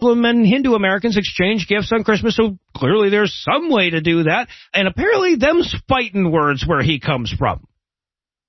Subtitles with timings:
[0.00, 4.24] Muslim and Hindu Americans exchange gifts on Christmas, so clearly there's some way to do
[4.24, 4.48] that.
[4.72, 7.66] And apparently them's fighting words where he comes from.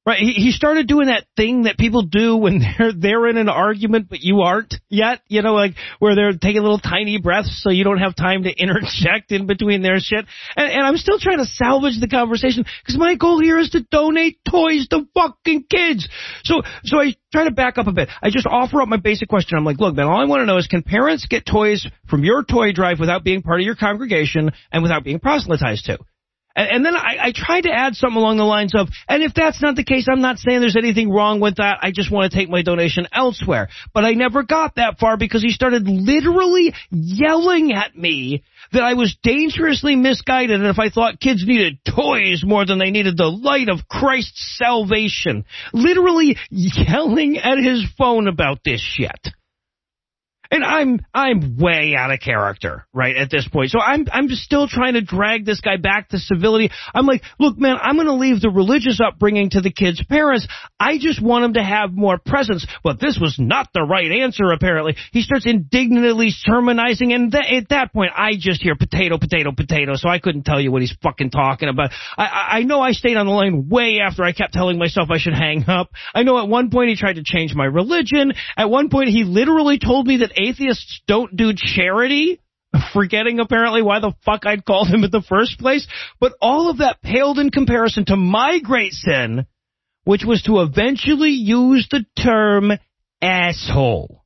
[0.06, 3.50] Right, he, he started doing that thing that people do when they're they're in an
[3.50, 5.22] argument, but you aren't yet.
[5.28, 8.50] You know, like where they're taking little tiny breaths, so you don't have time to
[8.58, 10.26] interject in between their shit.
[10.56, 13.86] And, and I'm still trying to salvage the conversation because my goal here is to
[13.92, 16.08] donate toys to fucking kids.
[16.44, 18.10] So so I try to back up a bit.
[18.24, 19.58] I just offer up my basic question.
[19.58, 22.24] I'm like, look, man, all I want to know is can parents get toys from
[22.24, 26.00] your toy drive without being part of your congregation and without being proselytized to?
[26.56, 29.34] And, and then I, I tried to add something along the lines of, and if
[29.34, 31.80] that's not the case, I'm not saying there's anything wrong with that.
[31.82, 33.70] I just want to take my donation elsewhere.
[33.94, 38.94] But I never got that far because he started literally yelling at me that I
[38.94, 43.26] was dangerously misguided and if I thought kids needed toys more than they needed the
[43.26, 45.46] light of Christ's salvation.
[45.74, 49.30] Literally yelling at his phone about this shit.
[50.52, 53.70] And I'm I'm way out of character, right, at this point.
[53.70, 56.72] So I'm I'm just still trying to drag this guy back to civility.
[56.92, 60.48] I'm like, look, man, I'm gonna leave the religious upbringing to the kid's parents.
[60.80, 62.66] I just want him to have more presents.
[62.84, 64.96] But this was not the right answer, apparently.
[65.12, 69.98] He starts indignantly sermonizing, and th- at that point, I just hear potato, potato, potato,
[69.98, 71.92] so I couldn't tell you what he's fucking talking about.
[72.18, 75.20] I, I know I stayed on the line way after I kept telling myself I
[75.20, 75.92] should hang up.
[76.16, 78.34] I know at one point he tried to change my religion.
[78.58, 82.40] At one point he literally told me that atheists don't do charity,
[82.94, 85.88] forgetting apparently why the fuck I'd called him in the first place.
[86.20, 89.46] But all of that paled in comparison to my great sin,
[90.04, 92.72] which was to eventually use the term
[93.22, 94.24] asshole.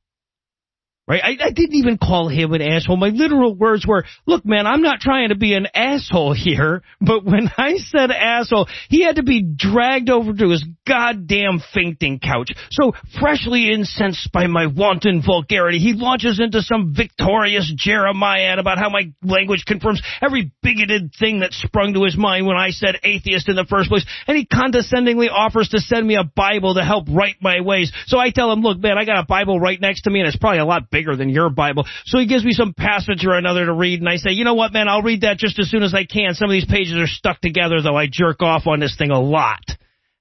[1.06, 1.20] Right?
[1.22, 2.96] I, I didn't even call him an asshole.
[2.96, 7.26] My literal words were, look man, I'm not trying to be an asshole here, but
[7.26, 12.52] when I said asshole, he had to be dragged over to his goddamn fainting couch.
[12.70, 18.88] So freshly incensed by my wanton vulgarity, he launches into some victorious jeremiad about how
[18.88, 23.50] my language confirms every bigoted thing that sprung to his mind when I said atheist
[23.50, 27.08] in the first place, and he condescendingly offers to send me a Bible to help
[27.10, 27.92] right my ways.
[28.06, 30.28] So I tell him, look man, I got a Bible right next to me and
[30.28, 31.84] it's probably a lot bigger than your Bible.
[32.04, 34.54] So he gives me some passage or another to read, and I say, you know
[34.54, 36.34] what, man, I'll read that just as soon as I can.
[36.34, 39.20] Some of these pages are stuck together, though I jerk off on this thing a
[39.20, 39.64] lot.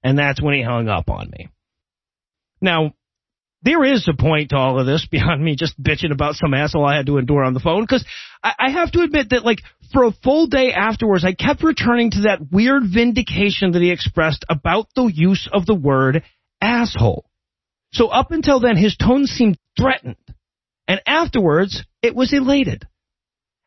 [0.04, 1.50] And that's when he hung up on me.
[2.60, 2.94] Now,
[3.62, 6.86] there is a point to all of this beyond me just bitching about some asshole
[6.86, 8.04] I had to endure on the phone, because
[8.44, 9.60] I, I have to admit that, like,
[9.92, 14.44] for a full day afterwards, I kept returning to that weird vindication that he expressed
[14.50, 16.24] about the use of the word
[16.60, 17.26] asshole.
[17.94, 20.16] So up until then, his tone seemed threatened.
[20.88, 22.86] And afterwards, it was elated.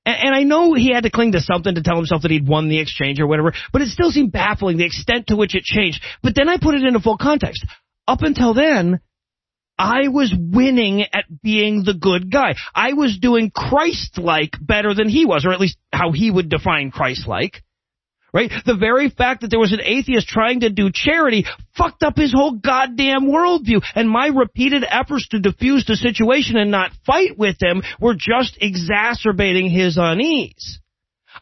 [0.04, 2.49] And, and I know he had to cling to something to tell himself that he'd
[2.49, 5.65] won the exchange or whatever, but it still seemed baffling the extent to which it
[5.65, 6.03] changed.
[6.22, 7.65] But then I put it into full context.
[8.06, 9.00] Up until then,
[9.78, 12.54] I was winning at being the good guy.
[12.75, 16.91] I was doing Christ-like better than he was, or at least how he would define
[16.91, 17.62] Christ-like
[18.36, 18.52] right?
[18.66, 22.34] The very fact that there was an atheist trying to do charity fucked up his
[22.34, 23.80] whole goddamn worldview.
[23.94, 28.58] And my repeated efforts to diffuse the situation and not fight with him were just
[28.60, 30.80] exacerbating his unease.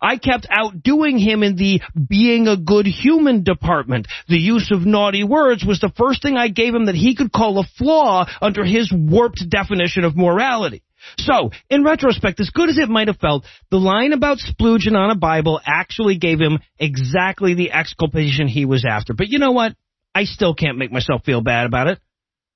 [0.01, 4.07] I kept outdoing him in the being a good human department.
[4.29, 7.33] The use of naughty words was the first thing I gave him that he could
[7.33, 10.83] call a flaw under his warped definition of morality.
[11.19, 15.11] So, in retrospect, as good as it might have felt, the line about splooging on
[15.11, 19.15] a Bible actually gave him exactly the exculpation he was after.
[19.15, 19.75] But you know what?
[20.15, 21.99] I still can't make myself feel bad about it.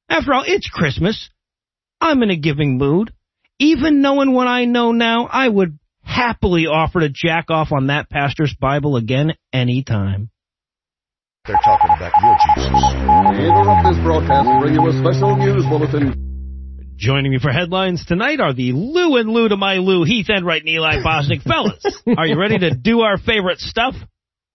[0.08, 1.28] After all, it's Christmas.
[2.00, 3.12] I'm in a giving mood.
[3.58, 8.08] Even knowing what I know now, I would happily offer to jack off on that
[8.08, 10.31] pastor's Bible again anytime.
[11.47, 13.38] They're talking about your Jesus.
[13.38, 16.38] We interrupt this broadcast to bring you a special news bulletin.
[16.98, 20.62] Joining me for headlines tonight are the Lou and Lou to my Lou, Heath Enright
[20.62, 21.42] and Eli Bosnick.
[21.42, 21.81] Fellas,
[22.19, 23.94] are you ready to do our favorite stuff?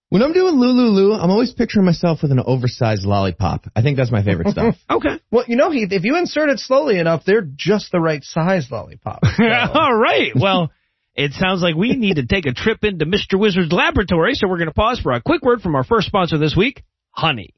[0.10, 3.68] When I'm doing Lulu Lou, I'm always picturing myself with an oversized lollipop.
[3.74, 4.76] I think that's my favorite stuff.
[4.90, 5.22] Okay.
[5.32, 8.68] Well, you know, Heath, if you insert it slowly enough, they're just the right size
[8.70, 9.20] lollipop.
[9.24, 9.44] So.
[9.74, 10.34] All right.
[10.36, 10.70] Well,
[11.16, 13.40] it sounds like we need to take a trip into Mr.
[13.40, 16.38] Wizard's laboratory, so we're going to pause for a quick word from our first sponsor
[16.38, 17.54] this week, Honey.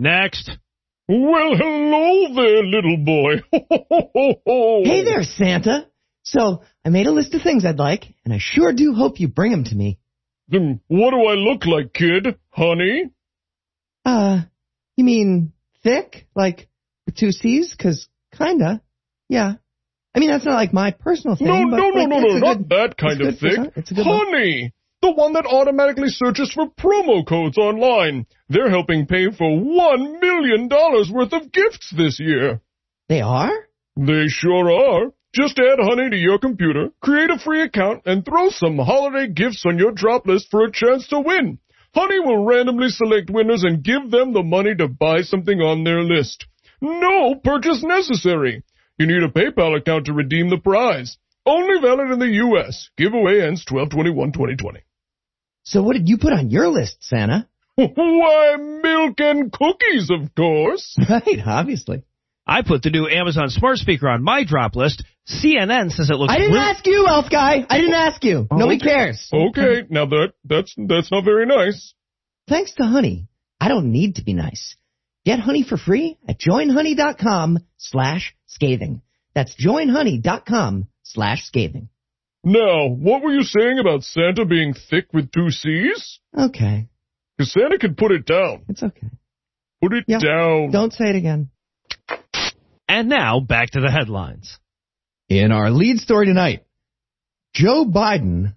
[0.00, 0.50] Next.
[1.08, 3.42] Well, hello there, little boy.
[4.84, 5.86] Hey there, Santa.
[6.24, 9.28] So, I made a list of things I'd like, and I sure do hope you
[9.28, 10.00] bring them to me.
[10.48, 12.36] Then what do I look like, kid?
[12.50, 13.10] Honey?
[14.04, 14.42] Uh,
[14.96, 15.52] you mean
[15.84, 16.26] thick?
[16.34, 16.68] Like,
[17.06, 17.76] with two C's?
[17.80, 18.82] Cause kinda.
[19.28, 19.54] Yeah.
[20.14, 21.46] I mean, that's not like my personal thing.
[21.46, 23.58] No, no, no, no, no, not that kind of thick.
[23.76, 24.26] It's a good one.
[24.26, 24.72] Honey!
[25.06, 28.26] The one that automatically searches for promo codes online.
[28.48, 32.60] They're helping pay for one million dollars worth of gifts this year.
[33.08, 33.52] They are?
[33.96, 35.12] They sure are.
[35.32, 39.64] Just add Honey to your computer, create a free account, and throw some holiday gifts
[39.64, 41.60] on your drop list for a chance to win.
[41.94, 46.02] Honey will randomly select winners and give them the money to buy something on their
[46.02, 46.46] list.
[46.80, 48.64] No purchase necessary.
[48.98, 51.16] You need a PayPal account to redeem the prize.
[51.46, 52.90] Only valid in the U.S.
[52.96, 54.78] Giveaway ends 12-21-2020.
[55.66, 57.48] So what did you put on your list, Santa?
[57.74, 60.96] Why, milk and cookies, of course.
[61.10, 62.04] Right, obviously.
[62.46, 65.02] I put the new Amazon smart speaker on my drop list.
[65.28, 66.32] CNN says it looks.
[66.32, 66.36] Good.
[66.36, 67.66] I didn't real- ask you, elf guy.
[67.68, 68.46] I didn't ask you.
[68.48, 69.28] Oh, Nobody cares.
[69.34, 71.92] Okay, now that that's that's not very nice.
[72.48, 73.26] Thanks to Honey,
[73.60, 74.76] I don't need to be nice.
[75.24, 79.02] Get Honey for free at joinhoney.com slash scathing.
[79.34, 81.88] That's joinhoney.com slash scathing.
[82.48, 86.20] Now, what were you saying about Santa being thick with two C's?
[86.38, 86.86] Okay,
[87.36, 88.62] Because Santa can put it down.
[88.68, 89.08] it's okay.
[89.82, 90.18] Put it Yeah.
[90.20, 90.70] down.
[90.70, 91.50] Don't say it again.
[92.88, 94.58] And now back to the headlines.
[95.28, 96.62] In our lead story tonight,
[97.52, 98.54] Joe Biden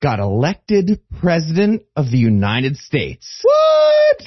[0.00, 3.42] got elected president of the United States.
[3.42, 4.22] What?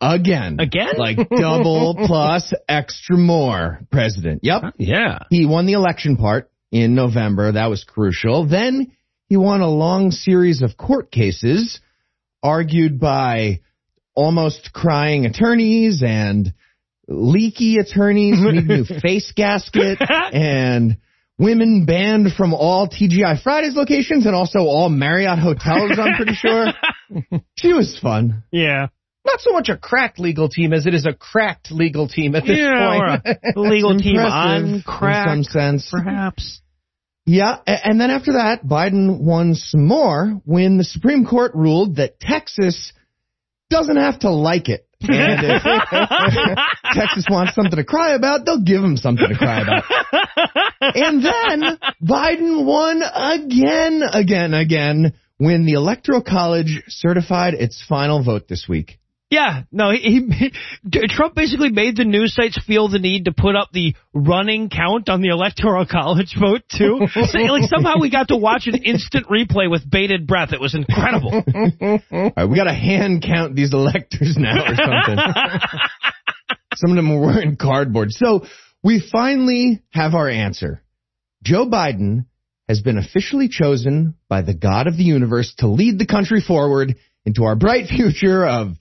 [0.00, 0.60] Again.
[0.60, 0.92] Again?
[0.96, 4.44] Like double plus extra more president.
[4.44, 4.74] Yep.
[4.78, 5.18] Yeah.
[5.28, 7.52] He won the election part in November.
[7.52, 8.46] That was crucial.
[8.46, 8.92] Then
[9.28, 11.80] he won a long series of court cases
[12.42, 13.60] argued by
[14.14, 16.52] almost crying attorneys and
[17.06, 20.98] leaky attorneys who need new face gasket and
[21.38, 26.72] women banned from all TGI Fridays locations and also all Marriott hotels, I'm pretty sure.
[27.56, 28.44] She was fun.
[28.52, 28.88] Yeah.
[29.24, 32.44] Not so much a cracked legal team as it is a cracked legal team at
[32.44, 33.38] this yeah, point.
[33.56, 35.88] legal team on crack, in some sense.
[35.90, 36.62] perhaps.
[37.26, 42.18] Yeah, and then after that, Biden won some more when the Supreme Court ruled that
[42.18, 42.94] Texas
[43.68, 44.86] doesn't have to like it.
[45.00, 45.62] And if
[46.92, 49.84] Texas wants something to cry about, they'll give them something to cry about.
[50.80, 58.48] And then Biden won again, again, again when the Electoral College certified its final vote
[58.48, 58.98] this week.
[59.30, 60.52] Yeah, no, he, he
[61.08, 65.10] Trump basically made the news sites feel the need to put up the running count
[65.10, 67.00] on the electoral college vote too.
[67.28, 70.52] So, like somehow we got to watch an instant replay with bated breath.
[70.52, 71.30] It was incredible.
[72.10, 75.18] All right, we got to hand count these electors now or something.
[76.76, 78.12] Some of them were wearing cardboard.
[78.12, 78.46] So
[78.82, 80.82] we finally have our answer.
[81.42, 82.26] Joe Biden
[82.68, 86.96] has been officially chosen by the God of the universe to lead the country forward
[87.26, 88.76] into our bright future of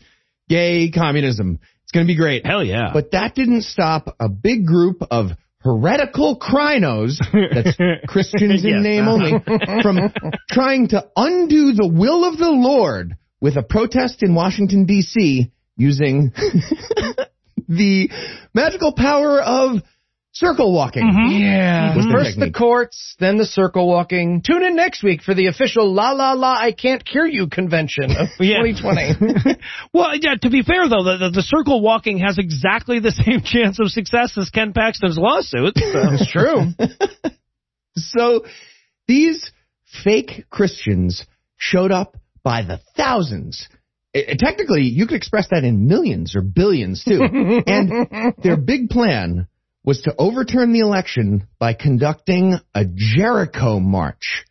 [0.49, 1.59] gay communism.
[1.83, 2.45] It's going to be great.
[2.45, 2.89] Hell yeah.
[2.93, 7.77] But that didn't stop a big group of heretical crinos, that's
[8.07, 8.83] Christians in Yes.
[8.83, 9.31] name only,
[9.81, 9.99] from
[10.49, 15.51] trying to undo the will of the Lord with a protest in Washington, D.C.
[15.75, 16.31] using
[17.67, 18.09] the
[18.53, 19.81] magical power of
[20.37, 21.03] circle walking.
[21.03, 21.41] Mm-hmm.
[21.41, 21.89] Yeah.
[21.89, 21.97] Mm-hmm.
[21.97, 24.41] Was their First the courts, then the circle walking.
[24.41, 28.11] Tune in next week for the official La La La I Can't Cure You convention
[28.11, 29.57] of 2020.
[29.93, 30.35] well, yeah.
[30.41, 33.89] To be fair though, the, the, the circle walking has exactly the same chance of
[33.89, 35.73] success as Ken Paxton's lawsuit.
[35.77, 36.01] So.
[36.13, 36.61] It's true.
[37.95, 38.45] So
[39.07, 39.51] these
[40.03, 41.25] fake Christians
[41.57, 43.67] showed up by the thousands.
[44.15, 47.21] I- technically, you could express that in millions or billions too.
[47.21, 49.47] and their big plan
[49.87, 54.43] was to overturn the election by conducting a Jericho march,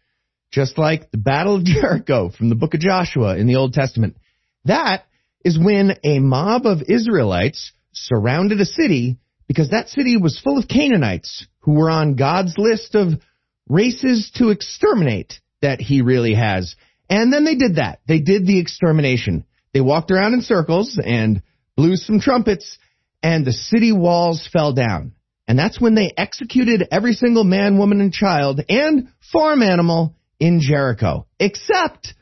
[0.50, 4.16] just like the Battle of Jericho from the book of Joshua in the Old Testament.
[4.64, 5.04] That
[5.44, 10.68] is when a mob of Israelites surrounded a city because that city was full of
[10.68, 13.20] Canaanites who were on God's list of
[13.68, 16.76] races to exterminate that he really has.
[17.10, 18.00] And then they did that.
[18.08, 19.44] They did the extermination.
[19.74, 21.42] They walked around in circles and
[21.76, 22.78] blew some trumpets
[23.22, 25.12] and the city walls fell down.
[25.48, 30.60] And that's when they executed every single man, woman, and child and farm animal in
[30.60, 32.14] Jericho, except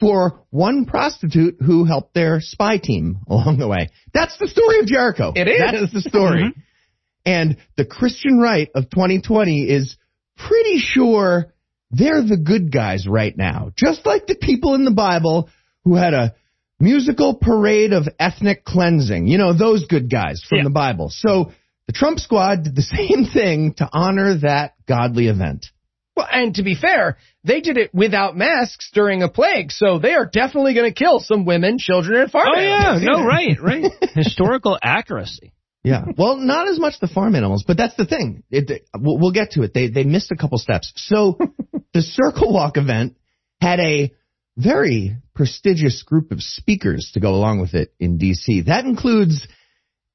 [0.00, 3.90] for one prostitute who helped their spy team along the way.
[4.12, 5.32] That's the story of Jericho.
[5.34, 5.60] It is.
[5.60, 6.42] That is the story.
[6.44, 6.60] Mm-hmm.
[7.24, 9.96] And the Christian right of 2020 is
[10.36, 11.52] pretty sure
[11.92, 13.70] they're the good guys right now.
[13.76, 15.48] Just like the people in the Bible
[15.84, 16.34] who had a
[16.80, 19.28] musical parade of ethnic cleansing.
[19.28, 20.64] You know, those good guys from Yeah.
[20.64, 21.10] the Bible.
[21.10, 21.52] So
[21.86, 25.66] the Trump squad did the same thing to honor that godly event.
[26.14, 30.12] Well, and to be fair, they did it without masks during a plague, so they
[30.12, 32.84] are definitely going to kill some women, children, and farm animals.
[32.84, 33.92] Oh yeah, no, right, right.
[34.14, 35.52] Historical accuracy.
[35.82, 36.04] Yeah.
[36.16, 38.44] Well, not as much the farm animals, but that's the thing.
[38.50, 39.74] It, we'll, we'll get to it.
[39.74, 40.92] They they missed a couple steps.
[40.96, 41.38] So
[41.92, 43.16] the Circle Walk event
[43.60, 44.12] had a
[44.56, 48.62] very prestigious group of speakers to go along with it in D.C.
[48.62, 49.48] That includes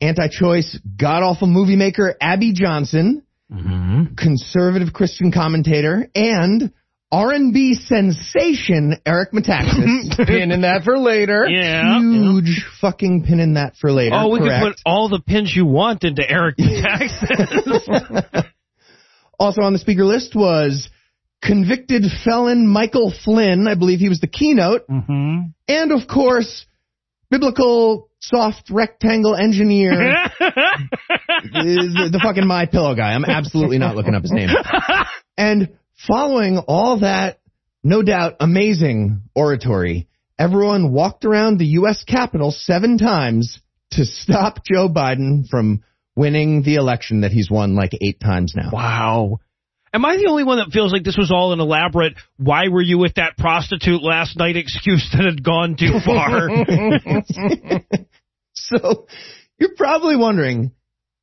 [0.01, 4.15] anti-choice, god-awful movie maker Abby Johnson, Mm-hmm.
[4.15, 6.73] conservative Christian commentator, and
[7.09, 10.17] R&B sensation Eric Metaxas.
[10.27, 11.47] Pin in that for later.
[11.47, 11.97] Yeah.
[11.97, 14.15] Huge fucking pin in that for later.
[14.17, 14.63] Oh, we correct.
[14.65, 18.45] could put all the pins you want into Eric Metaxas.
[19.39, 20.89] Also on the speaker list was
[21.43, 23.67] convicted felon Michael Flynn.
[23.67, 24.87] I believe he was the keynote.
[24.87, 25.49] mm-hmm.
[25.67, 26.65] And of course,
[27.29, 29.91] biblical soft rectangle engineer,
[30.39, 33.13] the, the fucking My Pillow guy.
[33.13, 34.49] I'm absolutely not looking up his name.
[35.37, 37.39] And following all that,
[37.83, 40.07] no doubt, amazing oratory,
[40.37, 42.03] everyone walked around the U.S.
[42.03, 45.83] Capitol seven times to stop Joe Biden from
[46.15, 48.71] winning the election that he's won like eight times now.
[48.73, 49.39] Wow.
[49.97, 52.83] Am I the only one that feels like this was all an elaborate why were
[52.83, 56.49] you with that prostitute last night excuse that had gone too far?
[58.53, 59.07] So
[59.59, 60.71] you're probably wondering,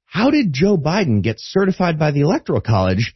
[0.06, 3.14] how did Joe Biden get certified by the Electoral College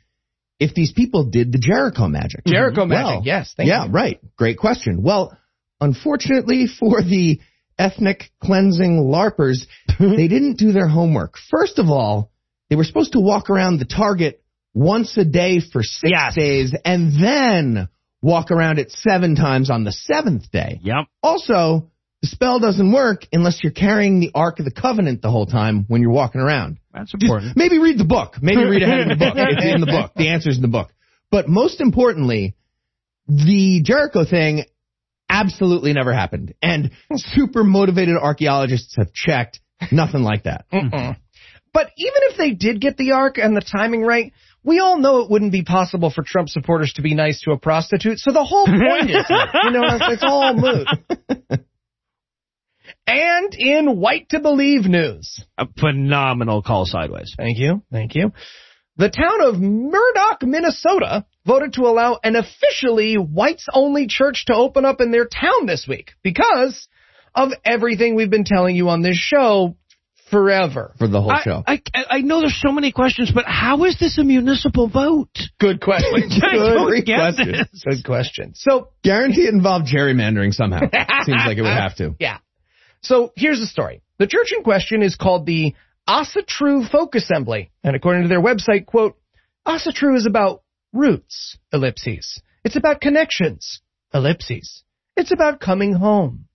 [0.60, 2.40] if these people did the Jericho magic?
[2.40, 2.52] Mm-hmm.
[2.52, 3.54] Jericho magic, Well, yes.
[3.56, 3.72] Thank you.
[3.72, 3.90] yeah, you.
[3.90, 4.20] right.
[4.36, 5.02] Great question.
[5.02, 5.36] Well,
[5.80, 7.40] unfortunately for the
[7.78, 9.66] ethnic cleansing LARPers,
[9.98, 11.34] they didn't do their homework.
[11.50, 12.30] First of all,
[12.70, 14.42] they were supposed to walk around the target
[14.74, 16.34] once a day for six Yes.
[16.34, 17.88] days and then
[18.22, 20.80] walk around it seven times on the seventh day.
[20.82, 21.06] yep.
[21.22, 25.46] Also, the spell doesn't work unless you're carrying the Ark of the Covenant the whole
[25.46, 26.78] time when you're walking around.
[26.92, 27.56] That's Just important.
[27.56, 28.36] maybe read the book.
[28.42, 29.34] Maybe read ahead in the book.
[29.36, 30.12] It's in the book.
[30.16, 30.92] The answer's in the book.
[31.30, 32.56] But most importantly,
[33.28, 34.64] the Jericho thing
[35.28, 36.54] absolutely never happened.
[36.62, 39.60] And super motivated archaeologists have checked.
[39.92, 40.64] Nothing like that.
[40.72, 41.16] Mm-mm.
[41.72, 44.32] But even if they did get the Ark and the timing right,
[44.68, 47.58] we all know it wouldn't be possible for Trump supporters to be nice to a
[47.58, 48.18] prostitute.
[48.18, 49.24] So the whole point is,
[49.64, 50.86] you know, it's, it's all moot.
[53.06, 55.42] And in white to believe news.
[55.56, 57.32] A phenomenal call sideways.
[57.38, 57.82] Thank you.
[57.90, 58.32] Thank you.
[58.98, 64.84] The town of Murdock, Minnesota voted to allow an officially whites only church to open
[64.84, 66.86] up in their town this week because
[67.34, 69.77] of everything we've been telling you on this show
[70.30, 70.94] forever.
[70.98, 71.62] For the whole I, show.
[71.66, 75.30] I, I know there's so many questions, but how is this a municipal vote?
[75.58, 76.10] Good question.
[76.40, 77.52] Good question.
[77.52, 77.84] this.
[77.84, 78.52] Good question.
[78.54, 80.80] So, Guarantee it involved gerrymandering somehow.
[81.24, 82.14] Seems like it would have to.
[82.18, 82.38] yeah.
[83.00, 84.02] So here's the story.
[84.18, 85.74] The church in question is called the
[86.08, 87.70] Asatru Folk Assembly.
[87.84, 89.16] And according to their website, quote,
[89.66, 92.40] Asatru is about roots, ellipses.
[92.64, 93.80] It's about connections,
[94.12, 94.82] ellipses.
[95.16, 96.46] It's about coming home.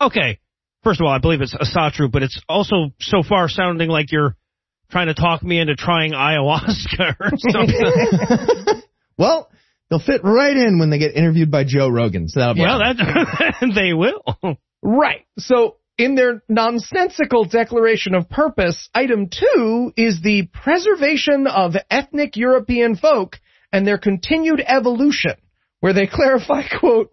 [0.00, 0.38] Okay.
[0.84, 4.36] First of all, I believe it's Asatru, but it's also so far sounding like you're
[4.90, 8.82] trying to talk me into trying ayahuasca or something.
[9.16, 9.48] Well,
[9.88, 12.28] they'll fit right in when they get interviewed by Joe Rogan.
[12.28, 14.58] So that'll be well, that they will.
[14.82, 15.26] Right.
[15.38, 22.96] So in their nonsensical declaration of purpose, item two is the preservation of ethnic European
[22.96, 23.38] folk
[23.72, 25.34] and their continued evolution,
[25.80, 27.12] where they clarify, quote,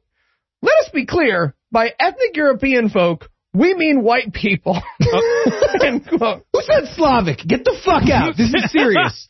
[0.61, 4.81] let us be clear, by ethnic European folk, we mean white people.
[5.83, 6.45] End quote.
[6.53, 7.39] Who said Slavic?
[7.45, 8.37] Get the fuck out.
[8.37, 9.27] This is serious.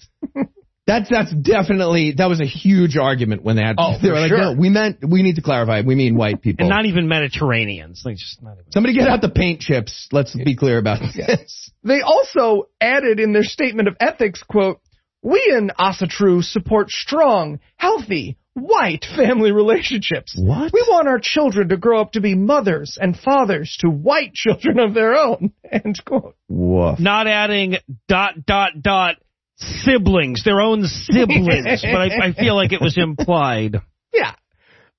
[0.89, 3.75] That's that's definitely that was a huge argument when they had.
[3.77, 4.37] Oh, they for were like, sure.
[4.39, 5.81] no, we meant we need to clarify.
[5.85, 6.65] We mean white people.
[6.65, 8.01] And not even Mediterraneans.
[8.03, 8.71] Like just not even.
[8.71, 10.07] Somebody get out the paint chips.
[10.11, 11.71] Let's be clear about this.
[11.83, 14.81] They also added in their statement of ethics, quote,
[15.21, 20.35] we in Asatru support strong, healthy, white family relationships.
[20.37, 20.71] What?
[20.73, 24.79] We want our children to grow up to be mothers and fathers to white children
[24.79, 25.53] of their own.
[25.69, 26.35] End quote.
[26.47, 26.99] Woof.
[26.99, 29.15] Not adding dot dot dot
[29.57, 33.77] siblings, their own siblings, but I, I feel like it was implied.
[34.11, 34.33] Yeah.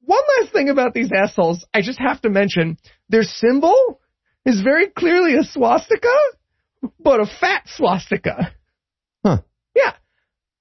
[0.02, 4.00] One last thing about these assholes, I just have to mention, their symbol
[4.46, 6.14] is very clearly a swastika,
[7.00, 8.54] but a fat swastika.
[9.24, 9.38] Huh.
[9.74, 9.94] Yeah.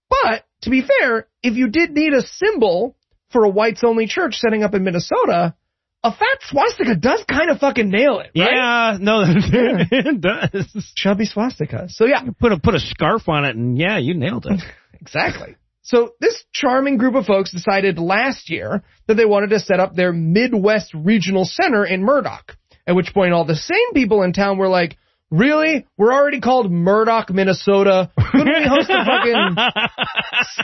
[0.09, 2.95] But, to be fair, if you did need a symbol
[3.31, 5.55] for a whites only church setting up in Minnesota,
[6.03, 8.53] a fat swastika does kind of fucking nail it, right?
[8.53, 10.93] Yeah, no, it does.
[10.95, 11.87] Chubby swastika.
[11.89, 14.61] So yeah, Put a put a scarf on it, and yeah, you nailed it.
[15.01, 15.55] Exactly.
[15.81, 19.95] So this charming group of folks decided last year that they wanted to set up
[19.95, 22.57] their Midwest Regional Center in Murdock.
[22.85, 24.97] At which point all the same people in town were like,
[25.31, 25.85] really?
[25.97, 28.11] We're already called Murdock, Minnesota.
[28.31, 29.57] Couldn't we host a fucking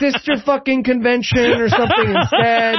[0.00, 2.78] sister fucking convention or something instead?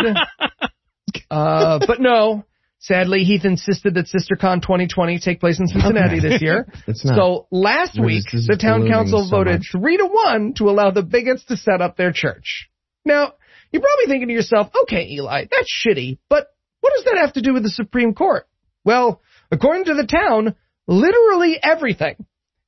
[1.30, 2.46] Uh, but no.
[2.80, 6.68] Sadly, Heath insisted that SisterCon 2020 take place in Cincinnati this year.
[6.88, 7.16] It's not.
[7.16, 11.58] So last week, the town council voted three to one to allow the bigots to
[11.58, 12.70] set up their church.
[13.04, 13.34] Now,
[13.72, 16.48] you're probably thinking to yourself, okay, Eli, that's shitty, but
[16.82, 18.48] what does that have to do with the Supreme Court?
[18.86, 20.56] Well, according to the town,
[20.88, 22.16] literally everything.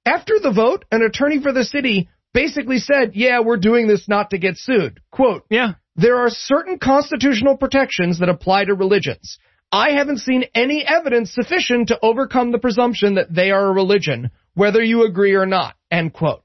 [0.05, 4.29] After the vote, an attorney for the city basically said, yeah, we're doing this not
[4.31, 4.99] to get sued.
[5.11, 5.73] Quote, Yeah.
[5.95, 9.37] there are certain constitutional protections that apply to religions.
[9.71, 14.31] I haven't seen any evidence sufficient to overcome the presumption that they are a religion,
[14.55, 15.75] whether you agree or not.
[15.91, 16.43] End quote.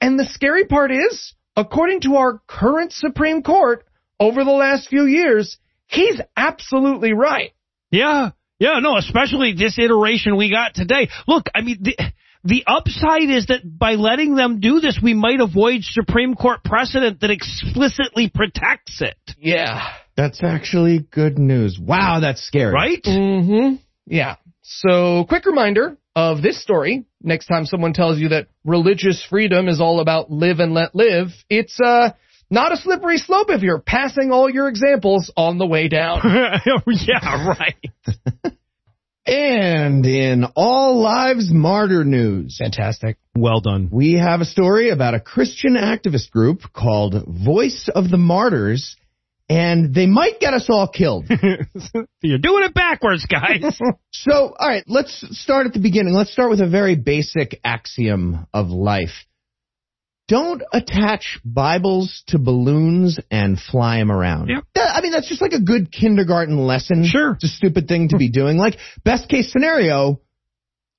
[0.00, 3.84] And the scary part is, according to our current Supreme Court,
[4.20, 7.52] over the last few years, he's absolutely right.
[7.90, 8.30] Yeah.
[8.62, 11.08] Yeah, no, especially this iteration we got today.
[11.26, 11.96] Look, I mean, the,
[12.44, 17.22] the upside is that by letting them do this, we might avoid Supreme Court precedent
[17.22, 19.16] that explicitly protects it.
[19.36, 19.92] Yeah.
[20.16, 21.76] That's actually good news.
[21.76, 22.72] Wow, that's scary.
[22.72, 23.02] Right?
[23.02, 23.74] Mm-hmm.
[24.06, 24.36] Yeah.
[24.62, 27.04] So, quick reminder of this story.
[27.20, 31.30] Next time someone tells you that religious freedom is all about live and let live,
[31.50, 32.10] it's uh
[32.52, 36.20] not a slippery slope if you're passing all your examples on the way down.
[36.66, 38.54] Oh, yeah, right.
[39.24, 43.18] And in All Lives Martyr news, Fantastic.
[43.36, 43.88] Well done.
[43.92, 48.96] we have a story about a Christian activist group called Voice of the Martyrs,
[49.48, 51.26] and they might get us all killed.
[52.20, 53.78] You're doing it backwards, guys.
[54.10, 56.14] So, all right, let's start at the beginning.
[56.14, 59.24] Let's start with a very basic axiom of life.
[60.28, 64.48] Don't attach Bibles to balloons and fly them around.
[64.48, 64.64] Yep.
[64.74, 67.04] That- I mean, that's just like a good kindergarten lesson.
[67.04, 67.32] Sure.
[67.34, 68.56] It's a stupid thing to be doing.
[68.56, 70.20] Like, best case scenario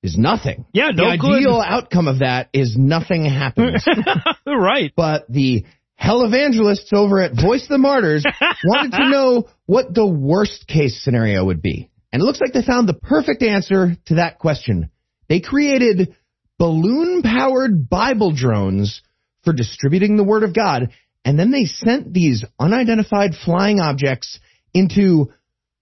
[0.04, 0.66] is nothing.
[0.74, 1.38] Yeah, the no good.
[1.38, 3.86] ideal outcome of that is nothing happens.
[4.46, 4.92] right.
[4.96, 5.64] but the
[5.96, 8.26] hell evangelists over at Voice of the Martyrs
[8.66, 11.90] wanted to know what the worst case scenario would be.
[12.12, 14.90] And it looks like they found the perfect answer to that question.
[15.30, 16.14] They created
[16.60, 19.02] balloon powered Bible drones
[19.44, 20.90] for distributing the Word of God,
[21.26, 24.40] and then they sent these unidentified flying objects
[24.74, 25.32] into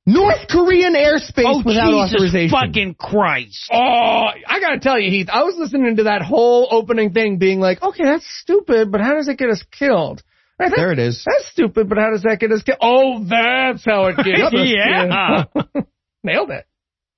[0.06, 2.50] North Korean airspace Oh, without Jesus authorization.
[2.50, 3.70] fucking Christ.
[3.72, 7.60] Oh, I gotta tell you, Heath, I was listening to that whole opening thing being
[7.60, 10.24] like, okay, that's stupid, but how does it get us killed?
[10.60, 11.24] Right, that- There it is.
[11.26, 12.80] That's stupid, but how does that get us killed?
[12.82, 15.46] Oh, that's how it gets us Yeah.
[15.54, 15.86] killed.
[16.24, 16.66] Nailed it.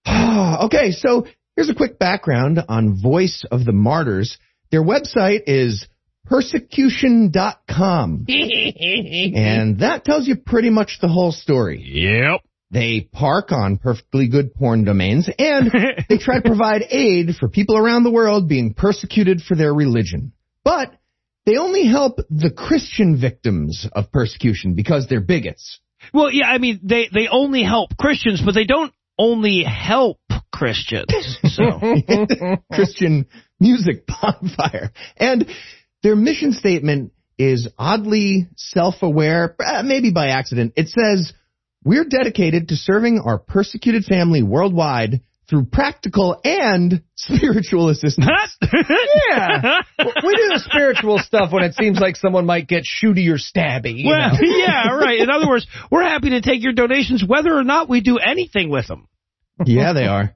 [0.66, 1.26] okay, so
[1.56, 4.38] here's a quick background on Voice of the Martyrs.
[4.72, 5.88] Their website is
[6.26, 11.82] persecution.com, and that tells you pretty much the whole story.
[11.84, 12.42] Yep.
[12.72, 15.72] They park on perfectly good porn domains, and
[16.10, 20.34] they try to provide aid for people around the world being persecuted for their religion.
[20.64, 20.92] But
[21.46, 25.80] they only help the Christian victims of persecution because they're bigots.
[26.14, 30.20] Well, yeah, I mean, they, they only help Christians, but they don't only help
[30.52, 31.38] Christians.
[31.44, 31.64] So,
[32.72, 33.28] Christian
[33.60, 34.92] music bonfire.
[35.18, 35.48] And
[36.04, 40.74] their mission statement is oddly self-aware, uh, maybe by accident.
[40.76, 41.34] It says,
[41.84, 48.28] we're dedicated to serving our persecuted family worldwide through practical and spiritual assistance.
[49.30, 49.82] Yeah.
[50.00, 53.98] we do the spiritual stuff when it seems like someone might get shooty or stabby.
[53.98, 54.40] you well, know?
[54.42, 55.20] yeah, right.
[55.20, 58.70] In other words, we're happy to take your donations whether or not we do anything
[58.70, 59.08] with them.
[59.66, 60.36] yeah, they are.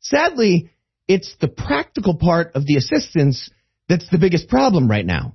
[0.00, 0.70] Sadly,
[1.08, 3.50] it's the practical part of the assistance
[3.88, 5.34] that's the biggest problem right now.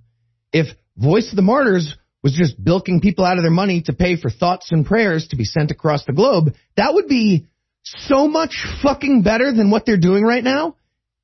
[0.52, 4.18] If Voice of the Martyrs was just bilking people out of their money to pay
[4.18, 7.48] for thoughts and prayers to be sent across the globe, that would be
[7.84, 10.76] so much fucking better than what they're doing right now.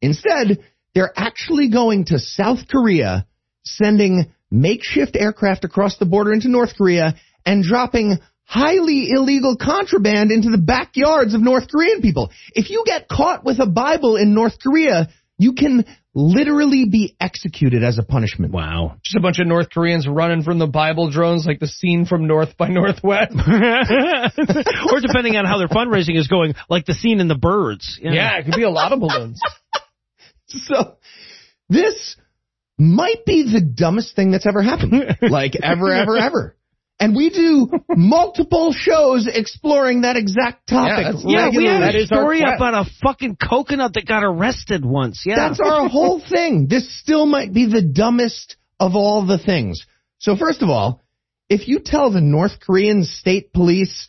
[0.01, 0.59] Instead,
[0.93, 3.27] they're actually going to South Korea,
[3.63, 10.49] sending makeshift aircraft across the border into North Korea and dropping highly illegal contraband into
[10.49, 12.31] the backyards of North Korean people.
[12.53, 15.85] If you get caught with a Bible in North Korea, you can
[16.15, 18.54] literally be executed as a punishment.
[18.54, 18.95] Wow.
[19.04, 22.25] Just a bunch of North Koreans running from the Bible drones like the scene from
[22.25, 23.34] North by Northwest.
[23.38, 27.99] or depending on how their fundraising is going, like the scene in the birds.
[28.01, 29.39] Yeah, it could be a lot of balloons.
[30.47, 30.97] So
[31.69, 32.15] this
[32.78, 35.17] might be the dumbest thing that's ever happened.
[35.21, 36.56] like ever, ever, ever.
[36.99, 41.05] And we do multiple shows exploring that exact topic.
[41.05, 42.55] that's- Yeah, we had a is story quest.
[42.55, 45.23] about a fucking coconut that got arrested once.
[45.25, 45.36] Yeah.
[45.36, 46.67] That's our whole thing.
[46.69, 49.86] This still might be the dumbest of all the things.
[50.19, 51.01] So first of all,
[51.49, 54.08] if you tell the North Korean state police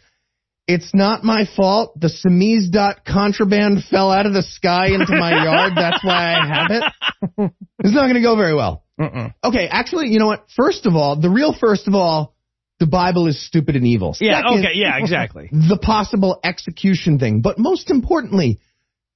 [0.68, 5.74] it's not my fault, the samizdat contraband fell out of the sky into my yard,
[5.76, 7.52] that's why I have it,
[7.84, 8.82] it's not going to go very well.
[9.00, 10.46] Okay, actually, you know what?
[10.56, 12.34] First of all, the real first of all,
[12.78, 14.14] the Bible is stupid and evil.
[14.20, 15.48] yeah, Second, okay, yeah, exactly.
[15.52, 17.40] the possible execution thing.
[17.40, 18.60] But most importantly,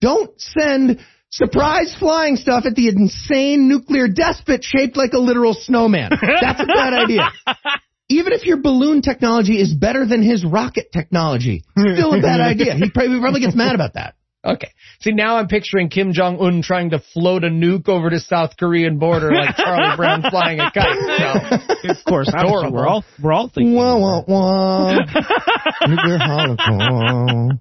[0.01, 6.11] don't send surprise flying stuff at the insane nuclear despot shaped like a literal snowman.
[6.11, 7.31] That's a bad idea.
[8.09, 12.75] Even if your balloon technology is better than his rocket technology, still a bad idea.
[12.75, 14.17] He probably, probably gets mad about that.
[14.43, 14.71] Okay.
[15.01, 18.57] See, now I'm picturing Kim Jong Un trying to float a nuke over the South
[18.59, 21.61] Korean border like Charlie Brown flying a kite.
[21.83, 22.73] So, Of course, obviously, Adorable.
[22.79, 23.75] we're all we're all thinking.
[23.75, 24.93] Wah, wah, wah.
[25.87, 27.59] Nuclear holocaust.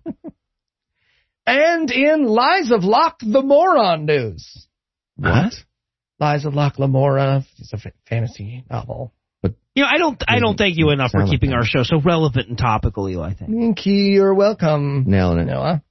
[1.46, 4.68] and in Lies of Locke the Moron news.
[5.18, 5.54] What?
[6.20, 7.44] Lies of Locke Lamora.
[7.60, 9.14] It's a fantasy novel.
[9.42, 11.64] But you know, I don't I don't thank you enough for Sound like keeping our
[11.66, 13.34] show so relevant and topical, Eli.
[13.34, 13.60] Thank you.
[13.60, 13.94] Thank you.
[13.96, 15.04] You're welcome.
[15.08, 15.46] Nailing it.
[15.48, 15.82] Noah.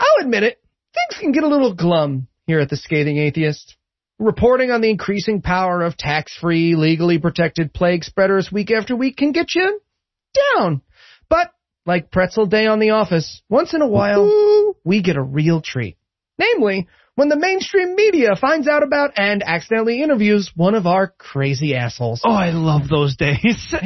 [0.00, 0.60] I'll admit it.
[0.94, 3.76] Things can get a little glum here at the Scathing Atheist.
[4.18, 9.32] Reporting on the increasing power of tax-free, legally protected plague spreaders week after week can
[9.32, 9.80] get you
[10.56, 10.82] down.
[11.28, 11.52] But,
[11.86, 15.96] like Pretzel Day on The Office, once in a while, we get a real treat.
[16.38, 16.88] Namely,
[17.20, 22.22] when the mainstream media finds out about and accidentally interviews one of our crazy assholes.
[22.24, 23.74] Oh, I love those days.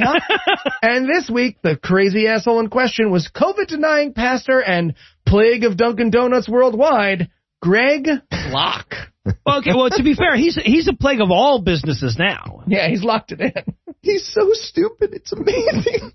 [0.83, 4.95] And this week, the crazy asshole in question was COVID denying pastor and
[5.27, 8.95] plague of Dunkin' Donuts worldwide, Greg Locke.
[9.27, 12.63] okay, well, to be fair, he's he's a plague of all businesses now.
[12.69, 13.75] Yeah, he's locked it in.
[14.03, 15.15] He's so stupid.
[15.15, 16.13] It's amazing.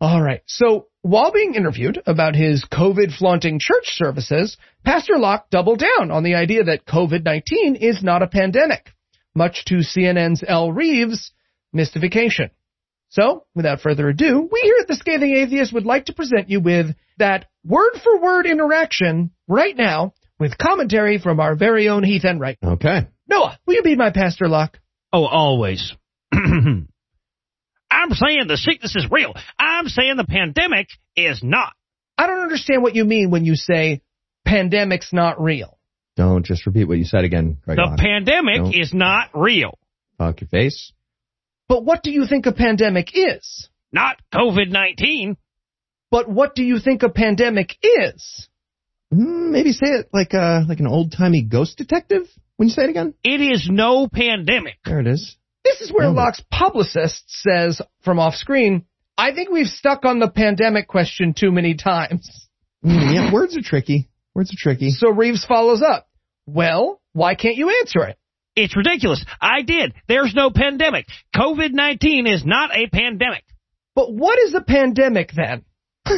[0.00, 0.42] All right.
[0.46, 6.24] So while being interviewed about his COVID flaunting church services, Pastor Locke doubled down on
[6.24, 8.90] the idea that COVID-19 is not a pandemic,
[9.32, 11.30] much to CNN's Elle Reeves'
[11.72, 12.50] mystification.
[13.10, 16.58] So, without further ado, we here at the Scathing Atheist would like to present you
[16.58, 22.24] with that word for word interaction right now with commentary from our very own Heath
[22.24, 22.58] Enright.
[22.64, 23.06] Okay.
[23.28, 24.80] Noah, will you be my Pastor Locke?
[25.12, 25.94] Oh, always.
[27.96, 29.34] I'm saying the sickness is real.
[29.58, 31.72] I'm saying the pandemic is not.
[32.18, 34.02] I don't understand what you mean when you say
[34.44, 35.78] pandemic's not real.
[36.16, 37.76] Don't just repeat what you said again, Greg.
[37.76, 37.98] The Locke.
[37.98, 38.74] pandemic Nope.
[38.74, 39.78] is not real.
[40.18, 40.92] Fuck your face.
[41.68, 43.68] But what do you think a pandemic is?
[43.92, 45.36] Not COVID-19.
[46.10, 48.48] But what do you think a pandemic is?
[49.12, 52.22] Mm, maybe say it like uh like an old timey ghost detective.
[52.56, 54.76] When you say it again, It is no pandemic.
[54.84, 55.36] there it is.
[55.66, 56.16] This is where Nailed.
[56.16, 58.84] Locke's publicist says from off screen,
[59.18, 62.48] I think we've stuck on the pandemic question too many times.
[62.84, 64.08] Mm, yeah, words are tricky.
[64.34, 64.90] Words are tricky.
[64.90, 66.08] So Reeves follows up.
[66.46, 68.16] Well, why can't you answer it?
[68.54, 69.24] It's ridiculous.
[69.40, 69.94] I did.
[70.06, 71.06] There's no pandemic.
[71.34, 73.44] COVID-19 is not a pandemic.
[73.94, 75.64] But what is a pandemic then?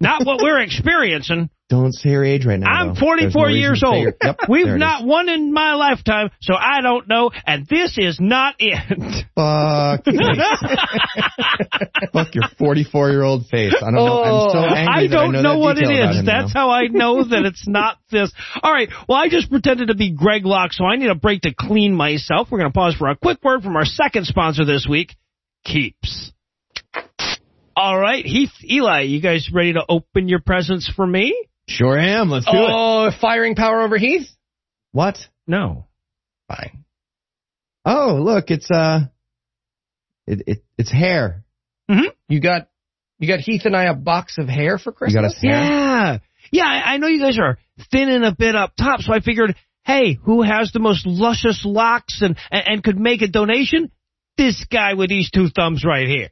[0.00, 1.48] Not what we're experiencing.
[1.70, 2.70] Don't say your age right now.
[2.70, 3.00] I'm though.
[3.00, 4.02] 44 no years old.
[4.02, 8.18] your- Yep, We've not won in my lifetime, so I don't know, and this is
[8.20, 9.24] not it.
[9.34, 10.04] Fuck.
[12.12, 13.74] Fuck your 44 year old face.
[13.76, 14.22] I don't know.
[14.22, 16.22] I'm so Oh, angry I that I don't know, know, what it is.
[16.24, 16.68] That's now.
[16.68, 18.30] how I know that it's not this.
[18.62, 18.90] All right.
[19.08, 21.94] Well, I just pretended to be Greg Locke, so I need a break to clean
[21.94, 22.48] myself.
[22.50, 25.14] We're going to pause for a quick word from our second sponsor this week,
[25.64, 26.32] Keeps.
[27.76, 31.34] All right, Heath, Eli, you guys ready to open your presents for me?
[31.68, 32.30] Sure am.
[32.30, 32.68] Let's do it.
[32.70, 34.28] Oh, firing power over Heath?
[34.92, 35.18] What?
[35.46, 35.86] No.
[36.48, 36.84] Fine.
[37.84, 39.00] Oh, look, it's uh,
[40.26, 41.44] it, it it's hair.
[41.90, 42.12] Mhm.
[42.28, 42.68] You got
[43.18, 45.14] you got Heath and I a box of hair for You Christmas?
[45.22, 45.50] got us hair.
[45.52, 46.18] Yeah.
[46.52, 47.58] Yeah, I I know you guys are
[47.90, 52.20] thinning a bit up top, so I figured, hey, who has the most luscious locks
[52.22, 53.90] and, and, and could make a donation?
[54.36, 56.28] This guy with these two thumbs right here.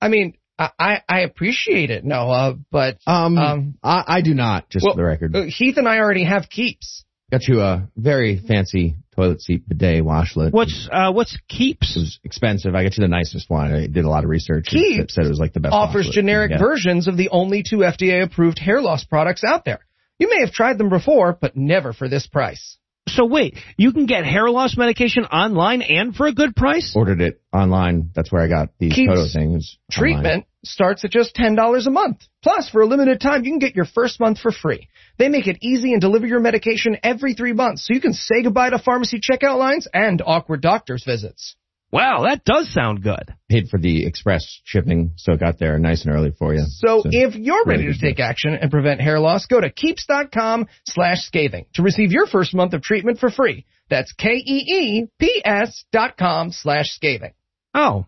[0.00, 4.68] I mean, I, I, I appreciate it, Noah, but Um, Um, I, I do not.
[4.68, 7.04] Just well, for the record, uh, Heath and I already have keeps.
[7.32, 10.52] got you a very fancy toilet seat bidet washlet.
[10.52, 11.96] What's uh what's It keeps?
[11.96, 12.74] was expensive.
[12.74, 13.72] I got you the nicest one.
[13.72, 14.66] I did a lot of research.
[14.68, 15.72] It Keeps said it was like the best.
[15.74, 16.68] offers generic you can get.
[16.70, 19.80] versions of the only two FDA approved hair loss products out there.
[20.18, 22.76] You may have tried them before, but never for this price.
[23.08, 26.92] So wait, you can get hair loss medication online and for a good price?
[26.94, 28.10] Ordered it online.
[28.14, 29.52] That's where I got these Keeps photo thing.
[29.52, 30.44] It was online.
[30.60, 32.18] Treatment starts at just $10 a month.
[32.42, 34.88] Plus, for a limited time, you can get your first month for free.
[35.18, 38.42] They make it easy and deliver your medication every three months, so you can say
[38.42, 41.56] goodbye to pharmacy checkout lines and awkward doctor's visits.
[41.92, 43.34] Wow, that does sound good.
[43.48, 46.62] Paid for the express shipping, so it got there nice and early for you.
[46.64, 50.68] So if you're ready really to take action and prevent hair loss, go to keeps.com
[50.86, 53.66] slash scathing to receive your first month of treatment for free.
[53.88, 57.32] That's K-E-E-P-S dot com slash scathing.
[57.74, 58.06] Oh.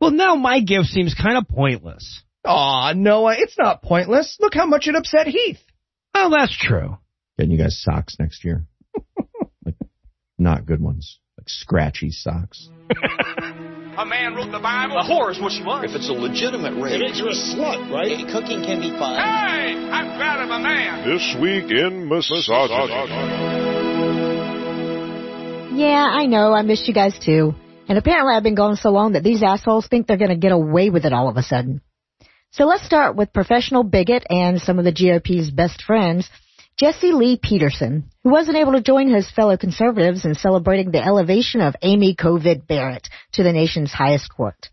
[0.00, 2.22] Well, now my gift seems kind of pointless.
[2.46, 4.38] Aw, Noah, it's not pointless.
[4.40, 5.60] Look how much it upset Heath.
[6.14, 6.96] Oh, that's true.
[7.38, 8.64] getting you guys socks next year,
[9.64, 9.76] like
[10.38, 12.68] not good ones, like scratchy socks.
[13.98, 14.96] A man wrote the Bible.
[14.96, 15.84] A whore is what she was.
[15.84, 18.16] If it's a legitimate rape, It makes you a slut, right?
[18.32, 19.14] cooking can be fun.
[19.16, 21.06] Hey, I'm proud of a man.
[21.06, 22.58] This week in misogyny.
[25.78, 26.52] Yeah, I know.
[26.52, 27.54] I missed you guys too.
[27.88, 30.52] And apparently I've been gone so long that these assholes think they're going to get
[30.52, 31.80] away with it all of a sudden.
[32.52, 36.28] So let's start with professional bigot and some of the GOP's best friends,
[36.76, 41.60] Jesse Lee Peterson, who wasn't able to join his fellow conservatives in celebrating the elevation
[41.60, 44.70] of Amy Covid Barrett to the nation's highest court.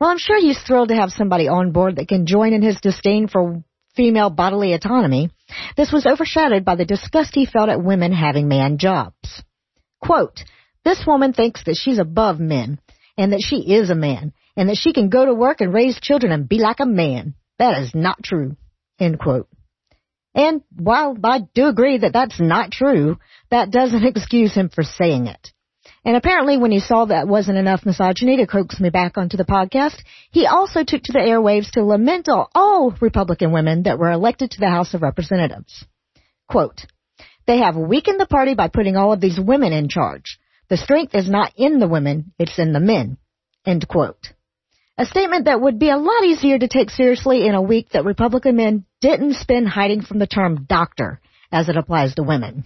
[0.00, 2.80] Well, I'm sure he's thrilled to have somebody on board that can join in his
[2.80, 3.62] disdain for
[3.94, 5.30] female bodily autonomy.
[5.76, 9.42] This was overshadowed by the disgust he felt at women having man jobs.
[10.00, 10.42] Quote,
[10.84, 12.78] this woman thinks that she's above men
[13.16, 16.00] and that she is a man and that she can go to work and raise
[16.00, 17.34] children and be like a man.
[17.58, 18.56] That is not true.
[18.98, 19.48] End quote.
[20.34, 23.18] And while I do agree that that's not true,
[23.50, 25.52] that doesn't excuse him for saying it.
[26.04, 29.44] And apparently when he saw that wasn't enough misogyny to coax me back onto the
[29.44, 29.96] podcast,
[30.30, 34.60] he also took to the airwaves to lament all, Republican women that were elected to
[34.60, 35.84] the House of Representatives.
[36.48, 36.86] Quote,
[37.46, 40.38] they have weakened the party by putting all of these women in charge.
[40.70, 43.18] The strength is not in the women, it's in the men.
[43.66, 44.32] End quote.
[44.96, 48.04] A statement that would be a lot easier to take seriously in a week that
[48.04, 52.62] Republican men didn't spend hiding from the term doctor as it applies to women.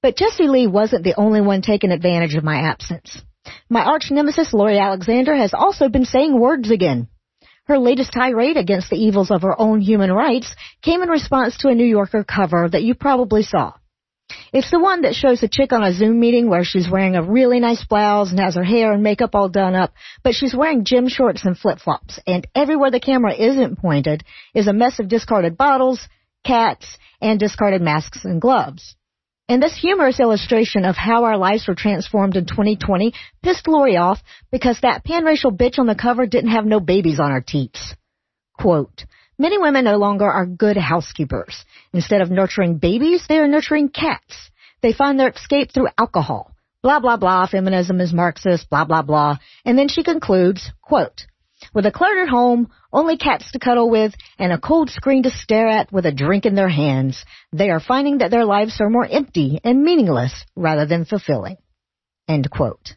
[0.00, 3.20] But Jesse Lee wasn't the only one taking advantage of my absence.
[3.68, 7.08] My arch nemesis Lori Alexander has also been saying words again.
[7.64, 11.68] Her latest tirade against the evils of her own human rights came in response to
[11.68, 13.74] a New Yorker cover that you probably saw.
[14.52, 17.22] It's the one that shows a chick on a Zoom meeting where she's wearing a
[17.22, 19.92] really nice blouse and has her hair and makeup all done up,
[20.22, 24.72] but she's wearing gym shorts and flip-flops, and everywhere the camera isn't pointed is a
[24.72, 26.00] mess of discarded bottles,
[26.44, 28.96] cats, and discarded masks and gloves.
[29.48, 34.22] And this humorous illustration of how our lives were transformed in 2020 pissed Lori off
[34.50, 37.94] because that panracial bitch on the cover didn't have no babies on her teats.
[38.58, 39.04] Quote,
[39.38, 41.64] Many women no longer are good housekeepers.
[41.92, 44.50] Instead of nurturing babies, they are nurturing cats.
[44.80, 46.52] They find their escape through alcohol.
[46.82, 49.38] Blah, blah, blah, feminism is Marxist, blah, blah, blah.
[49.64, 51.26] And then she concludes, quote,
[51.72, 55.68] with a cluttered home, only cats to cuddle with, and a cold screen to stare
[55.68, 59.06] at with a drink in their hands, they are finding that their lives are more
[59.06, 61.56] empty and meaningless rather than fulfilling.
[62.28, 62.94] End quote.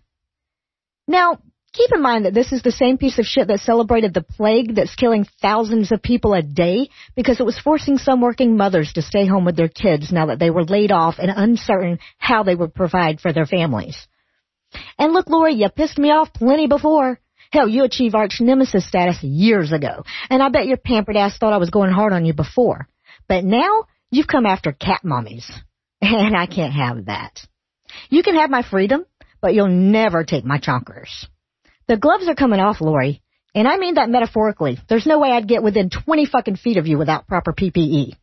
[1.08, 1.40] Now,
[1.78, 4.74] Keep in mind that this is the same piece of shit that celebrated the plague
[4.74, 9.04] that's killing thousands of people a day because it was forcing some working mothers to
[9.04, 12.56] stay home with their kids now that they were laid off and uncertain how they
[12.56, 14.08] would provide for their families.
[14.98, 17.20] And look, Lori, you pissed me off plenty before.
[17.52, 21.54] Hell, you achieved arch nemesis status years ago, and I bet your pampered ass thought
[21.54, 22.88] I was going hard on you before.
[23.28, 25.50] But now, you've come after cat mummies.
[26.02, 27.40] And I can't have that.
[28.10, 29.06] You can have my freedom,
[29.42, 31.26] but you'll never take my chonkers.
[31.88, 33.22] The gloves are coming off, Lori.
[33.56, 34.78] And I mean that metaphorically.
[34.90, 38.14] There's no way I'd get within 20 fucking feet of you without proper PPE.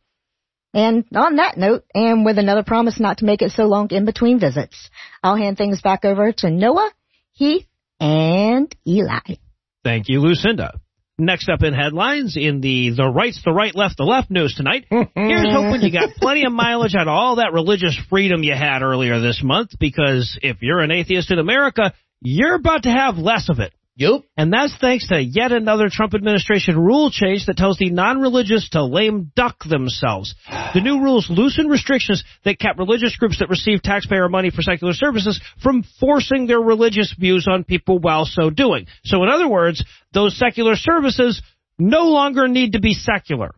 [0.73, 4.05] And on that note, and with another promise not to make it so long in
[4.05, 4.89] between visits,
[5.23, 6.91] I'll hand things back over to Noah,
[7.31, 7.65] Heath,
[7.99, 9.37] and Eli.
[9.83, 10.79] Thank you, Lucinda.
[11.17, 14.85] Next up in headlines in the the right's the right, left the left news tonight.
[14.89, 18.81] Here's hoping you got plenty of mileage out of all that religious freedom you had
[18.81, 21.93] earlier this month because if you're an atheist in America,
[22.25, 23.73] you're about to have less of it.
[23.97, 24.23] Yep.
[24.35, 28.83] And that's thanks to yet another Trump administration rule change that tells the non-religious to
[28.83, 30.35] lame duck themselves.
[30.73, 34.93] The new rules loosen restrictions that kept religious groups that receive taxpayer money for secular
[34.93, 38.87] services from forcing their religious views on people while so doing.
[39.05, 39.81] So in other words,
[40.13, 41.41] those secular services
[41.79, 43.55] no longer need to be secular.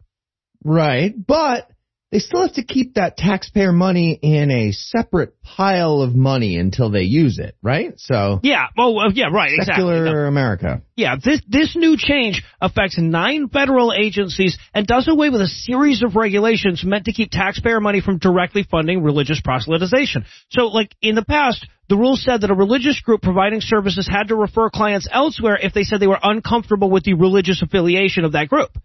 [0.64, 1.68] Right, but
[2.12, 6.90] they still have to keep that taxpayer money in a separate pile of money until
[6.90, 7.94] they use it, right?
[7.98, 10.28] So yeah, oh uh, yeah, right, secular exactly.
[10.28, 10.82] America.
[10.96, 16.02] Yeah, this this new change affects nine federal agencies and does away with a series
[16.02, 20.24] of regulations meant to keep taxpayer money from directly funding religious proselytization.
[20.50, 21.66] So, like in the past.
[21.90, 25.74] The rule said that a religious group providing services had to refer clients elsewhere if
[25.74, 28.78] they said they were uncomfortable with the religious affiliation of that group.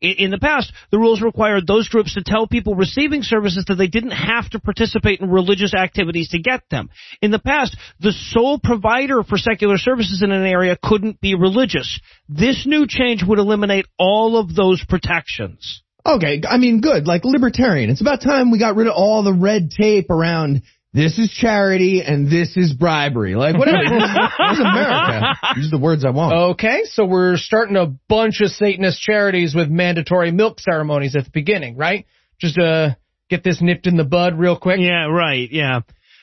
[0.00, 3.88] In the past, the rules required those groups to tell people receiving services that they
[3.88, 6.88] didn't have to participate in religious activities to get them.
[7.20, 12.00] In the past, the sole provider for secular services in an area couldn't be religious.
[12.28, 15.82] This new change would eliminate all of those protections.
[16.06, 17.90] Okay, I mean, good, like libertarian.
[17.90, 20.62] It's about time we got rid of all the red tape around
[20.94, 23.34] this is charity and this is bribery.
[23.34, 23.78] Like, whatever.
[23.88, 25.34] this is America.
[25.56, 26.52] These are the words I want.
[26.52, 31.30] Okay, so we're starting a bunch of Satanist charities with mandatory milk ceremonies at the
[31.30, 32.06] beginning, right?
[32.40, 32.90] Just uh,
[33.28, 34.80] get this nipped in the bud real quick.
[34.80, 35.80] Yeah, right, yeah.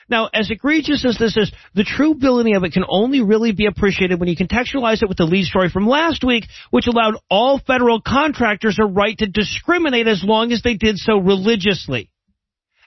[0.08, 3.66] Now, as egregious as this is, the true villainy of it can only really be
[3.66, 7.58] appreciated when you contextualize it with the lead story from last week, which allowed all
[7.58, 12.08] federal contractors a right to discriminate as long as they did so religiously.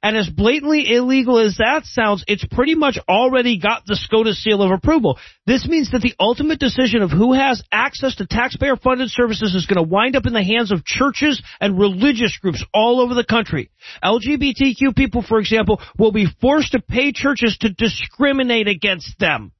[0.01, 4.61] And as blatantly illegal as that sounds, it's pretty much already got the SCOTUS seal
[4.61, 5.19] of approval.
[5.45, 9.65] This means that the ultimate decision of who has access to taxpayer funded services is
[9.65, 13.25] going to wind up in the hands of churches and religious groups all over the
[13.25, 13.69] country.
[14.03, 19.51] LGBTQ people, for example, will be forced to pay churches to discriminate against them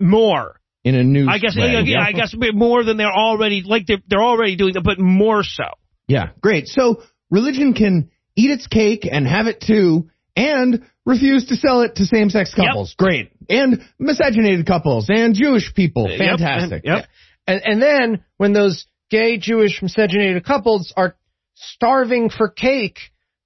[0.00, 0.58] more.
[0.84, 1.80] In a new I guess, way.
[1.84, 4.98] yeah, I guess a bit more than they're already, like they're, they're already doing, but
[4.98, 5.64] more so.
[6.08, 6.66] Yeah, great.
[6.66, 11.96] So religion can eat its cake and have it too, and refuse to sell it
[11.96, 12.94] to same-sex couples.
[12.96, 13.32] Great.
[13.48, 16.08] And miscegenated couples and Jewish people.
[16.16, 16.82] Fantastic.
[16.84, 17.06] Yep.
[17.46, 21.16] And, and then when those gay Jewish miscegenated couples are
[21.54, 22.98] starving for cake,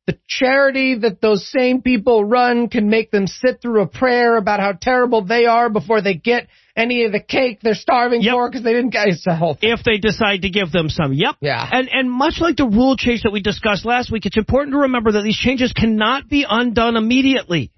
[0.06, 4.60] the charity that those same people run can make them sit through a prayer about
[4.60, 6.46] how terrible they are before they get
[6.76, 8.32] any of the cake they're starving Yep.
[8.34, 9.70] for because they didn't get the whole thing.
[9.70, 11.12] if they decide to give them some.
[11.14, 11.36] Yep.
[11.40, 11.66] Yeah.
[11.72, 14.80] And and much like the rule change that we discussed last week, it's important to
[14.80, 17.72] remember that these changes cannot be undone immediately.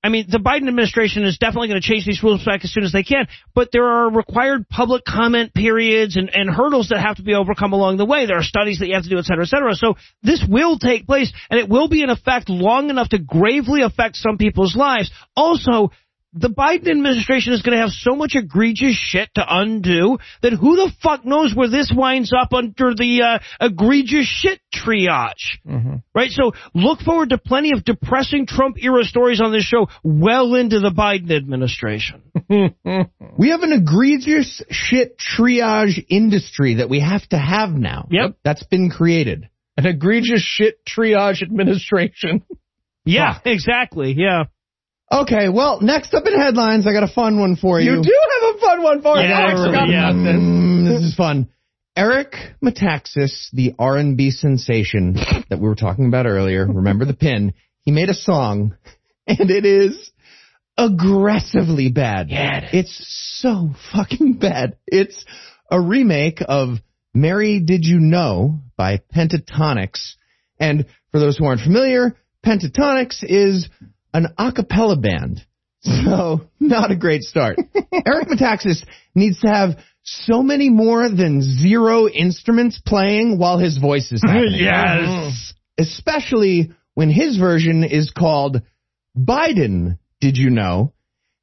[0.00, 2.84] I mean, the Biden administration is definitely going to change these rules back as soon
[2.84, 7.16] as they can, but there are required public comment periods and, and hurdles that have
[7.16, 8.24] to be overcome along the way.
[8.24, 9.74] There are studies that you have to do, et cetera, et cetera.
[9.74, 13.82] So this will take place, and it will be in effect long enough to gravely
[13.82, 15.10] affect some people's lives.
[15.36, 15.90] Also,
[16.32, 20.76] the Biden administration is going to have so much egregious shit to undo that who
[20.76, 25.56] the fuck knows where this winds up under the uh, egregious shit triage.
[26.14, 26.30] Right?
[26.30, 30.80] So look forward to plenty of depressing Trump era stories on this show well into
[30.80, 32.22] the Biden administration.
[33.38, 38.08] We have an egregious shit triage industry that we have to have now.
[38.10, 38.36] Yep.
[38.44, 39.48] That's been created.
[39.76, 42.42] An egregious shit triage administration.
[43.04, 44.14] Yeah, exactly.
[44.16, 44.44] Yeah.
[45.10, 47.96] Okay, well, next up in headlines, I got a fun one for you.
[47.96, 49.24] You do have a fun one for us.
[49.26, 50.10] Yeah, I forgot yeah.
[50.10, 50.36] about this.
[50.36, 51.48] Mm, this is fun.
[51.96, 55.14] Eric Metaxas, the R&B sensation
[55.50, 58.76] that we were talking about earlier, remember the pin, he made a song,
[59.26, 60.10] and it is
[60.76, 62.28] aggressively bad.
[62.28, 64.76] Yeah, It's so fucking bad.
[64.86, 65.24] It's
[65.70, 66.78] a remake of
[67.14, 70.14] Mary Did You Know by Pentatonix.
[70.60, 73.68] And for those who aren't familiar, Pentatonix is
[74.24, 75.44] an a cappella band.
[75.80, 77.58] So, not a great start.
[78.06, 84.10] Eric Metaxas needs to have so many more than zero instruments playing while his voice
[84.12, 84.54] is happening.
[84.60, 85.54] yes.
[85.78, 88.62] Especially when his version is called
[89.16, 90.92] Biden, did you know?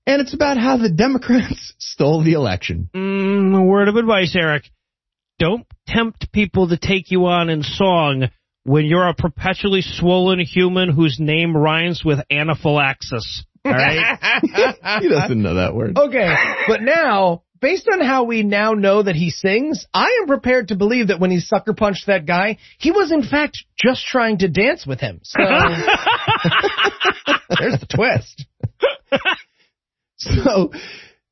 [0.08, 2.90] And it's about how the Democrats stole the election.
[2.94, 4.70] Mm, a word of advice, Eric.
[5.40, 8.30] Don't tempt people to take you on in song
[8.65, 13.45] when you're a perpetually swollen human whose name rhymes with anaphylaxis.
[13.63, 14.19] All right?
[15.01, 15.97] he doesn't know that word.
[15.97, 16.34] Okay,
[16.67, 20.75] but now, based on how we now know that he sings, I am prepared to
[20.75, 24.47] believe that when he sucker punched that guy, he was in fact just trying to
[24.47, 25.19] dance with him.
[25.23, 25.39] So
[27.60, 28.45] there's the twist.
[30.17, 30.71] So,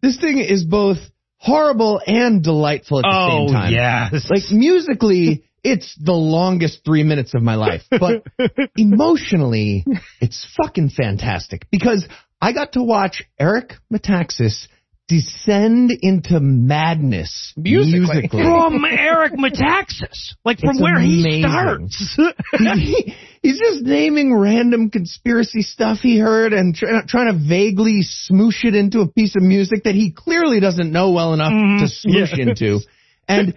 [0.01, 0.97] this thing is both
[1.37, 3.73] horrible and delightful at the oh, same time.
[3.73, 4.29] yes.
[4.29, 8.25] Like musically, it's the longest three minutes of my life, but
[8.77, 9.85] emotionally,
[10.19, 12.07] it's fucking fantastic because
[12.41, 14.67] I got to watch Eric Metaxas
[15.07, 18.29] descend into madness Musically.
[18.31, 20.33] from Eric Metaxas.
[20.45, 22.19] Like from It's where he starts.
[22.75, 28.63] He- he's just naming random conspiracy stuff he heard and try, trying to vaguely smoosh
[28.63, 31.85] it into a piece of music that he clearly doesn't know well enough mm-hmm.
[31.85, 32.79] to smoosh into.
[33.27, 33.55] And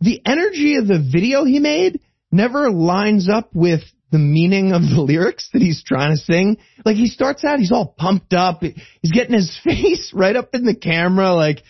[0.00, 3.80] the energy of the video he made never lines up with
[4.10, 6.58] the meaning of the lyrics that he's trying to sing.
[6.84, 8.62] Like he starts out, he's all pumped up.
[8.62, 11.62] He's getting his face right up in the camera, like,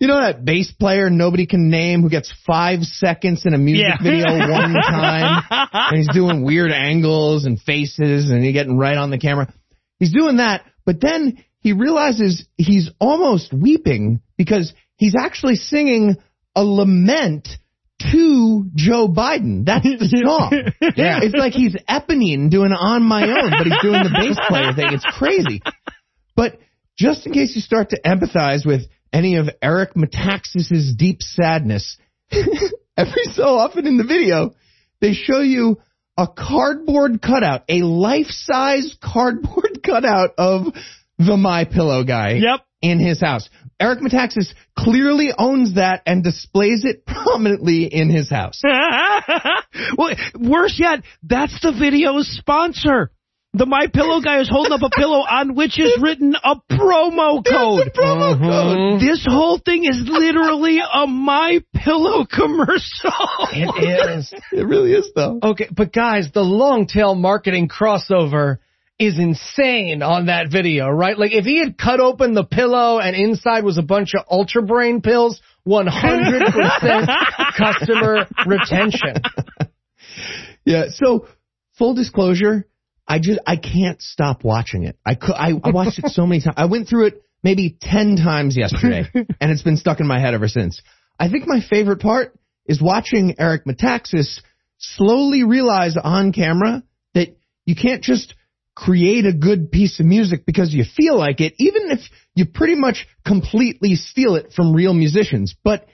[0.00, 3.86] you know that bass player nobody can name who gets five seconds in a music
[3.86, 4.02] Yeah.
[4.02, 9.10] video one time and he's doing weird angles and faces and he's getting right on
[9.10, 9.54] the camera.
[10.00, 16.16] He's doing that, but then he realizes he's almost weeping because he's actually singing
[16.56, 17.48] a lament
[18.00, 19.64] to Joe Biden.
[19.64, 20.50] That's the song.
[20.96, 21.20] Yeah.
[21.22, 24.92] It's like he's Eponine doing On My Own, but he's doing the bass player thing.
[24.92, 25.62] It's crazy.
[26.36, 26.58] But
[26.98, 31.96] just in case you start to empathize with any of Eric Metaxas's deep sadness,
[32.96, 34.54] every so often in the video,
[35.00, 35.78] they show you
[36.16, 40.66] a cardboard cutout, a life-size cardboard cutout of
[41.18, 42.60] the My Pillow guy Yep.
[42.82, 43.48] in his house.
[43.80, 48.62] Eric Metaxas clearly owns that and displays it prominently in his house.
[49.98, 53.10] well, worse yet, that's the video's sponsor.
[53.56, 57.36] The My Pillow guy is holding up a pillow on which is written a promo
[57.36, 57.86] code.
[57.86, 58.98] It's a promo mm-hmm.
[58.98, 59.00] code.
[59.00, 63.12] This whole thing is literally a My Pillow commercial.
[63.52, 64.34] It is.
[64.50, 65.38] It really is though.
[65.40, 68.58] Okay, but guys, the long tail marketing crossover
[68.98, 71.18] is insane on that video, right?
[71.18, 74.62] Like if he had cut open the pillow and inside was a bunch of Ultra
[74.62, 75.88] Brain pills, 100%
[77.56, 79.16] customer retention.
[80.64, 80.84] Yeah.
[80.90, 81.28] So
[81.78, 82.66] full disclosure,
[83.06, 84.96] I just I can't stop watching it.
[85.04, 86.54] I could I, I watched it so many times.
[86.56, 90.34] I went through it maybe ten times yesterday, and it's been stuck in my head
[90.34, 90.80] ever since.
[91.18, 92.34] I think my favorite part
[92.66, 94.40] is watching Eric Metaxas
[94.78, 96.82] slowly realize on camera
[97.14, 97.36] that
[97.66, 98.34] you can't just
[98.74, 102.00] create a good piece of music because you feel like it, even if
[102.34, 105.54] you pretty much completely steal it from real musicians.
[105.62, 105.86] But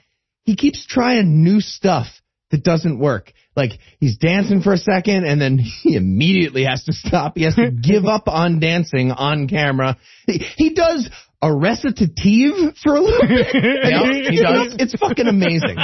[0.43, 2.07] he keeps trying new stuff
[2.49, 3.31] that doesn't work.
[3.55, 7.33] Like he's dancing for a second and then he immediately has to stop.
[7.35, 9.97] He has to give up on dancing on camera.
[10.25, 11.09] He, he does
[11.41, 13.47] a recitative for a little bit.
[13.83, 14.75] Yeah, he does.
[14.79, 15.77] It's fucking amazing.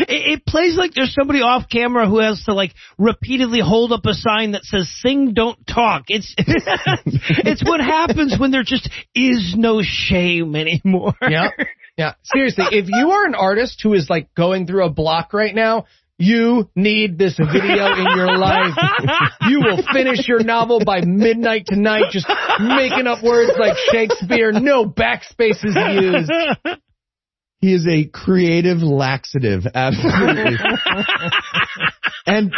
[0.00, 4.06] It, it plays like there's somebody off camera who has to like repeatedly hold up
[4.06, 9.54] a sign that says "Sing, don't talk." It's it's what happens when there just is
[9.56, 11.14] no shame anymore.
[11.28, 11.50] Yeah.
[11.96, 12.14] Yeah.
[12.22, 15.84] Seriously, if you are an artist who is like going through a block right now,
[16.20, 18.74] you need this video in your life.
[19.48, 22.28] You will finish your novel by midnight tonight just
[22.60, 26.30] making up words like Shakespeare, no backspaces used.
[27.60, 30.56] He is a creative laxative, absolutely.
[32.26, 32.54] and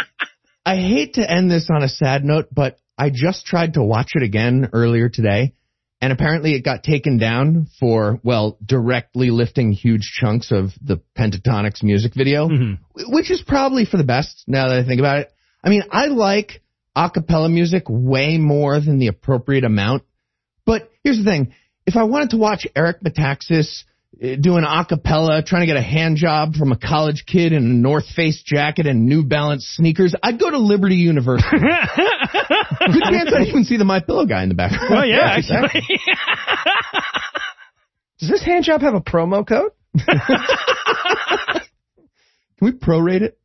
[0.65, 4.11] I hate to end this on a sad note, but I just tried to watch
[4.15, 5.55] it again earlier today,
[5.99, 11.83] and apparently it got taken down for, well, directly lifting huge chunks of the Pentatonix
[11.83, 13.13] music video, mm-hmm.
[13.13, 15.33] which is probably for the best now that I think about it.
[15.61, 16.61] I mean, I like
[16.95, 20.03] a cappella music way more than the appropriate amount,
[20.65, 21.53] but here's the thing.
[21.85, 23.83] If I wanted to watch Eric Metaxas
[24.23, 27.63] Uh, doing a cappella, trying to get a hand job from a college kid in
[27.63, 31.49] a North Face jacket and New Balance sneakers, I'd go to Liberty University.
[31.51, 34.89] Good chance I'd even see the My Pillow guy in the background.
[34.89, 35.81] Well, yeah, actually.
[38.19, 39.71] Does this hand job have a promo code?
[40.07, 40.15] Can
[42.61, 43.37] we prorate it?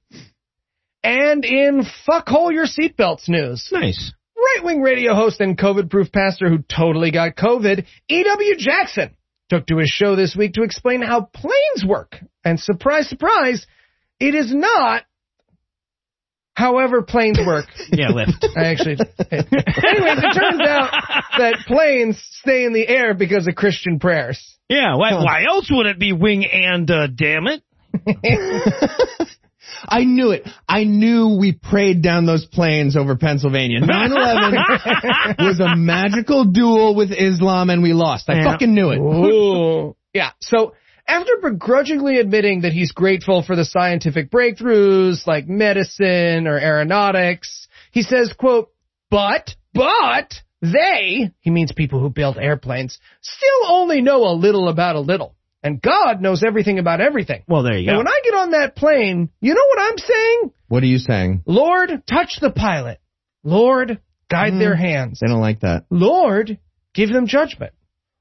[1.03, 3.68] And in fuckhole your seatbelts news.
[3.72, 4.12] nice.
[4.37, 8.57] right wing radio host and COVID proof pastor who totally got COVID, E.W.
[8.59, 9.16] Jackson,
[9.49, 12.17] took to his show this week to explain how planes work.
[12.45, 13.67] And surprise, surprise,
[14.21, 15.05] it is not
[16.55, 17.67] however planes work.
[17.91, 18.45] Yeah, lift.
[18.57, 18.97] I actually.
[19.31, 20.91] Anyways, it turns out
[21.39, 24.57] that planes stay in the air because of Christian prayers.
[24.69, 27.63] Yeah, why, why else would it be wing and uh, damn it?
[29.87, 30.49] I knew it.
[30.68, 33.81] I knew we prayed down those planes over Pennsylvania.
[33.81, 38.29] 9-11 was a magical duel with Islam and we lost.
[38.29, 38.53] I Yeah.
[38.53, 38.99] fucking knew it.
[40.14, 40.31] Yeah.
[40.41, 40.74] So
[41.07, 48.03] after begrudgingly admitting that he's grateful for the scientific breakthroughs like medicine or aeronautics, he
[48.03, 48.70] says, quote,
[49.11, 54.97] but, but they, he means people who build airplanes, still only know a little about
[54.97, 55.35] a little.
[55.63, 57.43] And God knows everything about everything.
[57.49, 57.99] Well, there you And go.
[57.99, 60.53] when I get on that plane, you know what I'm saying?
[60.69, 61.43] What are you saying?
[61.47, 63.01] Lord, touch the pilot.
[63.43, 64.01] Lord,
[64.31, 64.81] guide their mm.
[64.81, 65.21] hands.
[65.21, 65.85] They don't like that.
[65.91, 66.59] Lord,
[66.95, 67.73] give them judgment.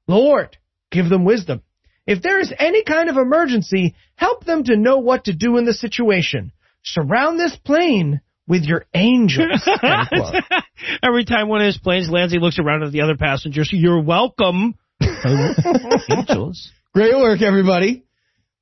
[0.08, 0.56] Lord,
[0.90, 1.62] give them wisdom.
[2.06, 5.66] If there is any kind of emergency, help them to know what to do in
[5.66, 6.52] the situation.
[6.82, 9.68] Surround this plane with your angels.
[11.02, 13.68] Every time one of his planes lands, he looks around at the other passengers.
[13.72, 14.74] You're welcome.
[16.10, 16.72] Angels.
[16.94, 18.04] Great work, everybody.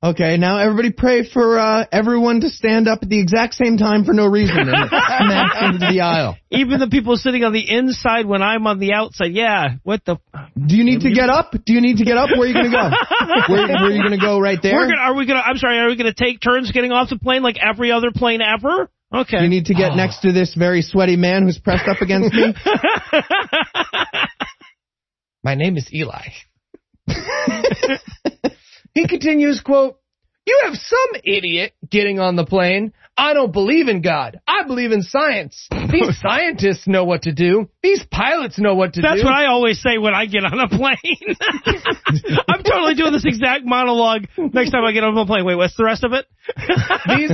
[0.03, 4.05] Okay, now everybody pray for uh, everyone to stand up at the exact same time
[4.05, 6.37] for no reason and smash into the aisle.
[6.51, 9.31] Even the people sitting on the inside when I'm on the outside.
[9.31, 10.17] Yeah, what the?
[10.55, 11.51] Do you need to get up?
[11.51, 12.29] Do you need to get up?
[12.29, 12.89] Where are you going to go?
[13.53, 14.73] Where, where are you going to go right there?
[14.73, 15.41] Gonna, are we gonna?
[15.43, 15.79] I'm sorry.
[15.79, 18.91] Are we gonna take turns getting off the plane like every other plane ever?
[19.13, 19.41] Okay.
[19.41, 22.53] You need to get next to this very sweaty man who's pressed up against me.
[25.43, 26.27] My name is Eli.
[28.93, 29.99] he continues, quote,
[30.45, 32.93] You have some idiot getting on the plane.
[33.19, 34.39] I don't believe in God.
[34.47, 35.67] I believe in science.
[35.91, 37.67] These scientists know what to do.
[37.81, 39.23] These pilots know what to That's do.
[39.23, 40.97] That's what I always say when I get on a plane.
[42.47, 45.45] I'm totally doing this exact monologue next time I get on a plane.
[45.45, 46.27] Wait, what's the rest of it?
[47.07, 47.31] these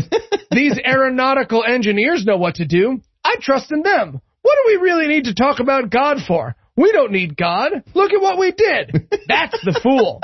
[0.52, 3.02] these aeronautical engineers know what to do.
[3.26, 4.22] I trust in them.
[4.42, 6.56] What do we really need to talk about God for?
[6.76, 7.72] We don't need God.
[7.94, 9.08] Look at what we did.
[9.28, 10.22] That's the fool.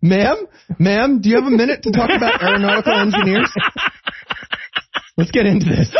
[0.00, 0.46] ma'am,
[0.78, 3.52] ma'am, do you have a minute to talk about aeronautical engineers?
[5.16, 5.94] Let's get into this.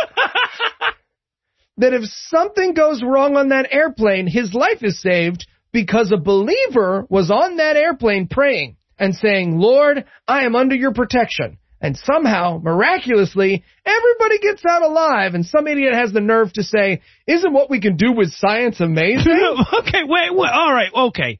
[1.77, 7.05] That if something goes wrong on that airplane, his life is saved because a believer
[7.09, 11.57] was on that airplane praying and saying, Lord, I am under your protection.
[11.83, 17.01] And somehow, miraculously, everybody gets out alive and some idiot has the nerve to say,
[17.27, 19.33] isn't what we can do with science amazing?
[19.79, 21.39] okay, wait, wait, all right, okay.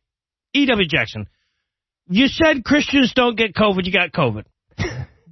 [0.54, 0.88] E.W.
[0.89, 1.28] Jackson,
[2.10, 4.44] you said Christians don't get COVID, you got COVID.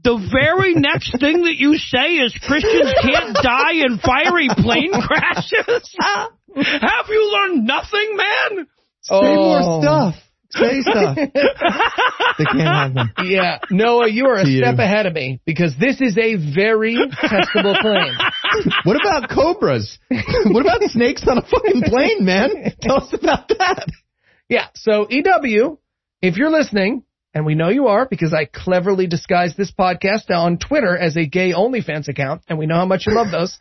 [0.02, 5.94] The very next thing that you say is Christians can't die in fiery plane crashes?
[6.00, 8.68] Have you learned nothing, man?
[9.02, 9.82] Say more oh.
[9.82, 10.16] stuff.
[10.52, 11.18] Say stuff.
[12.38, 13.12] They can't have them.
[13.26, 14.60] Yeah, Noah, you are a To you.
[14.60, 18.14] step ahead of me because this is a very testable claim.
[18.84, 19.98] What about cobras?
[20.10, 22.74] what about snakes on a fucking plane, man?
[22.82, 23.88] Tell us about that.
[24.50, 25.80] Yeah, so EW,
[26.22, 27.04] if you're listening,
[27.34, 31.26] and we know you are because I cleverly disguised this podcast on Twitter as a
[31.26, 33.58] gay OnlyFans account, and we know how much you love those.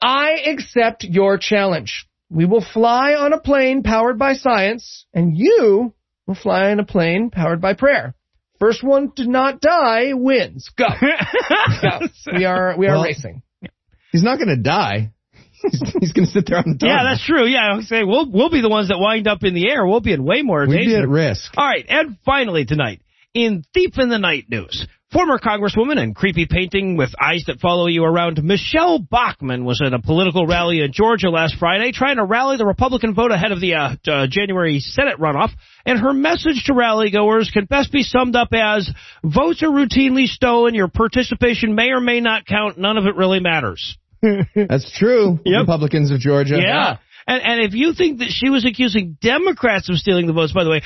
[0.00, 2.06] I accept your challenge.
[2.30, 5.92] We will fly on a plane powered by science, and you
[6.26, 8.14] will fly on a plane powered by prayer.
[8.60, 10.70] First one to not die wins.
[10.76, 10.86] Go.
[11.82, 12.00] Go.
[12.36, 13.42] We are we are Well, racing.
[14.12, 15.10] He's not going to die.
[15.62, 17.46] He's, he's going to sit there on the Yeah, that's true.
[17.46, 19.86] Yeah, I'll say we'll we'll be the ones that wind up in the air.
[19.86, 20.78] We'll be in way more danger.
[20.78, 21.52] We'd be at risk.
[21.56, 23.00] All right, and finally tonight,
[23.32, 27.86] in Thief in the Night news, former Congresswoman and creepy painting with eyes that follow
[27.86, 32.24] you around, Michele Bachmann was at a political rally in Georgia last Friday trying to
[32.24, 35.50] rally the Republican vote ahead of the uh, uh, January Senate runoff,
[35.86, 38.90] and her message to rally goers can best be summed up as,
[39.22, 43.38] votes are routinely stolen, your participation may or may not count, none of it really
[43.38, 43.96] matters.
[44.56, 45.38] That's true.
[45.44, 45.60] Yep.
[45.60, 46.56] Republicans of Georgia.
[46.60, 46.96] Yeah.
[47.26, 50.64] And and if you think that she was accusing Democrats of stealing the votes, by
[50.64, 50.82] the way,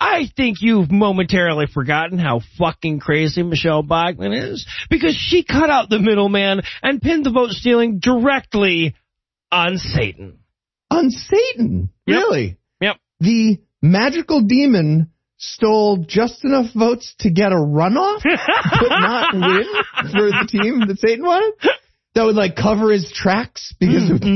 [0.00, 5.90] I think you've momentarily forgotten how fucking crazy Michele Bachmann is because she cut out
[5.90, 8.94] the middleman and pinned the vote stealing directly
[9.52, 10.38] on Satan.
[10.90, 11.90] On Satan.
[12.06, 12.16] Yep.
[12.16, 12.56] Really?
[12.80, 12.96] Yep.
[13.20, 19.64] The magical demon stole just enough votes to get a runoff, but not win
[20.12, 21.54] for the team that Satan wanted?
[22.14, 24.26] That would like cover his tracks because would it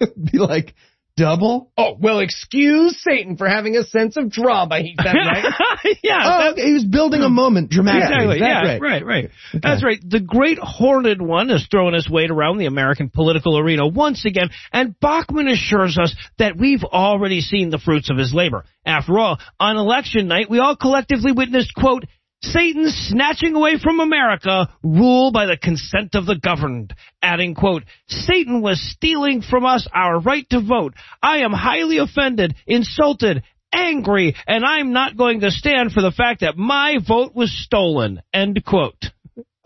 [0.00, 0.24] would mm-hmm.
[0.32, 0.74] be like
[1.16, 1.70] double?
[1.76, 4.80] Oh, well, excuse Satan for having a sense of drama.
[4.80, 5.96] He said, right?
[6.02, 6.20] yeah.
[6.24, 6.62] Oh, okay.
[6.66, 8.36] he was building a moment dramatically.
[8.36, 8.40] Exactly.
[8.40, 8.80] Yeah, right?
[8.80, 9.30] right, right.
[9.62, 9.98] That's right.
[10.06, 14.50] The great horned one is throwing his weight around the American political arena once again,
[14.72, 18.64] and Bachmann assures us that we've already seen the fruits of his labor.
[18.86, 22.04] After all, on election night, we all collectively witnessed, quote,
[22.52, 26.94] Satan snatching away from America rule by the consent of the governed.
[27.22, 30.94] Adding, quote, Satan was stealing from us our right to vote.
[31.22, 33.42] I am highly offended, insulted,
[33.72, 38.22] angry, and I'm not going to stand for the fact that my vote was stolen.
[38.32, 39.02] End quote.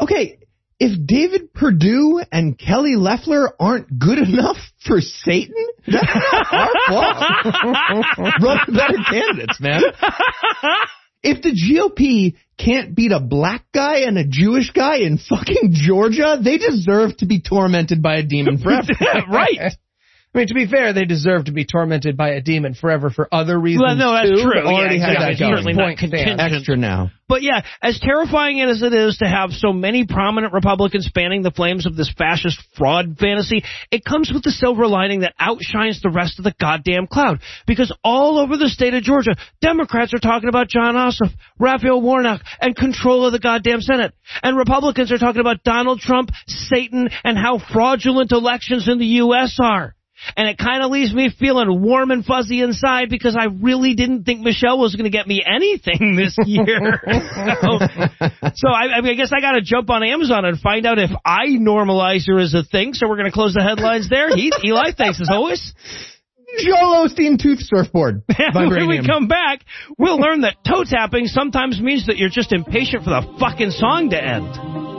[0.01, 0.39] Okay,
[0.81, 4.57] if David Perdue and Kelly Loeffler aren't good enough
[4.87, 6.07] for Satan, that's
[6.53, 8.05] our fault.
[8.43, 9.83] Run better candidates, man.
[11.23, 16.39] If the GOP can't beat a black guy and a Jewish guy in fucking Georgia,
[16.43, 18.89] they deserve to be tormented by a demon forever.
[19.31, 19.77] right.
[20.35, 23.33] I mean, to be fair, they deserve to be tormented by a demon forever for
[23.33, 23.83] other reasons.
[23.83, 24.43] Well, no, that's too.
[24.43, 24.63] true.
[24.63, 25.35] but Already Yeah, had exactly.
[25.35, 25.53] that going.
[25.53, 26.43] Certainly not Point stands.
[26.43, 27.11] Extra now.
[27.29, 31.51] But yeah, as terrifying as it is to have so many prominent Republicans fanning the
[31.51, 36.11] flames of this fascist fraud fantasy, it comes with the silver lining that outshines the
[36.11, 37.41] rest of the goddamn cloud.
[37.67, 42.43] Because all over the state of Georgia, Democrats are talking about Jon Ossoff, Raphael Warnock,
[42.61, 44.13] and control of the goddamn Senate.
[44.43, 49.59] And Republicans are talking about Donald Trump, Satan, and how fraudulent elections in the U.S.
[49.61, 49.95] are.
[50.37, 54.25] And it kind of leaves me feeling warm and fuzzy inside because I really didn't
[54.25, 57.01] think Michele was going to get me anything this year.
[57.63, 57.79] so,
[58.55, 60.99] so I, I mean, I guess I got to jump on Amazon and find out
[60.99, 62.95] if I normalizer is a thing.
[62.95, 64.35] So we're going to close the headlines there.
[64.35, 65.75] Heath, Eli, thanks as always.
[66.59, 68.23] Joel Osteen tooth surfboard.
[68.55, 69.61] when we come back,
[69.99, 74.11] we'll learn that toe tapping sometimes means that you're just impatient for the fucking song
[74.11, 74.98] to end.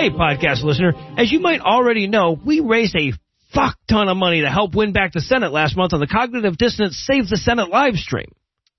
[0.00, 3.12] Hey, podcast listener, as you might already know, we raised a
[3.52, 6.56] fuck ton of money to help win back the Senate last month on the Cognitive
[6.56, 8.32] Dissonance Save the Senate live stream.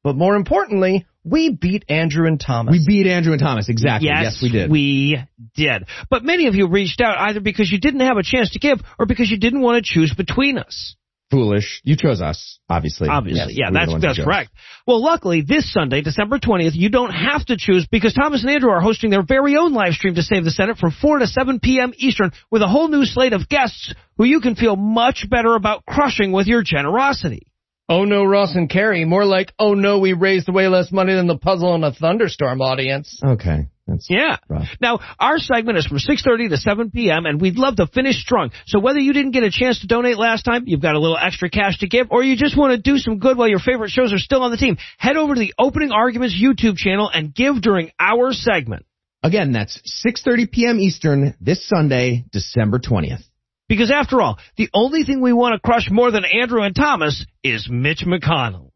[0.04, 2.72] But more importantly, we beat Andrew and Thomas.
[2.72, 3.70] We beat Andrew and Thomas.
[3.70, 4.10] Exactly.
[4.10, 4.72] Yes, we did.
[4.72, 5.20] We
[5.54, 5.86] did.
[6.10, 8.80] But many of you reached out either because you didn't have a chance to give
[8.98, 10.96] or because you didn't want to choose between us.
[11.32, 11.82] Foolish.
[11.84, 13.08] You chose us, obviously.
[13.10, 14.52] Obviously, Yes, yeah, we that's that's correct.
[14.86, 18.70] Well, luckily, this Sunday, December 20th, you don't have to choose because Thomas and Andrew
[18.70, 21.60] are hosting their very own live stream to save the Senate from 4 to 7
[21.62, 21.94] p.m.
[21.96, 25.86] Eastern with a whole new slate of guests who you can feel much better about
[25.86, 27.48] crushing with your generosity.
[27.88, 29.06] Oh no, Ross and Carrie.
[29.06, 32.62] More like, oh no, we raised way less money than the puzzle in a thunderstorm
[32.62, 33.20] audience.
[33.24, 33.68] Okay.
[33.92, 34.38] That's Yeah.
[34.48, 34.68] rough.
[34.80, 38.52] Now, our segment is from 6.30 to 7 p.m., and we'd love to finish strong.
[38.66, 41.18] So whether you didn't get a chance to donate last time, you've got a little
[41.18, 43.92] extra cash to give, or you just want to do some good while your favorite
[43.92, 47.34] shows are still on the team, head over to the Opening Arguments YouTube channel and
[47.34, 48.86] give during our segment.
[49.24, 50.80] Again, that's 6:30 p.m.
[50.80, 53.24] Eastern this Sunday, December 20th.
[53.68, 57.26] Because after all, the only thing we want to crush more than Andrew and Thomas
[57.44, 58.72] is Mitch McConnell.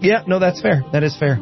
[0.00, 0.82] Yeah, no, that's fair.
[0.92, 1.38] That is fair.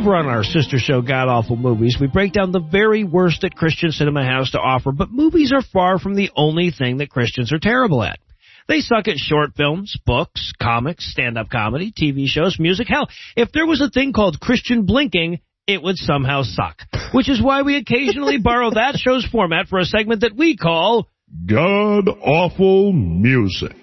[0.00, 3.54] Over on our sister show, God Awful Movies, we break down the very worst that
[3.54, 7.52] Christian cinema has to offer, but movies are far from the only thing that Christians
[7.52, 8.18] are terrible at.
[8.66, 12.88] They suck at short films, books, comics, stand-up comedy, TV shows, music.
[12.88, 16.78] Hell, if there was a thing called Christian blinking, it would somehow suck.
[17.12, 21.08] Which is why we occasionally borrow that show's format for a segment that we call
[21.44, 23.76] God awful music.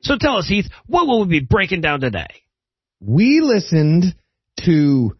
[0.00, 2.28] So tell us, Heath, what will we be breaking down today?
[3.02, 4.14] We listened
[4.64, 5.16] to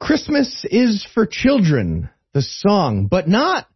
[0.00, 3.66] Christmas is for Children, the song, but not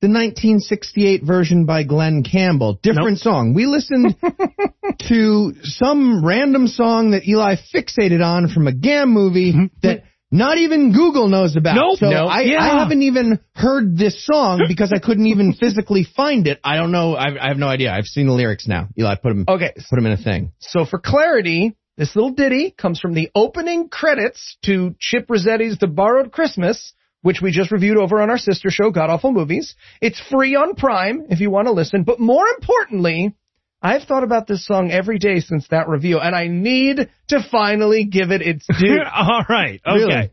[0.00, 2.78] the 1968 version by Glen Campbell.
[2.82, 3.52] Different song.
[3.54, 4.16] We listened
[5.08, 9.66] to some random song that Eli fixated on from a Gam movie mm-hmm.
[9.82, 11.74] that not even Google knows about.
[11.74, 11.98] Nope.
[11.98, 12.30] So Nope.
[12.30, 12.60] I, Yeah.
[12.60, 16.60] I haven't even heard this song because I couldn't even physically find it.
[16.64, 17.14] I don't know.
[17.14, 17.92] I, I have no idea.
[17.92, 18.88] I've seen the lyrics now.
[18.98, 20.52] Eli, put them, Okay, put them in a thing.
[20.60, 25.86] So for clarity, this little ditty comes from the opening credits to Chip Rossetti's The
[25.86, 29.74] Borrowed Christmas, which we just reviewed over on our sister show, God Awful Movies.
[30.00, 33.34] It's free on Prime if you want to listen, but more importantly,
[33.82, 38.06] I've thought about this song every day since that review, and I need to finally
[38.06, 39.02] give it its due.
[39.14, 39.82] All right.
[39.86, 39.98] Okay.
[40.02, 40.30] Really?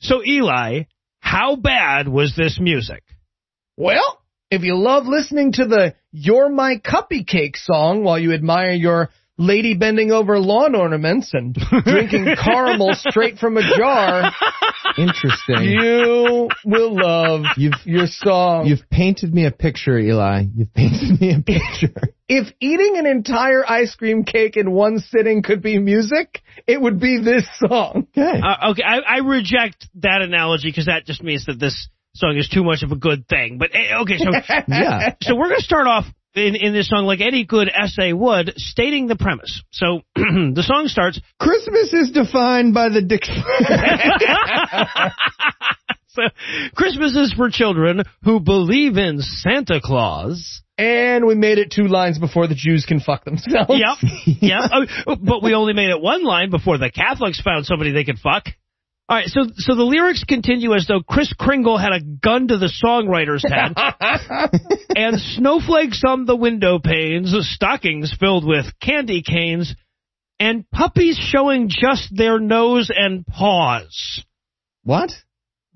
[0.00, 0.82] So Eli,
[1.20, 3.02] how bad was this music?
[3.78, 4.20] Well,
[4.50, 9.08] if you love listening to the You're My Cuppy Cake song while you admire your
[9.40, 14.30] lady bending over lawn ornaments and drinking caramel straight from a jar,
[14.98, 15.62] Interesting.
[15.62, 18.66] you will love You've your song.
[18.66, 20.44] You've painted me a picture, Eli.
[20.54, 22.14] You've painted me a picture.
[22.28, 27.00] if eating an entire ice cream cake in one sitting could be music, it would
[27.00, 28.06] be this song.
[28.16, 28.40] Okay.
[28.40, 32.48] Uh, okay, I, I reject that analogy because that just means that this song is
[32.48, 33.56] too much of a good thing.
[33.58, 34.30] But eh, okay, so
[34.68, 35.14] yeah.
[35.22, 36.04] so we're gonna start off
[36.34, 39.62] in in this song like any good essay would, stating the premise.
[39.70, 41.20] So the song starts.
[41.38, 43.44] Christmas is defined by the dictionary.
[46.12, 46.22] So
[46.74, 50.60] Christmas is for children who believe in Santa Claus.
[50.76, 53.70] And we made it two lines before the Jews can fuck themselves.
[53.70, 54.38] Yep.
[54.40, 54.60] yep.
[54.72, 58.04] Oh, oh, but we only made it one line before the Catholics found somebody they
[58.04, 58.48] could fuck.
[59.10, 62.58] All right, so so the lyrics continue as though Kris Kringle had a gun to
[62.58, 63.74] the songwriter's head,
[64.96, 69.74] and snowflakes on the window panes, stockings filled with candy canes,
[70.38, 74.24] and puppies showing just their nose and paws.
[74.84, 75.10] what?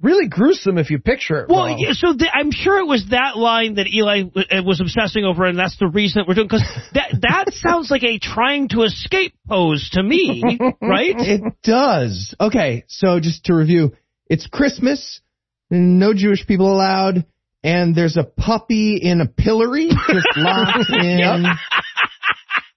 [0.03, 1.49] Really gruesome if you picture it.
[1.49, 1.87] Well, wrong.
[1.93, 5.45] so th- I'm sure it was that line that Eli w- uh, was obsessing over,
[5.45, 6.49] and that's the reason that we're doing.
[6.49, 6.65] Because
[6.95, 10.43] that that sounds like a trying to escape pose to me,
[10.83, 11.15] right?
[11.17, 12.35] It does.
[12.41, 13.93] Okay, so just to review,
[14.29, 15.21] it's Christmas,
[15.71, 17.25] no Jewish people allowed,
[17.63, 21.45] and there's a puppy in a pillory just locked in.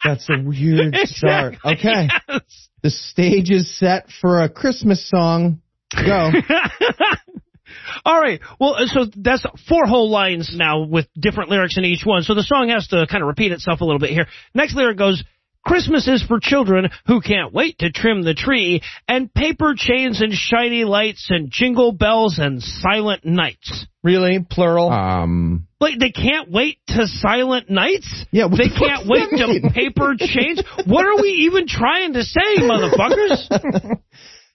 [0.03, 1.55] That's a weird start.
[1.65, 2.07] Okay.
[2.29, 2.69] Yes.
[2.83, 5.61] The stage is set for a Christmas song.
[5.95, 6.31] Go.
[8.05, 8.39] All right.
[8.59, 12.23] Well, uh, so that's four whole lines now with different lyrics in each one.
[12.23, 14.27] So the song has to kind of repeat itself a little bit here.
[14.53, 15.23] Next lyric goes,
[15.65, 20.31] Christmas is for children who can't wait to trim the tree, and paper chains and
[20.31, 23.85] shiny lights and jingle bells and silent nights.
[24.01, 24.39] really?
[24.49, 24.89] Plural?
[24.89, 28.25] Um, Like they can't wait to silent nights?
[28.31, 30.61] Yeah, what they the can't wait to paper chains.
[30.85, 33.99] What are we even trying to say, motherfuckers?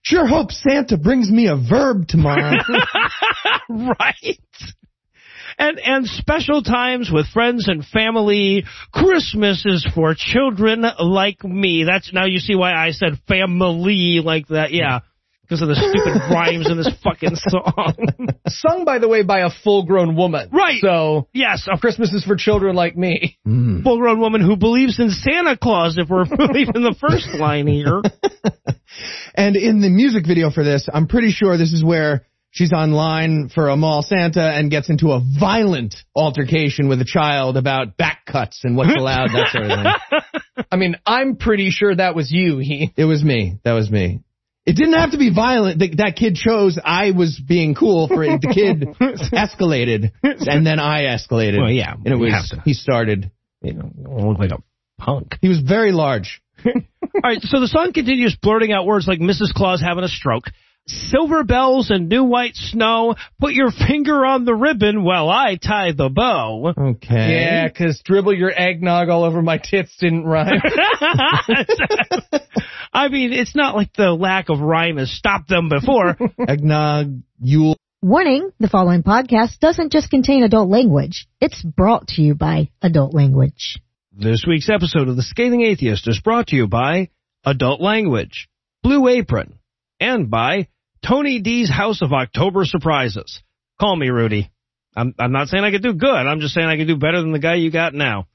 [0.03, 2.59] sure hope Santa brings me a verb tomorrow.
[3.69, 4.39] right?
[5.59, 8.65] And and special times with friends and family.
[8.93, 11.85] Christmas is for children like me.
[11.85, 14.73] That's now you see why I said family like that.
[14.73, 15.01] Yeah.
[15.53, 18.07] Because of the stupid rhymes in this fucking song.
[18.49, 20.49] Sung, by the way, by a full-grown woman.
[20.51, 20.81] Right.
[20.81, 23.37] So, yes, a Christmas is for children like me.
[23.47, 23.83] Mm.
[23.83, 28.01] full grown woman who believes in Santa Claus if we're believing the first line here.
[29.35, 33.51] And in the music video for this, I'm pretty sure this is where she's online
[33.55, 38.25] for a mall Santa and gets into a violent altercation with a child about back
[38.25, 40.65] cuts and what's allowed, that sort of thing.
[40.71, 42.91] I mean, I'm pretty sure that was you, he.
[42.97, 43.59] It was me.
[43.65, 44.21] That was me.
[44.65, 45.81] It didn't have to be violent.
[45.81, 48.41] Th- that kid chose I was being cool for it.
[48.41, 48.83] The kid
[49.33, 51.59] escalated, and then I escalated.
[51.59, 52.63] Well, yeah, and it was to.
[52.65, 53.31] he started.
[53.61, 53.91] You know,
[54.29, 54.63] look like a
[54.99, 55.37] punk.
[55.41, 56.43] He was very large.
[56.65, 56.73] All
[57.23, 59.53] right, so the song continues blurting out words like Mrs.
[59.53, 60.45] Claus having a stroke,
[60.87, 65.93] silver bells and new white snow, put your finger on the ribbon while I tie
[65.93, 66.73] the bow.
[66.77, 67.35] Okay.
[67.35, 70.61] Yeah, because dribble your eggnog all over my tits didn't rhyme.
[72.93, 76.17] I mean, it's not like the lack of rhyme has stopped them before.
[76.49, 77.77] Eggnog, Yule.
[78.03, 81.27] Warning, the following podcast doesn't just contain adult language.
[81.41, 83.79] It's brought to you by adult language.
[84.13, 87.09] This week's episode of The Scathing Atheist is brought to you by
[87.45, 88.49] Adult Language,
[88.83, 89.59] Blue Apron,
[90.03, 90.67] and by
[91.07, 93.41] Tony D's House of October Surprises.
[93.81, 94.51] Call me Rudy.
[94.97, 96.09] I'm, I'm not saying I could do good.
[96.09, 98.27] I'm just saying I could do better than the guy you got now.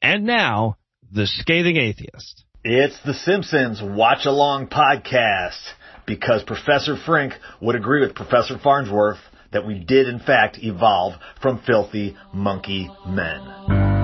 [0.00, 0.76] And now,
[1.12, 2.44] The Scathing Atheist.
[2.62, 5.60] It's the Simpsons Watch Along podcast
[6.06, 9.18] because Professor Frink would agree with Professor Farnsworth
[9.52, 13.99] that we did in fact evolve from filthy monkey men.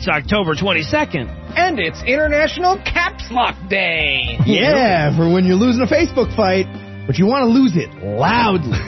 [0.00, 1.28] It's October 22nd.
[1.60, 4.38] and it's International Caps Lock Day.
[4.46, 6.64] Yeah, for when you're losing a Facebook fight,
[7.06, 8.72] but you want to lose it loudly.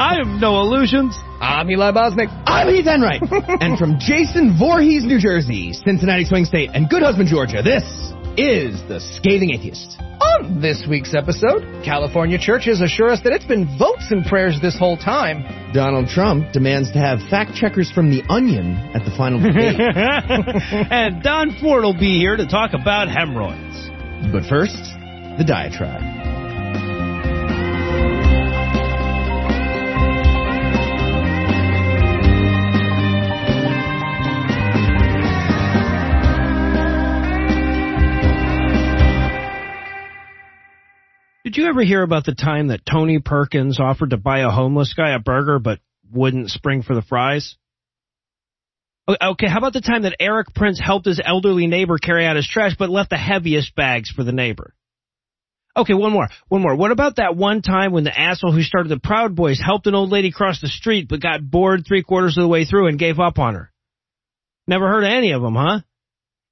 [0.00, 1.14] I have no illusions.
[1.38, 2.32] I'm Eli Bosnick.
[2.46, 3.20] I'm Heath Enright.
[3.60, 7.84] and from Jason Voorhees, New Jersey, Cincinnati Swing State, and Good Husband, Georgia, this
[8.36, 9.98] is The Scathing Atheist.
[10.00, 14.78] On this week's episode, California churches assure us that it's been votes and prayers this
[14.78, 15.42] whole time.
[15.72, 19.80] Donald Trump demands to have fact checkers from The Onion at the final debate.
[20.90, 23.90] and Don Ford will be here to talk about hemorrhoids.
[24.32, 24.76] but first,
[25.38, 26.19] the diatribe.
[41.50, 44.94] Did you ever hear about the time that Tony Perkins offered to buy a homeless
[44.96, 47.56] guy a burger but wouldn't spring for the fries?
[49.08, 52.46] Okay, how about the time that Erik Prince helped his elderly neighbor carry out his
[52.46, 54.76] trash but left the heaviest bags for the neighbor?
[55.76, 56.28] Okay, one more.
[56.46, 56.76] One more.
[56.76, 59.96] What about that one time when the asshole who started the Proud Boys helped an
[59.96, 62.96] old lady cross the street but got bored three quarters of the way through and
[62.96, 63.72] gave up on her?
[64.68, 65.80] Never heard of any of them, huh?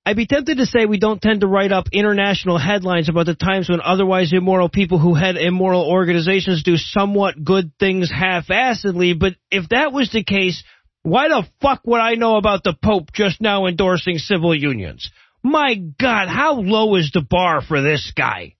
[0.08, 3.34] I'd be tempted to say we don't tend to write up international headlines about the
[3.34, 9.34] times when otherwise immoral people who head immoral organizations do somewhat good things half-assedly, but
[9.50, 10.64] if that was the case,
[11.02, 15.10] why the fuck would I know about the Pope just now endorsing civil unions?
[15.42, 18.54] My God, how low is the bar for this guy?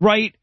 [0.00, 0.34] Right?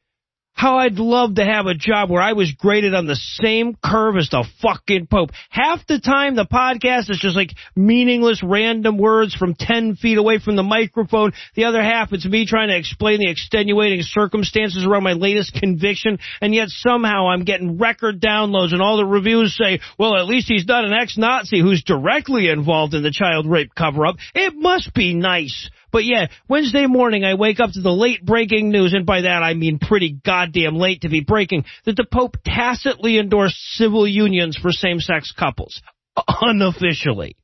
[0.55, 4.15] How I'd love to have a job where I was graded on the same curve
[4.15, 5.31] as the fucking Pope.
[5.49, 10.39] Half the time the podcast is just like meaningless random words from 10 feet away
[10.39, 11.33] from the microphone.
[11.55, 16.19] The other half it's me trying to explain the extenuating circumstances around my latest conviction
[16.39, 20.47] and yet somehow I'm getting record downloads and all the reviews say, well at least
[20.47, 24.15] he's not an ex-Nazi who's directly involved in the child rape cover-up.
[24.33, 25.69] It must be nice.
[25.95, 29.43] But yeah, Wednesday morning I wake up to the late breaking news, and by that
[29.43, 34.57] I mean pretty goddamn late to be breaking, that the Pope tacitly endorsed civil unions
[34.57, 35.81] for same-sex couples.
[36.41, 37.37] Unofficially.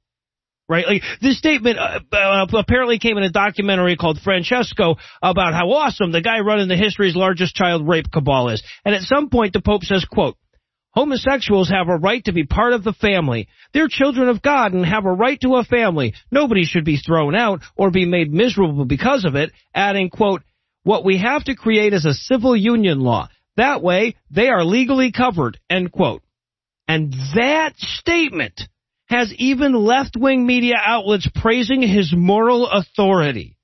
[0.68, 0.86] Right?
[0.86, 6.12] Like, this statement uh, uh, apparently came in a documentary called Francesco about how awesome
[6.12, 8.62] the guy running the history's largest child rape cabal is.
[8.84, 10.36] And at some point the Pope says, quote,
[10.94, 13.48] Homosexuals have a right to be part of the family.
[13.74, 16.14] They're children of God and have a right to a family.
[16.30, 20.42] Nobody should be thrown out or be made miserable because of it, adding, quote,
[20.84, 23.30] what we have to create is a civil union law.
[23.56, 26.24] That way, they are legally covered, end quote.
[26.88, 28.62] And that statement
[29.06, 33.58] has even left-wing media outlets praising his moral authority.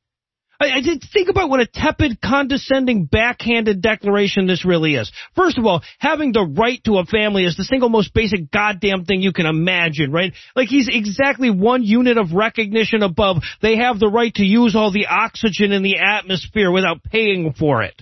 [0.59, 5.11] I, I did think about what a tepid, condescending, backhanded declaration this really is.
[5.35, 9.05] First of all, having the right to a family is the single most basic goddamn
[9.05, 10.33] thing you can imagine, right?
[10.55, 13.37] Like he's exactly one unit of recognition above.
[13.61, 17.83] They have the right to use all the oxygen in the atmosphere without paying for
[17.83, 18.01] it.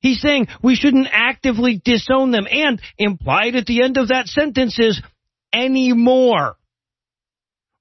[0.00, 4.78] He's saying we shouldn't actively disown them, and implied at the end of that sentence
[4.78, 5.00] is
[5.52, 6.56] anymore.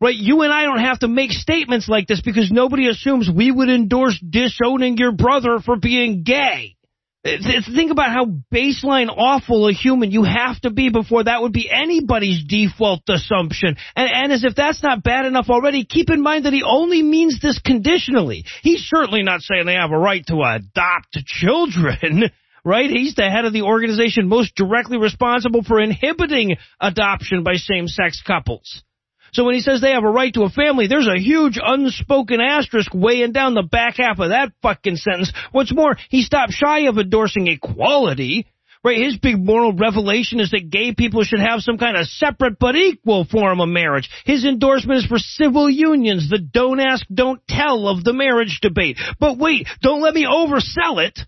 [0.02, 0.16] Right?
[0.16, 3.70] You and I don't have to make statements like this because nobody assumes we would
[3.70, 6.78] endorse disowning your brother for being gay.
[7.22, 11.70] Think about how baseline awful a human you have to be before that would be
[11.70, 13.76] anybody's default assumption.
[13.94, 17.04] And, and as if that's not bad enough already, keep in mind that he only
[17.04, 18.46] means this conditionally.
[18.64, 22.32] He's certainly not saying they have a right to adopt children.
[22.64, 22.90] right?
[22.90, 28.84] He's the head of the organization most directly responsible for inhibiting adoption by same-sex couples.
[29.34, 32.40] So when he says they have a right to a family, there's a huge unspoken
[32.42, 35.32] asterisk weighing down the back half of that fucking sentence.
[35.52, 38.48] What's more, he stopped shy of endorsing equality.
[38.82, 42.58] Right, his big moral revelation is that gay people should have some kind of separate
[42.60, 44.10] but equal form of marriage.
[44.24, 48.98] His endorsement is for civil unions, the don't ask, don't tell of the marriage debate.
[49.20, 51.20] But wait, don't let me oversell it.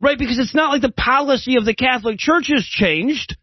[0.00, 3.36] Right, because it's not like the policy of the Catholic Church has changed.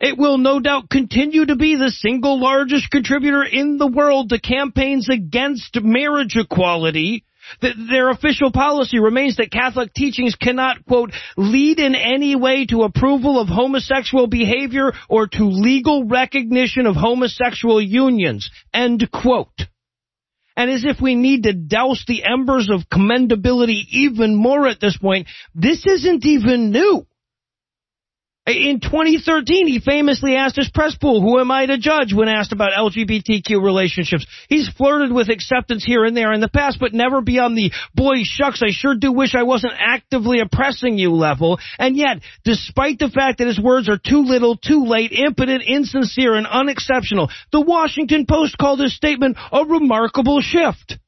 [0.00, 4.40] It will no doubt continue to be the single largest contributor in the world to
[4.40, 7.24] campaigns against marriage equality
[7.60, 13.40] their official policy remains that Catholic teachings cannot, quote, lead in any way to approval
[13.40, 19.48] of homosexual behavior or to legal recognition of homosexual unions, end quote.
[20.56, 24.96] And as if we need to douse the embers of commendability even more at this
[24.96, 27.06] point, this isn't even new.
[28.46, 32.52] In 2013, he famously asked his press pool, who am I to judge when asked
[32.52, 34.26] about LGBTQ relationships?
[34.48, 38.22] He's flirted with acceptance here and there in the past, but never beyond the, boy
[38.24, 41.60] shucks, I sure do wish I wasn't actively oppressing you level.
[41.78, 46.34] And yet, despite the fact that his words are too little, too late, impotent, insincere,
[46.34, 50.98] and unexceptional, the Washington Post called his statement a remarkable shift.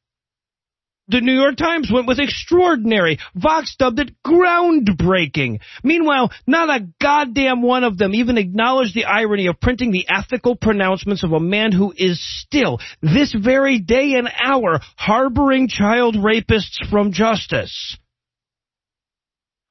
[1.13, 3.19] The New York Times went with extraordinary.
[3.35, 5.61] Vox dubbed it groundbreaking.
[5.85, 10.57] Meanwhile, not a goddamn one of them even acknowledged the irony of printing the ethical
[10.57, 16.79] pronouncements of a man who is still, this very day and hour, harboring child rapists
[16.91, 17.99] from justice.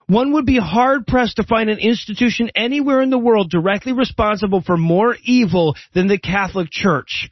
[0.06, 4.62] One would be hard pressed to find an institution anywhere in the world directly responsible
[4.62, 7.32] for more evil than the Catholic Church.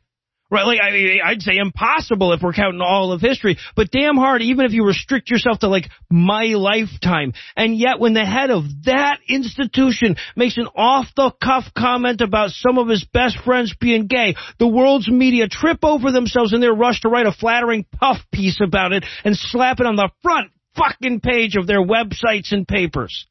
[0.52, 4.42] Right, like I, I'd say impossible if we're counting all of history, but damn hard
[4.42, 7.34] even if you restrict yourself to like my lifetime.
[7.56, 12.88] And yet when the head of that institution makes an off-the-cuff comment about some of
[12.88, 17.10] his best friends being gay, the world's media trip over themselves in their rush to
[17.10, 21.58] write a flattering puff piece about it and slap it on the front fucking page
[21.58, 23.28] of their websites and papers.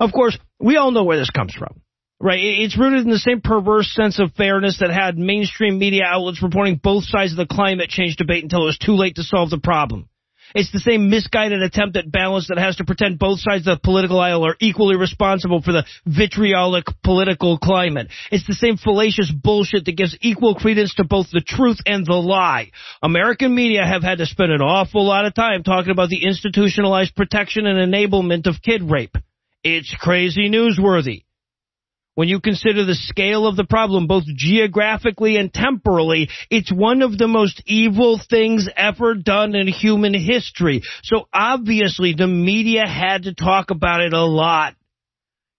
[0.00, 1.80] Of course, we all know where this comes from.
[2.18, 2.40] Right.
[2.40, 6.80] It's rooted in the same perverse sense of fairness that had mainstream media outlets reporting
[6.82, 9.58] both sides of the climate change debate until it was too late to solve the
[9.58, 10.08] problem.
[10.54, 13.80] It's the same misguided attempt at balance that has to pretend both sides of the
[13.82, 18.08] political aisle are equally responsible for the vitriolic political climate.
[18.30, 22.14] It's the same fallacious bullshit that gives equal credence to both the truth and the
[22.14, 22.70] lie.
[23.02, 27.14] American media have had to spend an awful lot of time talking about the institutionalized
[27.14, 29.16] protection and enablement of kid rape.
[29.62, 31.25] It's crazy newsworthy
[32.16, 37.16] when you consider the scale of the problem, both geographically and temporally, it's one of
[37.16, 40.82] the most evil things ever done in human history.
[41.04, 44.74] So obviously the media had to talk about it a lot.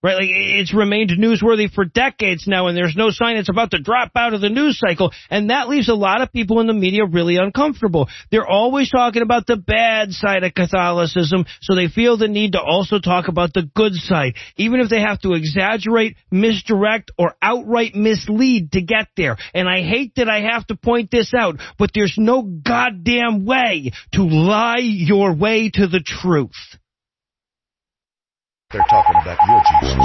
[0.04, 3.80] Right, like it's remained newsworthy for decades now, and there's no sign it's about to
[3.80, 6.74] drop out of the news cycle, and that leaves a lot of people in the
[6.74, 8.08] media really uncomfortable.
[8.30, 12.62] They're always talking about the bad side of Catholicism, so they feel the need to
[12.62, 17.96] also talk about the good side, even if they have to exaggerate, misdirect, or outright
[17.96, 19.36] mislead to get there.
[19.56, 23.94] And I hate that I have to point this out, but there's no goddamn way
[24.14, 26.78] to lie your way to the truth.
[28.70, 29.96] They're talking about your Jesus.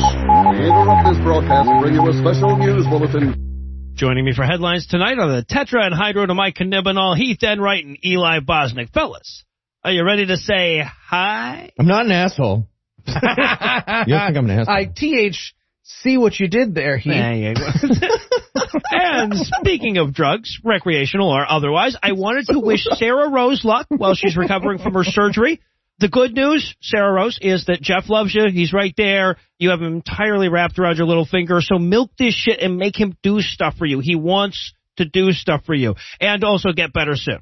[0.54, 3.92] We interrupt this broadcast to bring you a special news bulletin.
[3.94, 7.84] Joining me for headlines tonight are the Tetra and Hydro to Mike Knibbenall, Heath Enright,
[7.84, 8.90] and Eli Bosnick.
[8.92, 9.42] Fellas,
[9.82, 11.72] are you ready to say hi?
[11.76, 12.68] I'm not an asshole.
[13.08, 14.74] you don't think I'm an asshole?
[14.76, 17.14] I th see what you did there, Heath.
[17.14, 17.66] There you go.
[18.92, 24.14] and speaking of drugs, recreational or otherwise, I wanted to wish Sarah Rose luck while
[24.14, 25.60] she's recovering from her surgery.
[25.99, 28.47] The good news, Sarah Rose, is that Jeff loves you.
[28.51, 29.36] He's right there.
[29.59, 31.61] You have him entirely wrapped around your little finger.
[31.61, 34.01] So milk this shit and make him do stuff for you.
[34.01, 35.95] He wants to do stuff for you.
[36.20, 37.38] And also get better soon.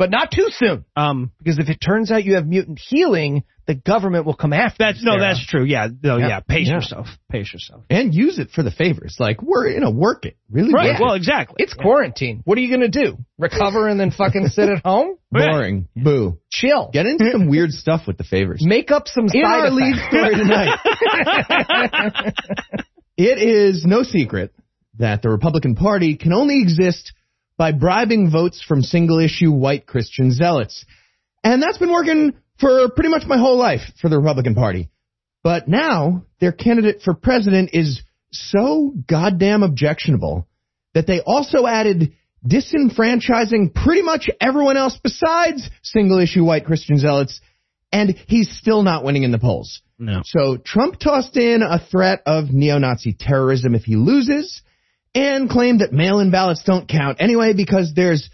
[0.00, 0.86] But not too soon.
[0.96, 4.76] Um, because if it turns out you have mutant healing, the government will come after
[4.78, 5.20] that's you, no, Sarah.
[5.34, 5.62] that's true.
[5.64, 6.28] Yeah, no, yeah.
[6.28, 6.40] Yeah.
[6.40, 6.76] pace Yeah.
[6.76, 7.06] yourself.
[7.30, 7.84] Pace yourself.
[7.90, 9.16] and use it for the favors.
[9.20, 10.38] Like, we're, you know, work it.
[10.50, 10.92] Really Right.
[10.92, 11.56] work Well, exactly.
[11.58, 12.40] It's quarantine.
[12.46, 13.18] What are you going to do?
[13.38, 15.16] Recover and then fucking sit at home?
[15.30, 15.86] Boring.
[15.94, 16.38] Boo.
[16.50, 16.88] Chill.
[16.94, 18.62] Get into some weird stuff with the favors.
[18.64, 20.78] Make up some In our lead story tonight,
[23.18, 24.54] it is no secret
[24.98, 27.12] that the Republican Party can only exist
[27.60, 30.86] by bribing votes from single issue white Christian zealots.
[31.44, 34.88] And that's been working for pretty much my whole life for the Republican Party.
[35.44, 38.00] But now their candidate for president is
[38.32, 40.48] so goddamn objectionable
[40.94, 42.14] that they also added
[42.48, 47.42] disenfranchising pretty much everyone else besides single issue white Christian zealots
[47.92, 49.82] and he's still not winning in the polls.
[49.98, 50.22] No.
[50.24, 54.62] So Trump tossed in a threat of neo-Nazi terrorism if he loses
[55.14, 58.30] and claimed that mail-in ballots don't count anyway because there's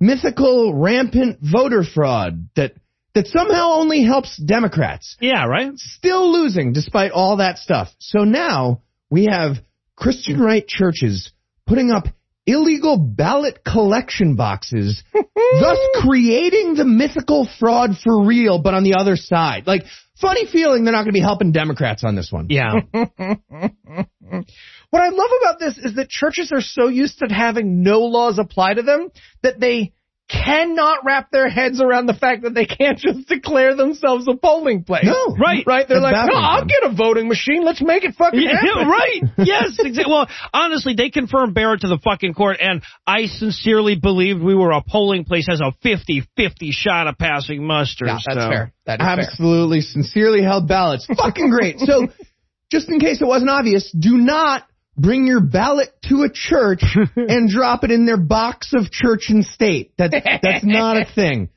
[0.00, 2.72] mythical rampant voter fraud that
[3.14, 5.16] that somehow only helps Democrats.
[5.20, 5.72] Yeah, right?
[5.76, 7.88] Still losing despite all that stuff.
[7.98, 9.56] So now we have
[9.96, 11.32] Christian right churches
[11.66, 12.04] putting up
[12.46, 19.16] illegal ballot collection boxes, thus creating the mythical fraud for real, but on the other
[19.16, 19.66] side.
[19.66, 19.84] Like,
[20.20, 22.46] funny feeling they're not going to be helping Democrats on this one.
[22.50, 22.74] Yeah.
[24.96, 28.38] What I love about this is that churches are so used to having no laws
[28.38, 29.10] apply to them
[29.42, 29.92] that they
[30.26, 34.84] cannot wrap their heads around the fact that they can't just declare themselves a polling
[34.84, 35.04] place.
[35.04, 35.36] No.
[35.38, 35.64] Right.
[35.66, 35.86] Right?
[35.86, 37.62] They're like, no, I'll get a voting machine.
[37.62, 38.88] Let's make it fucking Yeah, happen.
[38.88, 39.22] right.
[39.36, 40.10] Yes, exactly.
[40.10, 44.70] Well, honestly, they confirmed Barrett to the fucking court, and I sincerely believed we were
[44.70, 46.24] a polling place has a 50-50
[46.70, 48.06] shot of passing muster.
[48.06, 48.48] Yeah, that's so.
[48.48, 48.72] fair.
[48.86, 49.20] That is fair.
[49.20, 51.04] Absolutely sincerely held ballots.
[51.04, 51.80] Fucking great.
[51.80, 52.08] So,
[52.72, 54.64] just in case it wasn't obvious, do not
[54.96, 56.82] bring your ballot to a church
[57.16, 59.92] and drop it in their box of church and state.
[59.98, 60.10] That,
[60.42, 61.50] that's not a thing.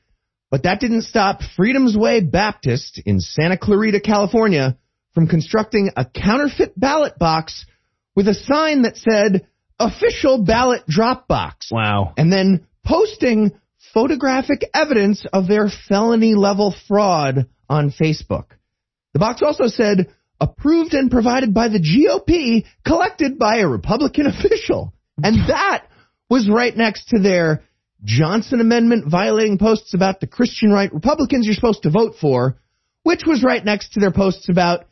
[0.50, 4.76] But that didn't stop Freedom's Way Baptist in Santa Clarita, California
[5.14, 7.66] from constructing a counterfeit ballot box
[8.16, 9.46] with a sign that said
[9.78, 12.14] official ballot drop box Wow.
[12.16, 13.52] and then posting
[13.94, 18.46] photographic evidence of their felony level fraud on Facebook.
[19.14, 24.92] The box also said approved and provided by the GOP, collected by a Republican official.
[25.22, 25.86] And that
[26.28, 27.62] was right next to their
[28.04, 32.56] Johnson Amendment violating posts about the Christian right Republicans you're supposed to vote for,
[33.02, 34.86] which was right next to their posts about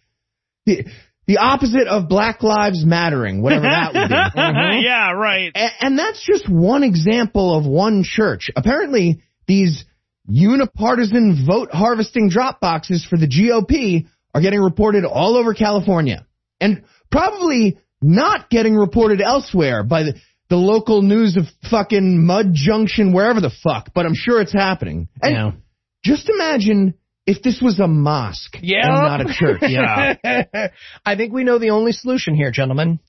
[0.67, 0.85] the,
[1.27, 4.15] the opposite of Black Lives Mattering, whatever that would be.
[4.41, 4.79] Uh-huh.
[4.83, 5.51] yeah, right.
[5.55, 8.51] A- And that's just one example of one church.
[8.55, 9.85] Apparently, these
[10.27, 14.07] unipartisan vote harvesting drop boxes for the GOP
[14.39, 16.27] are getting reported all over California.
[16.61, 20.15] And probably not getting reported elsewhere by the,
[20.49, 25.09] the local news of fucking Mud Junction, wherever the fuck, but I'm sure it's happening.
[25.23, 25.51] And Yeah.
[26.05, 26.95] just imagine
[27.27, 28.87] if this was a mosque Yeah.
[28.87, 29.63] and not a church.
[29.69, 30.15] Yeah.
[31.05, 33.01] I think we know the only solution here, gentlemen.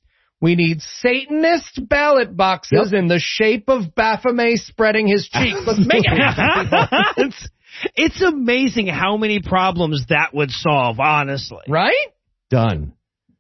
[0.41, 5.59] We need Satanist ballot boxes in the shape of Baphomet spreading his cheeks.
[5.67, 7.32] Let's make it happen.
[7.84, 11.63] it's, it's amazing how many problems that would solve, honestly.
[11.67, 12.07] right?
[12.49, 12.93] done.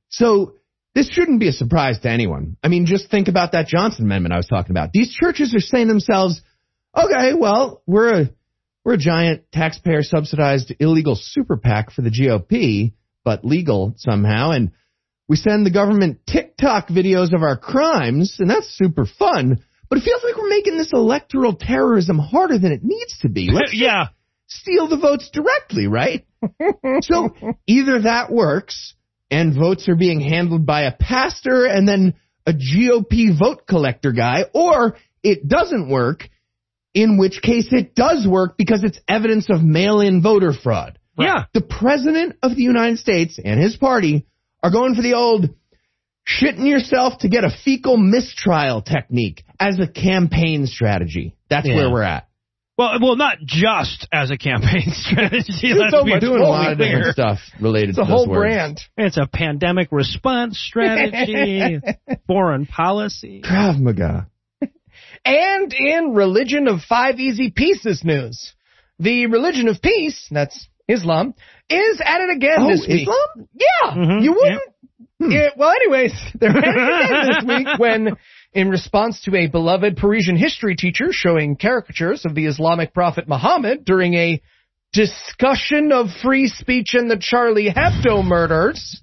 [0.09, 0.53] So
[0.95, 2.57] this shouldn't be a surprise to anyone.
[2.63, 4.91] I mean, just think about that Johnson Amendment I was talking about.
[4.91, 6.41] These churches are saying to themselves,
[6.95, 8.29] okay, well, we're a,
[8.83, 14.51] we're a giant taxpayer subsidized illegal super PAC for the GOP, but legal somehow.
[14.51, 14.71] And
[15.27, 19.63] we send the government TikTok videos of our crimes, and that's super fun.
[19.89, 23.49] But it feels like we're making this electoral terrorism harder than it needs to be.
[23.51, 24.07] Let's just yeah.
[24.49, 26.25] Steal the votes directly, right?
[27.01, 27.35] so
[27.67, 28.95] either that works
[29.31, 34.45] and votes are being handled by a pastor and then a GOP vote collector guy,
[34.53, 36.29] or it doesn't work,
[36.93, 40.97] in which case it does work because it's evidence of mail-in voter fraud.
[41.17, 41.45] Yeah.
[41.53, 44.25] The president of the United States and his party
[44.63, 45.49] are going for the old
[46.27, 51.35] shitting yourself to get a fecal mistrial technique as a campaign strategy.
[51.49, 51.75] That's Yeah.
[51.75, 52.28] where we're at.
[52.79, 55.73] Well, well, not just as a campaign strategy.
[55.73, 58.39] let's so be doing a lot of different stuff related It's to a whole words.
[58.39, 58.79] brand.
[58.95, 61.79] It's a pandemic response strategy,
[62.25, 63.41] foreign policy.
[63.43, 64.27] Krav Maga.
[65.25, 68.53] And in Religion of Five Easy Pieces news,
[68.97, 71.33] the Religion of Peace, that's Islam,
[71.69, 73.01] is at it again Oh, this week.
[73.09, 73.49] Islam?
[73.53, 74.61] Yeah, Mhm, you wouldn't.
[75.33, 78.17] Yeah, well, anyways, they're at it again this week when,
[78.53, 83.85] in response to a beloved Parisian history teacher showing caricatures of the Islamic prophet Muhammad
[83.85, 84.41] during a
[84.93, 89.01] discussion of free speech and the Charlie Hebdo murders,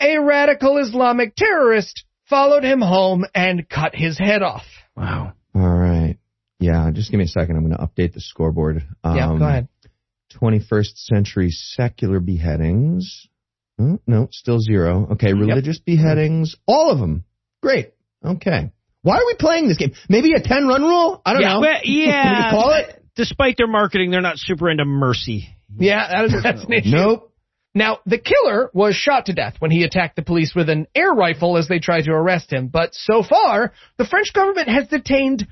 [0.00, 4.64] a radical Islamic terrorist followed him home and cut his head off.
[4.96, 5.32] Wow.
[5.54, 6.16] All right.
[6.60, 7.56] Yeah, just give me a second.
[7.56, 8.84] I'm going to update the scoreboard.
[9.04, 9.68] Yeah, Um, go ahead.
[10.40, 13.26] 21st century secular beheadings.
[13.80, 15.08] Oh, no, still zero.
[15.12, 16.54] Okay, religious beheadings.
[16.66, 17.24] All of them.
[17.62, 17.90] Great.
[18.24, 18.70] Okay.
[19.02, 19.92] Why are we playing this game?
[20.08, 21.20] Maybe a 10 run rule?
[21.24, 21.60] I don't know.
[21.60, 22.50] Well, What do yeah.
[22.50, 23.04] call it?
[23.16, 25.48] Despite their marketing, they're not super into mercy.
[25.76, 26.90] Yeah, that is, that's an issue.
[26.90, 27.32] Nope.
[27.74, 31.10] Now, the killer was shot to death when he attacked the police with an air
[31.10, 32.68] rifle as they tried to arrest him.
[32.68, 35.46] But so far, the French government has detained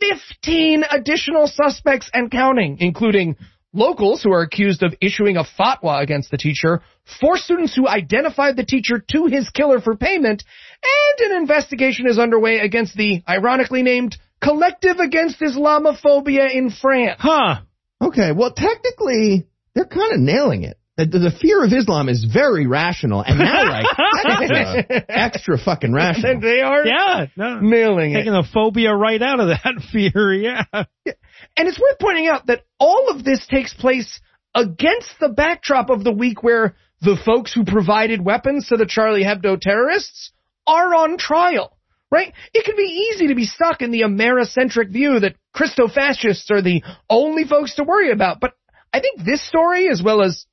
[0.00, 3.36] 15 additional suspects and counting, including
[3.74, 6.80] locals who are accused of issuing a fatwa against the teacher,
[7.20, 10.42] four students who identified the teacher to his killer for payment,
[10.82, 17.18] and an investigation is underway against the ironically named Collective Against Islamophobia in France.
[17.18, 17.60] Huh.
[18.00, 20.78] Okay, well, technically, they're kind of nailing it.
[20.96, 23.86] The, the, the fear of Islam is very rational, and now like
[24.26, 26.40] extra, extra fucking rational.
[26.40, 27.58] they are Yeah, no.
[27.60, 28.18] nailing it.
[28.18, 30.64] Taking the phobia right out of that fear, yeah.
[30.72, 34.20] And it's worth pointing out that all of this takes place
[34.54, 39.24] against the backdrop of the week where the folks who provided weapons to the Charlie
[39.24, 40.30] Hebdo terrorists
[40.64, 41.76] are on trial,
[42.10, 42.32] right?
[42.52, 46.82] It can be easy to be stuck in the Americentric view that Christo-fascists are the
[47.10, 48.52] only folks to worry about, but
[48.92, 50.46] I think this story, as well as,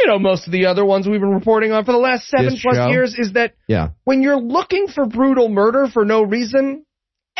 [0.00, 2.50] you know, most of the other ones we've been reporting on for the last seven
[2.54, 2.88] This plus show?
[2.88, 3.90] years, is that Yeah.
[4.04, 6.84] when you're looking for brutal murder for no reason,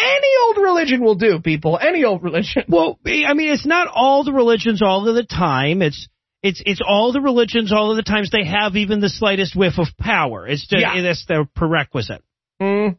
[0.01, 1.79] any old religion will do, people.
[1.81, 2.65] Any old religion.
[2.69, 5.83] Well, I mean, it's not all the religions all of the time.
[5.83, 6.09] It's
[6.43, 9.77] it's it's all the religions all of the times they have even the slightest whiff
[9.79, 10.47] of power.
[10.47, 11.03] It's just, Yeah.
[11.03, 12.23] that's their prerequisite.
[12.63, 12.97] Mm.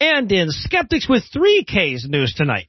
[0.00, 2.67] And in Skeptics with 3K's news tonight,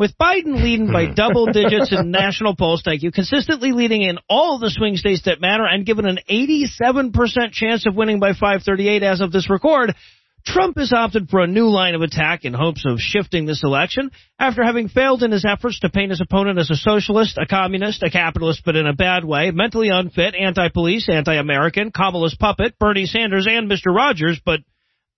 [0.00, 4.58] with Biden leading by double digits in national polls, thank you, consistently leading in all
[4.58, 7.12] the swing states that matter and given an 87%
[7.52, 9.94] chance of winning by 538 as of this record,
[10.42, 14.10] Trump has opted for a new line of attack in hopes of shifting this election
[14.38, 18.02] after having failed in his efforts to paint his opponent as a socialist, a communist,
[18.02, 23.46] a capitalist, but in a bad way, mentally unfit, anti-police, anti-American, Kamala's puppet, Bernie Sanders,
[23.46, 23.94] and Mr.
[23.94, 24.60] Rogers, but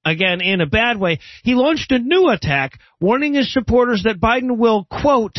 [0.04, 1.18] again in a bad way.
[1.44, 5.36] He launched a new attack, warning his supporters that Biden will, quote,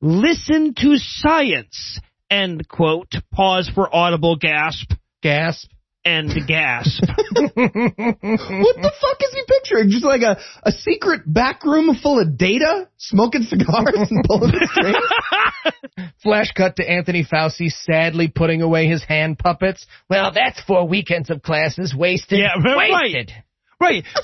[0.00, 2.00] listen to science,
[2.30, 4.92] end quote, pause for audible gasp,
[5.22, 5.68] Gasp.
[6.04, 7.02] and gasp.
[7.02, 9.90] what the fuck is he picturing?
[9.90, 14.68] Just like a, a secret back room full of data, smoking cigars and pulling the
[14.72, 16.06] strings?
[16.22, 19.86] Flash cut to Anthony Fauci sadly putting away his hand puppets.
[20.10, 22.38] Well, that's four weekends of classes wasted.
[22.40, 23.30] Yeah, wasted.
[23.32, 23.44] Right.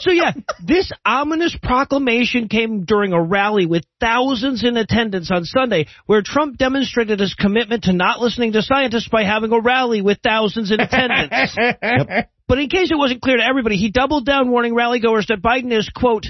[0.01, 0.33] So yeah,
[0.65, 6.57] this ominous proclamation came during a rally with thousands in attendance on Sunday where Trump
[6.57, 10.81] demonstrated his commitment to not listening to scientists by having a rally with thousands in
[10.81, 11.57] attendance.
[12.49, 15.73] But in case it wasn't clear to everybody, he doubled down warning rallygoers that Biden
[15.73, 16.27] is, quote,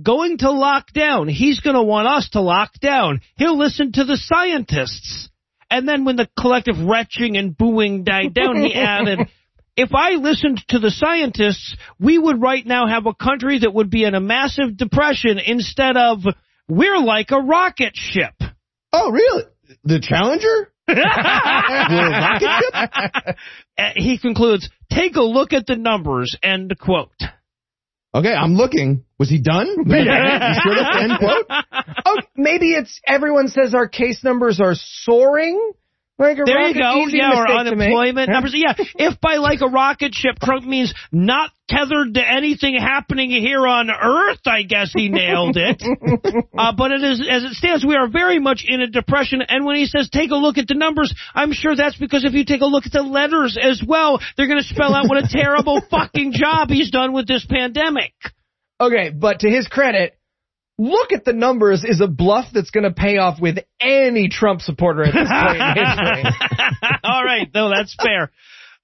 [0.00, 1.26] going to lock down.
[1.26, 3.22] He's going to want us to lock down.
[3.36, 5.30] He'll listen to the scientists.
[5.70, 9.20] And then when the collective retching and booing died down, he added,
[9.76, 13.90] if I listened to the scientists, we would right now have a country that would
[13.90, 16.20] be in a massive depression instead of
[16.68, 18.34] we're like a rocket ship.
[18.92, 19.44] Oh, really?
[19.82, 20.72] The Challenger?
[20.86, 20.94] the
[22.12, 23.36] rocket ship?
[23.76, 27.10] Uh, he concludes, take a look at the numbers, end quote.
[28.14, 29.04] Okay, I'm looking.
[29.18, 29.66] Was he done?
[29.76, 31.46] you sure that's the end quote?
[32.06, 35.72] oh, maybe it's everyone says our case numbers are soaring.
[36.16, 37.06] Like There you go.
[37.08, 37.86] Yeah, or mistake to make.
[37.88, 38.54] unemployment numbers.
[38.54, 43.66] Yeah, if by like a rocket ship, Trump means not tethered to anything happening here
[43.66, 45.82] on Earth, I guess he nailed it.
[46.58, 49.42] uh, but it is, as it stands, we are very much in a depression.
[49.42, 52.32] And when he says take a look at the numbers, I'm sure that's because if
[52.32, 55.18] you take a look at the letters as well, they're going to spell out what
[55.18, 58.12] a terrible fucking job he's done with this pandemic.
[58.80, 60.16] Okay, but to his credit,
[60.78, 64.60] look at the numbers is a bluff that's going to pay off with any Trump
[64.60, 66.98] supporter at this point in history.
[67.04, 68.30] All right, no, that's fair.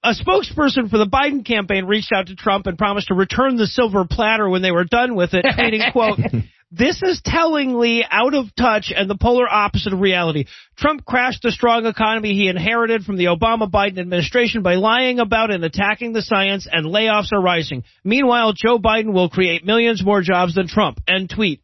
[0.03, 3.67] A spokesperson for the Biden campaign reached out to Trump and promised to return the
[3.67, 6.17] silver platter when they were done with it, tweeting, quote,
[6.71, 10.45] this is tellingly out of touch and the polar opposite of reality.
[10.75, 15.63] Trump crashed the strong economy he inherited from the Obama-Biden administration by lying about and
[15.63, 17.83] attacking the science and layoffs are rising.
[18.03, 20.99] Meanwhile, Joe Biden will create millions more jobs than Trump.
[21.07, 21.61] End tweet.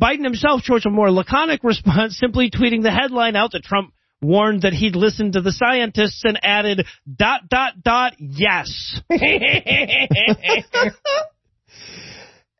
[0.00, 4.62] Biden himself chose a more laconic response, simply tweeting the headline out that Trump warned
[4.62, 6.84] that he'd listened to the scientists and added
[7.16, 9.00] dot dot dot yes.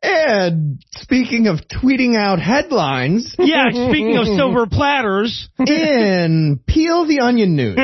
[0.01, 7.57] And speaking of tweeting out headlines, yeah, speaking of silver platters, in Peel the Onion
[7.57, 7.77] News,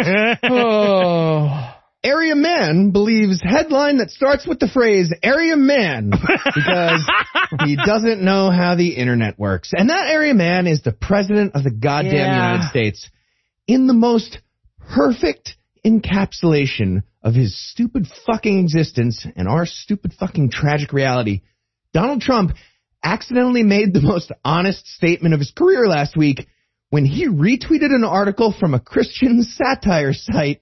[0.43, 1.74] oh.
[2.05, 7.01] Area Man believes headline that starts with the phrase Area Man because
[7.65, 9.71] he doesn't know how the internet works.
[9.75, 12.51] And that Area Man is the president of the goddamn Yeah.
[12.51, 13.09] United States
[13.65, 14.37] in the most
[14.93, 21.41] perfect encapsulation of his stupid fucking existence and our stupid fucking tragic reality.
[21.91, 22.51] Donald Trump
[23.03, 26.47] accidentally made the most honest statement of his career last week
[26.91, 30.61] when he retweeted an article from a Christian satire site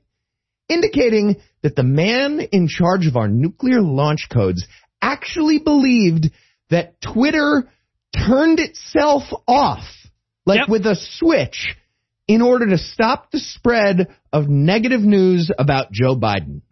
[0.74, 4.66] indicating that the man in charge of our nuclear launch codes
[5.02, 6.32] actually believed
[6.70, 7.68] that Twitter
[8.28, 9.84] turned itself off,
[10.46, 10.70] like Yep.
[10.70, 11.76] with a switch,
[12.28, 16.62] in order to stop the spread of negative news about Joe Biden.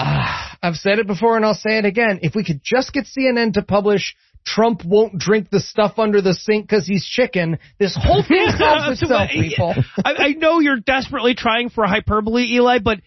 [0.00, 2.20] Ah, I've said it before and I'll say it again.
[2.22, 4.14] If we could just get CNN to publish
[4.46, 7.58] Trump won't drink the stuff under the sink because he's chicken.
[7.78, 9.74] This whole thing solves itself, people.
[10.04, 13.00] I, I know you're desperately trying for hyperbole, Eli, but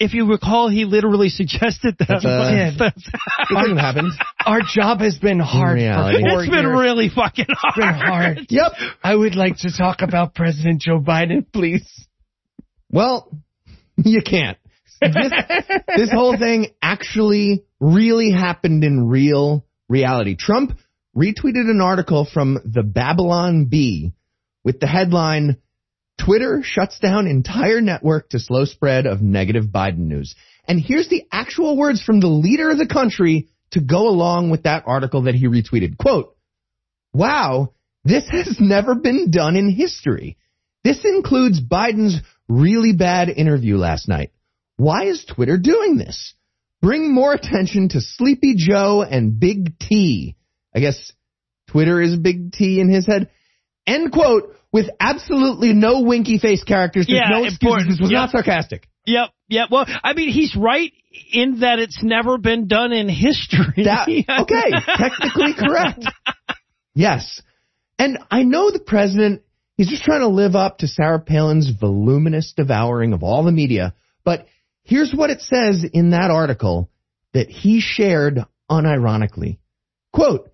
[0.00, 2.08] if you recall, he literally suggested that.
[2.08, 3.10] That's, uh, That's-
[3.50, 4.10] It didn't happen.
[4.46, 6.80] Our job has been hard for four it's been years.
[6.80, 8.36] really fucking It's been hard.
[8.36, 8.38] hard.
[8.50, 8.72] Yep.
[9.02, 11.84] I would like to talk about President Joe Biden, please.
[12.90, 13.30] Well,
[13.96, 14.56] you can't.
[15.00, 15.32] This,
[15.96, 20.36] this whole thing actually really happened in real reality.
[20.38, 20.72] Trump
[21.16, 24.12] retweeted an article from the Babylon Bee
[24.64, 25.58] with the headline,
[26.18, 30.34] Twitter shuts down entire network to slow spread of negative Biden news.
[30.66, 34.64] And here's the actual words from the leader of the country to go along with
[34.64, 35.96] that article that he retweeted.
[35.96, 36.36] Quote,
[37.12, 37.72] Wow,
[38.04, 40.36] this has never been done in history.
[40.84, 44.30] This includes Biden's really bad interview last night.
[44.76, 46.34] Why is Twitter doing this?
[46.80, 50.36] Bring more attention to Sleepy Joe and Big T.
[50.74, 51.12] I guess
[51.68, 53.30] Twitter is Big T in his head.
[53.86, 54.54] End quote.
[54.72, 57.06] With absolutely no winky face characters.
[57.06, 57.88] There's Yeah, no excuses.
[57.88, 58.18] This was Yep.
[58.18, 58.86] not sarcastic.
[59.06, 59.68] Yep, yep.
[59.70, 60.92] Well, I mean, he's right
[61.32, 63.84] in that it's never been done in history.
[63.84, 64.06] That,
[64.40, 66.04] okay, technically correct.
[66.94, 67.40] Yes.
[67.98, 69.42] And I know the president,
[69.76, 73.94] he's just trying to live up to Sarah Palin's voluminous devouring of all the media,
[74.24, 74.46] but
[74.84, 76.90] here's what it says in that article
[77.32, 78.40] that he shared
[78.70, 79.58] unironically.
[80.12, 80.50] Quote,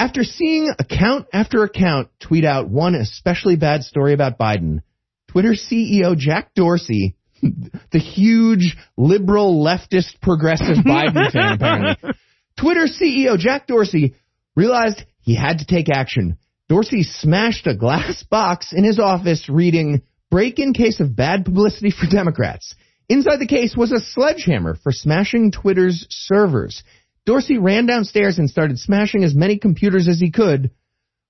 [0.00, 4.80] after seeing account after account tweet out one especially bad story about Biden,
[5.28, 12.12] Twitter CEO Jack Dorsey, the huge liberal leftist progressive Biden fan apparently,
[12.58, 14.14] Twitter CEO Jack Dorsey
[14.56, 16.38] realized he had to take action.
[16.70, 20.00] Dorsey smashed a glass box in his office reading,
[20.30, 22.74] break in case of bad publicity for Democrats.
[23.10, 26.82] Inside the case was a sledgehammer for smashing Twitter's servers.
[27.26, 30.70] Dorsey ran downstairs and started smashing as many computers as he could,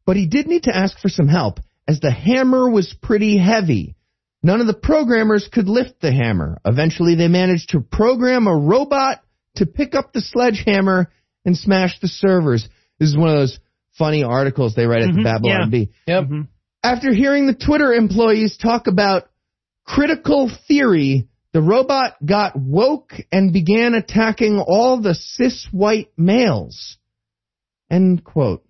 [0.07, 3.97] but he did need to ask for some help as the hammer was pretty heavy.
[4.43, 6.59] None of the programmers could lift the hammer.
[6.65, 9.21] Eventually they managed to program a robot
[9.57, 11.11] to pick up the sledgehammer
[11.45, 12.67] and smash the servers.
[12.99, 13.59] This is one of those
[13.99, 15.67] funny articles they write at the Mhm, Babylon yeah.
[15.67, 15.91] Bee.
[16.07, 16.25] Yep.
[16.83, 19.29] After hearing the Twitter employees talk about
[19.85, 26.97] critical theory, the robot got woke and began attacking all the cis white males.
[27.91, 28.65] End quote.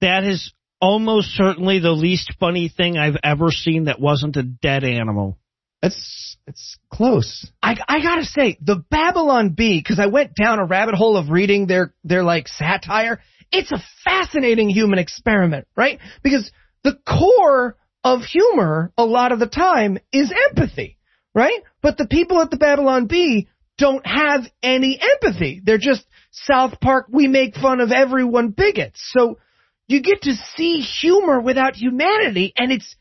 [0.00, 4.84] That is almost certainly the least funny thing I've ever seen that wasn't a dead
[4.84, 5.38] animal.
[5.82, 7.46] That's it's close.
[7.62, 11.28] I, I gotta say, the Babylon Bee, because I went down a rabbit hole of
[11.30, 13.20] reading their, their like satire,
[13.52, 16.00] it's a fascinating human experiment, right?
[16.22, 16.50] Because
[16.84, 20.97] the core of humor, a lot of the time, is empathy,
[21.38, 21.62] right?
[21.80, 23.46] But the people at the Babylon Bee
[23.78, 25.62] don't have any empathy.
[25.64, 29.00] They're just South Park, we make fun of everyone bigots.
[29.16, 29.38] So
[29.86, 32.96] you get to see humor without humanity, and it's,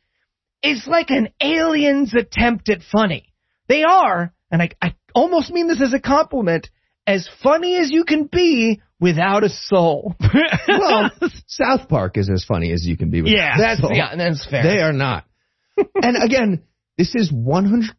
[0.62, 3.34] it's like an alien's attempt at funny.
[3.68, 6.70] They are, and I, I almost mean this as a compliment,
[7.08, 10.16] as funny as you can be without a soul.
[10.68, 11.10] Well,
[11.48, 14.46] South Park is as funny as you can be with Yeah, that's so yeah, that's
[14.46, 14.64] fair.
[14.64, 15.24] They are not.
[15.78, 16.62] and again,
[16.98, 17.92] this is 100%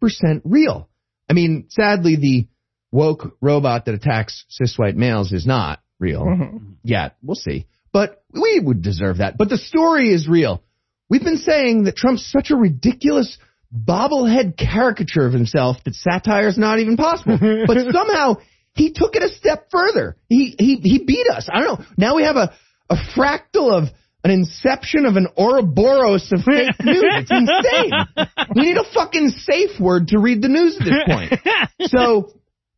[0.45, 0.89] real.
[1.29, 2.49] I mean, sadly, the
[2.91, 6.75] woke robot that attacks cis white males is not real Mhm.
[6.83, 7.17] yet.
[7.23, 7.67] We'll see.
[7.93, 9.37] But we would deserve that.
[9.39, 10.63] But the story is real.
[11.11, 13.39] We've been saying that Trump's such a ridiculous
[13.75, 17.39] bobblehead caricature of himself that satire is not even possible.
[17.67, 18.37] but somehow
[18.75, 20.17] he took it a step further.
[20.29, 21.49] He he he beat us.
[21.53, 21.87] I don't know.
[21.97, 22.53] Now we have a
[22.91, 23.89] a fractal of
[24.29, 27.03] an inception of an Ouroboros of fake news.
[27.03, 28.27] It's insane.
[28.55, 31.33] We need a fucking safe word to read the news at this point.
[31.89, 32.33] So,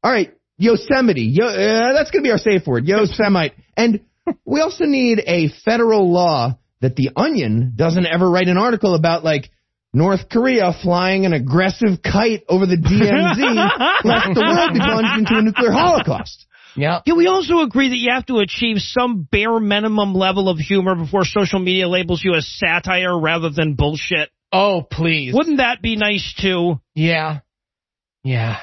[0.04, 1.22] all right, Yosemite.
[1.22, 3.54] Yo, uh, that's going to be our safe word, Yosemite.
[3.76, 4.00] And
[4.44, 9.24] we also need a federal law that the Onion doesn't ever write an article about,
[9.24, 9.50] like,
[9.92, 15.38] North Korea flying an aggressive kite over the DMZ, lest the world be plunged into
[15.38, 16.46] a nuclear holocaust.
[16.76, 17.00] Yeah.
[17.06, 20.94] Can we also agree that you have to achieve some bare minimum level of humor
[20.94, 24.30] before social media labels you as satire rather than bullshit?
[24.52, 25.34] Oh, please.
[25.34, 26.80] Wouldn't that be nice too?
[26.94, 27.40] Yeah.
[28.24, 28.58] Yeah.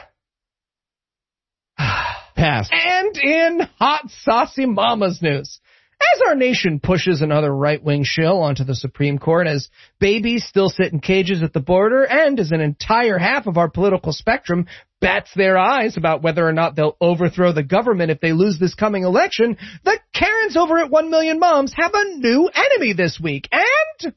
[1.78, 2.70] Pass.
[2.72, 5.60] And in hot saucy mama's news.
[6.00, 9.70] As our nation pushes another right-wing shill onto the Supreme Court, as
[10.00, 13.70] babies still sit in cages at the border, and as an entire half of our
[13.70, 14.68] political spectrum
[15.00, 18.76] bats their eyes about whether or not they'll overthrow the government if they lose this
[18.76, 23.48] coming election, the Karens over at 1 Million Moms have a new enemy this week,
[23.52, 24.14] and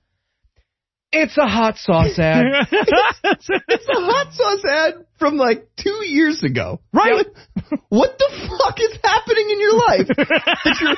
[1.12, 2.45] it's a hot sauce ad.
[3.23, 6.81] It's a hot sauce ad from like two years ago.
[6.93, 7.27] Right.
[7.89, 8.78] What the fuck?
[8.81, 10.97] is happening in your life that you're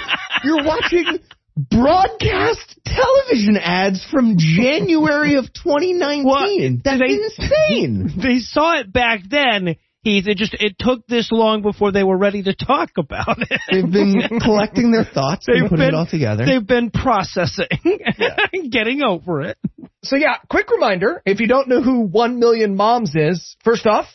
[0.57, 1.19] you're watching
[1.57, 6.83] broadcast television ads from January of 2019?
[6.85, 8.11] That's they- insane.
[8.23, 9.77] They saw it back then.
[10.03, 13.61] Heath, it just it took this long before they were ready to talk about it.
[13.71, 16.45] They've been collecting their thoughts and They've putting been it all together.
[16.45, 17.69] They've been processing,
[18.71, 19.59] getting over it.
[20.03, 24.07] So yeah, quick reminder, if you don't know who 1 million moms is, first off,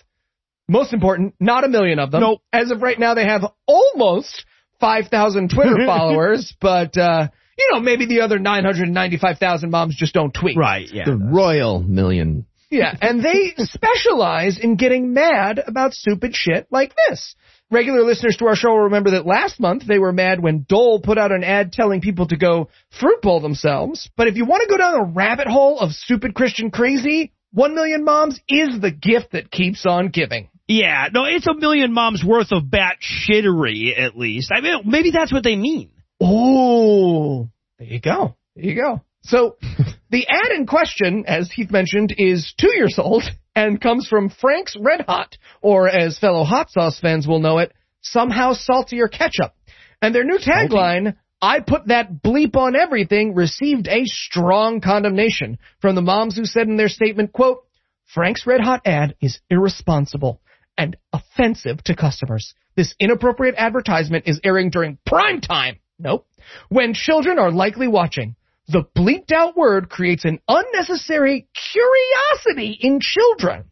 [0.67, 2.19] most important, not a million of them.
[2.19, 2.41] Nope.
[2.51, 4.45] As of right now, they have almost
[4.81, 10.57] 5,000 Twitter followers, but, uh, you know, maybe the other 995,000 moms just don't tweet.
[10.57, 10.89] Right.
[10.91, 11.05] Yeah.
[11.05, 12.45] the royal million.
[12.69, 17.35] Yeah, and they specialize in getting mad about stupid shit like this.
[17.69, 21.01] Regular listeners to our show will remember that last month they were mad when Dole
[21.01, 22.69] put out an ad telling people to go
[22.99, 24.09] fruit bowl themselves.
[24.15, 27.75] But if you want to go down a rabbit hole of stupid Christian crazy, One
[27.75, 30.49] Million Moms is the gift that keeps on giving.
[30.67, 31.07] Yeah.
[31.13, 34.51] No, it's a million moms worth of bat shittery at least.
[34.53, 35.91] I mean, maybe that's what they mean.
[36.21, 37.49] Oh,
[37.79, 38.35] there you go.
[38.55, 39.01] There you go.
[39.23, 39.57] So
[40.09, 43.23] the ad in question, as Heath mentioned, is two years old
[43.55, 47.73] and comes from Frank's Red Hot, or as fellow hot sauce fans will know it,
[48.01, 49.53] somehow saltier ketchup.
[50.01, 55.95] And their new tagline, I put that bleep on everything, received a strong condemnation from
[55.95, 57.63] the moms who said in their statement, quote,
[58.05, 60.41] Frank's Red Hot ad is irresponsible
[60.77, 62.53] and offensive to customers.
[62.75, 65.79] This inappropriate advertisement is airing during prime time.
[65.99, 66.27] Nope.
[66.69, 68.35] When children are likely watching.
[68.67, 73.65] The bleeped out word creates an unnecessary curiosity in children.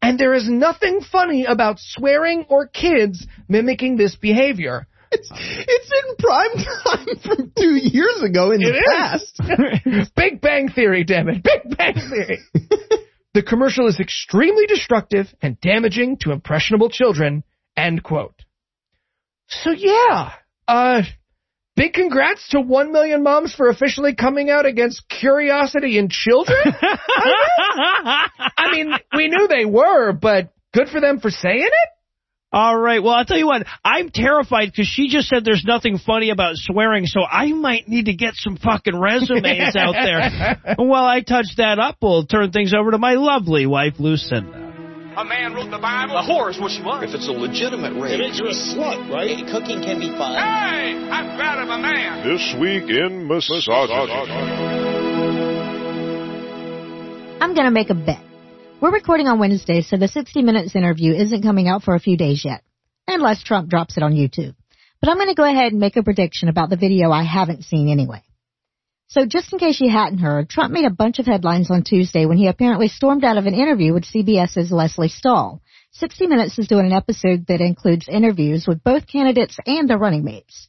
[0.00, 4.86] And there is nothing funny about swearing or kids mimicking this behavior.
[5.10, 10.12] It's, it's in prime time from two years ago in It the past.
[10.16, 11.42] Big Bang Theory, damn it.
[11.42, 12.38] Big Bang Theory.
[13.34, 17.42] the commercial is extremely destructive and damaging to impressionable children.
[17.76, 18.34] End quote.
[19.48, 20.32] So yeah,
[20.66, 21.02] uh,
[21.78, 26.58] big congrats to one million moms for officially coming out against curiosity in children.
[26.66, 31.88] I mean, we knew they were, but good for them for saying it.
[32.50, 33.02] All right.
[33.02, 33.66] Well, I'll tell you what.
[33.84, 38.06] I'm terrified because she just said there's nothing funny about swearing, so I might need
[38.06, 40.74] to get some fucking resumes out there.
[40.76, 44.67] While I touch that up, we'll turn things over to my lovely wife, Lucinda.
[45.18, 46.16] A man wrote the Bible.
[46.16, 47.02] A whore is what she was.
[47.02, 49.44] If it's a legitimate rape, It makes you a slut, right?
[49.50, 50.30] cooking can be fun.
[50.30, 52.22] Hey, I'm proud of a man.
[52.22, 54.12] This week in misogyny.
[57.42, 58.22] I'm going to make a bet.
[58.80, 62.16] We're recording on Wednesday, so the 60 Minutes interview isn't coming out for a few
[62.16, 62.62] days yet,
[63.08, 64.54] unless Trump drops it on YouTube.
[65.00, 67.64] But I'm going to go ahead and make a prediction about the video I haven't
[67.64, 68.22] seen anyway.
[69.08, 72.26] So just in case you hadn't heard, Trump made a bunch of headlines on Tuesday
[72.26, 75.62] when he apparently stormed out of an interview with CBS's Lesley Stahl.
[75.92, 80.24] 60 Minutes is doing an episode that includes interviews with both candidates and their running
[80.24, 80.68] mates.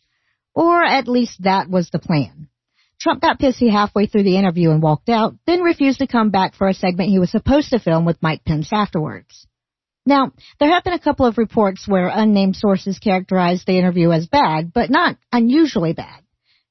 [0.55, 2.47] Or at least that was the plan.
[3.01, 6.55] Trump got pissy halfway through the interview and walked out, then refused to come back
[6.55, 9.47] for a segment he was supposed to film with Mike Pence afterwards.
[10.05, 14.27] Now, there have been a couple of reports where unnamed sources characterized the interview as
[14.27, 16.21] bad, but not unusually bad.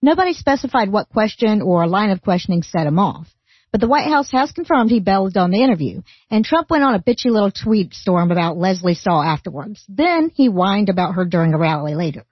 [0.01, 3.27] Nobody specified what question or line of questioning set him off.
[3.71, 6.95] But the White House has confirmed he bailed on the interview, and Trump went on
[6.95, 9.85] a bitchy little tweet storm about Lesley Stahl afterwards.
[9.89, 12.25] Then he whined about her during a rally later.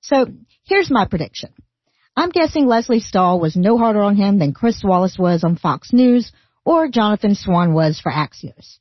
[0.00, 0.26] So,
[0.64, 1.50] here's my prediction.
[2.16, 5.92] I'm guessing Lesley Stahl was no harder on him than Chris Wallace was on Fox
[5.92, 6.30] News
[6.64, 8.78] or Jonathan Swan was for Axios.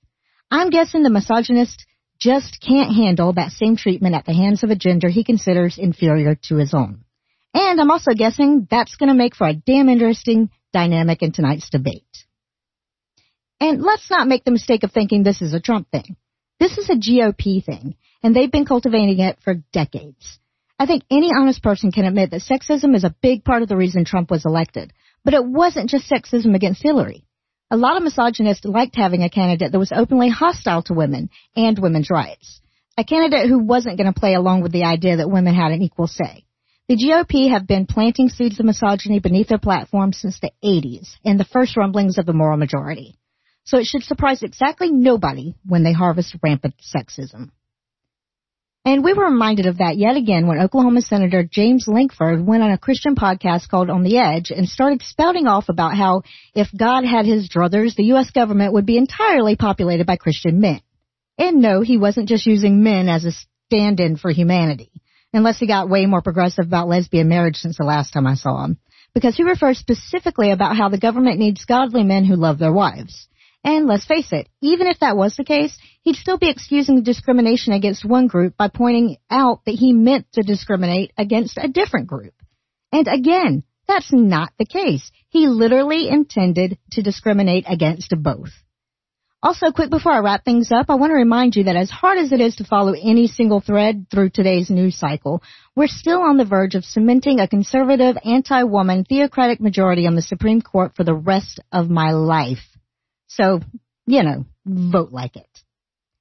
[0.51, 1.85] I'm guessing the misogynist
[2.19, 6.35] just can't handle that same treatment at the hands of a gender he considers inferior
[6.43, 7.05] to his own.
[7.53, 11.69] And I'm also guessing that's going to make for a damn interesting dynamic in tonight's
[11.69, 12.03] debate.
[13.59, 16.15] And let's not make the mistake of thinking this is a Trump thing.
[16.59, 20.39] This is a GOP thing, and they've been cultivating it for decades.
[20.77, 23.75] I think any honest person can admit that sexism is a big part of the
[23.75, 24.93] reason Trump was elected.
[25.25, 27.25] But it wasn't just sexism against Hillary.
[27.69, 31.77] A lot of misogynists liked having a candidate that was openly hostile to women and
[31.77, 32.61] women's rights.
[32.97, 35.81] A candidate who wasn't going to play along with the idea that women had an
[35.81, 36.45] equal say.
[36.89, 41.39] The GOP have been planting seeds of misogyny beneath their platform since the 80s and
[41.39, 43.15] the first rumblings of the moral majority.
[43.63, 47.51] So it should surprise exactly nobody when they harvest rampant sexism.
[48.85, 52.71] And we were reminded of that yet again when Oklahoma Senator James Lankford went on
[52.71, 56.23] a Christian podcast called On the Edge and started spouting off about how
[56.55, 58.31] if God had his druthers, the U.S.
[58.31, 60.81] government would be entirely populated by Christian men.
[61.37, 63.31] And no, he wasn't just using men as a
[63.67, 64.89] stand-in for humanity,
[65.33, 68.63] unless he got way more progressive about lesbian marriage since the last time I saw
[68.63, 68.77] him,
[69.13, 73.27] because he refers specifically about how the government needs godly men who love their wives.
[73.63, 77.01] And let's face it, even if that was the case, he'd still be excusing the
[77.01, 82.07] discrimination against one group by pointing out that he meant to discriminate against a different
[82.07, 82.33] group.
[82.91, 85.11] And again, that's not the case.
[85.29, 88.51] He literally intended to discriminate against both.
[89.41, 92.17] Also, quick before I wrap things up, I want to remind you that as hard
[92.17, 95.41] as it is to follow any single thread through today's news cycle,
[95.77, 100.61] we're still on the verge of cementing a conservative, anti-woman, theocratic majority on the Supreme
[100.61, 102.67] Court for the rest of my life.
[103.27, 103.61] So,
[104.05, 105.47] you know, vote like it.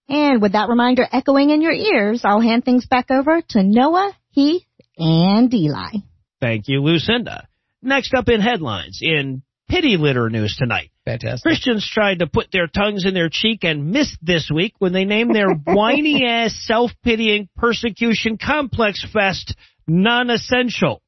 [0.09, 4.17] And with that reminder echoing in your ears, I'll hand things back over to Noah,
[4.31, 4.63] Heath,
[4.97, 5.99] and Eli.
[6.41, 7.49] Thank you, Lucinda.
[7.83, 10.91] Next up in headlines, in pity litter news tonight.
[11.05, 11.43] Fantastic.
[11.43, 15.05] Christians tried to put their tongues in their cheek and missed this week when they
[15.05, 19.55] named their whiny ass self-pitying persecution complex fest
[19.87, 21.03] non-essential.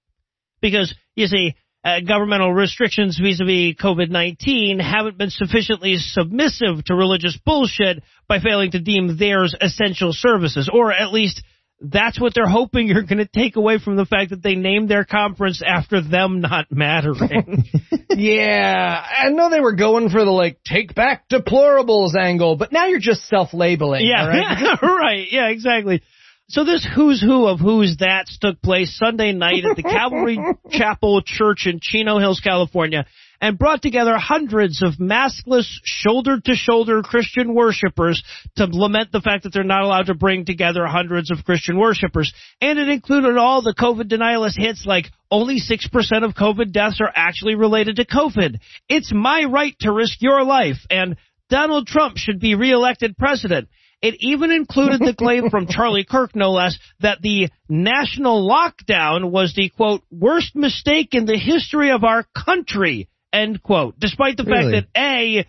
[0.61, 1.55] Because, you see,
[1.85, 8.81] uh, governmental restrictions vis-a-vis COVID-19 haven't been sufficiently submissive to religious bullshit by failing to
[8.81, 11.43] deem theirs essential services, or at least
[11.81, 14.89] that's what they're hoping you're going to take away from the fact that they named
[14.89, 17.65] their conference after them not mattering.
[18.11, 22.87] yeah, I know they were going for the like take back deplorables angle, but now
[22.87, 24.05] you're just self-labeling.
[24.05, 24.79] Yeah, right?
[24.83, 25.27] right.
[25.31, 26.03] Yeah, exactly.
[26.49, 30.39] So this who's who of who's that's took place Sunday night at the Calvary
[30.71, 33.07] Chapel Church in Chino Hills, California,
[33.41, 38.23] and brought together hundreds of maskless, shoulder-to-shoulder Christian worshipers
[38.57, 42.33] to lament the fact that they're not allowed to bring together hundreds of Christian worshipers.
[42.61, 47.13] And it included all the COVID denialist hits like only 6% of COVID deaths are
[47.15, 48.57] actually related to COVID.
[48.89, 51.17] It's my right to risk your life and
[51.49, 53.69] Donald Trump should be reelected president.
[54.01, 59.53] It even included the claim from Charlie Kirk, no less, that the national lockdown was
[59.55, 63.99] the quote, worst mistake in the history of our country, end quote.
[63.99, 64.73] Despite the Really?
[64.73, 65.47] fact that A,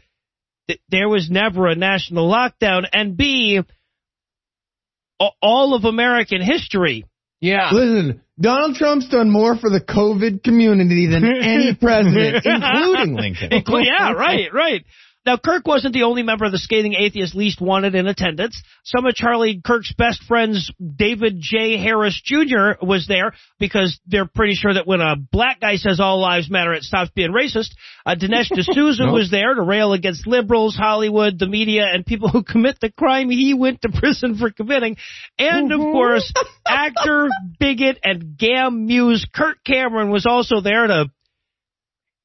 [0.68, 3.60] th- there was never a national lockdown, and B,
[5.20, 7.06] a- all of American history.
[7.40, 7.70] Yeah.
[7.72, 13.49] Listen, Donald Trump's done more for the COVID community than any president, including Lincoln.
[13.84, 14.86] Yeah, right, right.
[15.23, 18.60] Now, Kirk wasn't the only member of the scathing atheist least wanted in attendance.
[18.84, 21.77] Some of Charlie Kirk's best friends, David J.
[21.77, 26.19] Harris Jr., was there because they're pretty sure that when a black guy says all
[26.19, 27.69] lives matter, it stops being racist.
[28.03, 29.14] Uh, Dinesh D'Souza Nope.
[29.14, 33.30] was there to rail against liberals, Hollywood, the media, and people who commit the crime
[33.30, 34.98] he went to prison for committing.
[35.38, 36.34] And, of course,
[36.65, 37.30] actor,
[37.60, 41.06] bigot, and gam muse Kirk Cameron was also there to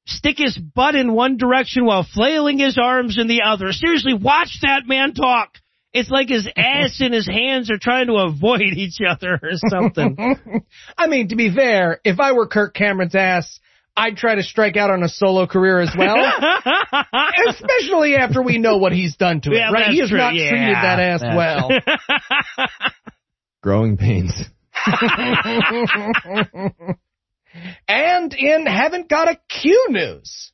[0.06, 3.72] stick his butt in one direction while flailing his arms in the other.
[3.72, 5.50] Seriously, watch that man talk.
[5.92, 10.16] It's like his ass and his hands are trying to avoid each other or something.
[10.98, 13.60] I mean, to be fair, if I were Kirk Cameron's ass,
[13.96, 16.16] I'd try to strike out on a solo career as well.
[17.48, 19.90] Especially after we know what he's done to it, Yeah, right?
[19.90, 20.18] He has true.
[20.18, 21.70] not Yeah, treated that ass well.
[23.62, 24.34] Growing pains.
[27.88, 30.52] And in Haven't Got a Q news.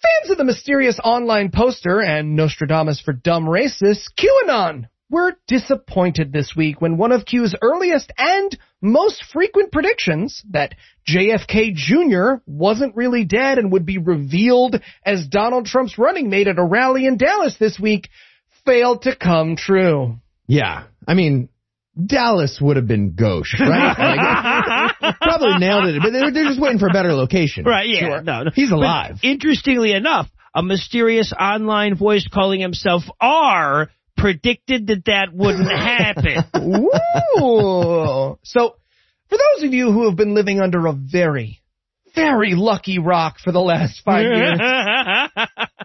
[0.00, 6.54] Fans of the mysterious online poster and Nostradamus for dumb racists, QAnon, were disappointed this
[6.56, 10.74] week when one of Q's earliest and most frequent predictions that
[11.08, 12.42] JFK Jr.
[12.46, 17.06] wasn't really dead and would be revealed as Donald Trump's running mate at a rally
[17.06, 18.08] in Dallas this week
[18.64, 20.18] failed to come true.
[20.46, 20.84] Yeah.
[21.06, 21.48] I mean,
[22.04, 23.96] Dallas would have been gauche, right?
[25.20, 27.64] Probably nailed it, but they're, they're just waiting for a better location.
[27.64, 27.98] right, yeah.
[28.00, 28.22] Sure.
[28.22, 28.50] No, no.
[28.54, 29.16] He's But alive.
[29.22, 36.44] interestingly enough, a mysterious online voice calling himself R predicted that that wouldn't happen.
[37.40, 38.38] Ooh.
[38.42, 38.74] So,
[39.28, 41.60] for those of you who have been living under a very,
[42.14, 44.58] very lucky rock for the last five years,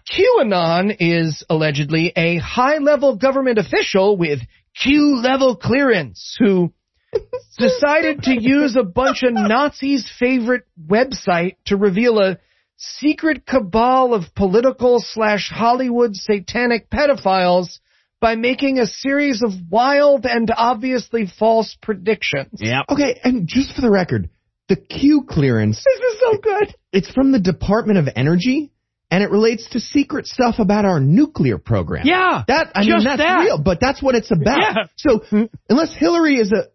[0.09, 4.39] QAnon is allegedly a high level government official with
[4.81, 6.73] Q level clearance who
[7.57, 12.37] decided to use a bunch of Nazis' favorite website to reveal a
[12.77, 17.79] secret cabal of political slash Hollywood satanic pedophiles
[18.19, 22.59] by making a series of wild and obviously false predictions.
[22.59, 22.81] Yeah.
[22.89, 24.29] Okay, and just for the record,
[24.69, 26.73] the Q clearance, This is so good.
[26.91, 28.71] it's from the Department of Energy,
[29.11, 32.07] and it relates to secret stuff about our nuclear program.
[32.07, 33.39] Yeah, That, I just mean, that's that.
[33.41, 34.57] real, but that's what it's about.
[34.57, 34.83] Yeah.
[34.97, 36.67] So, unless Hillary is a,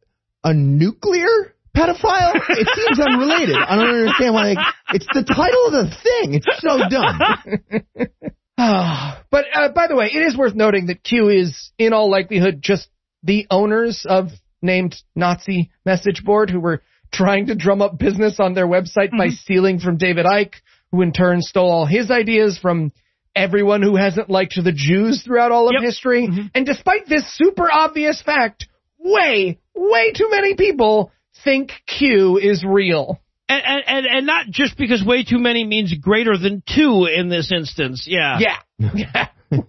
[0.45, 3.57] a nuclear pedophile, it seems unrelated.
[3.57, 4.59] I don't understand why, like,
[4.95, 6.35] it's the title of the thing.
[6.35, 8.19] It's so dumb.
[9.31, 12.59] But uh, by the way, it is worth noting that Q is, in all likelihood,
[12.61, 12.89] just
[13.23, 16.83] the owners of named Nazi message board who were
[17.13, 20.55] trying to drum up business on their website by stealing from David Icke,
[20.91, 22.91] who in turn stole all his ideas from
[23.37, 25.83] everyone who hasn't liked the Jews throughout all of Yep.
[25.83, 26.29] history.
[26.53, 28.67] And despite this super obvious fact,
[28.99, 31.13] way, way too many people
[31.45, 33.21] think Q is real.
[33.49, 37.51] And, and, and, not just because way too many means greater than two in this
[37.51, 38.07] instance.
[38.07, 38.39] Yeah.
[38.39, 38.93] Yeah.
[38.95, 39.29] Yeah.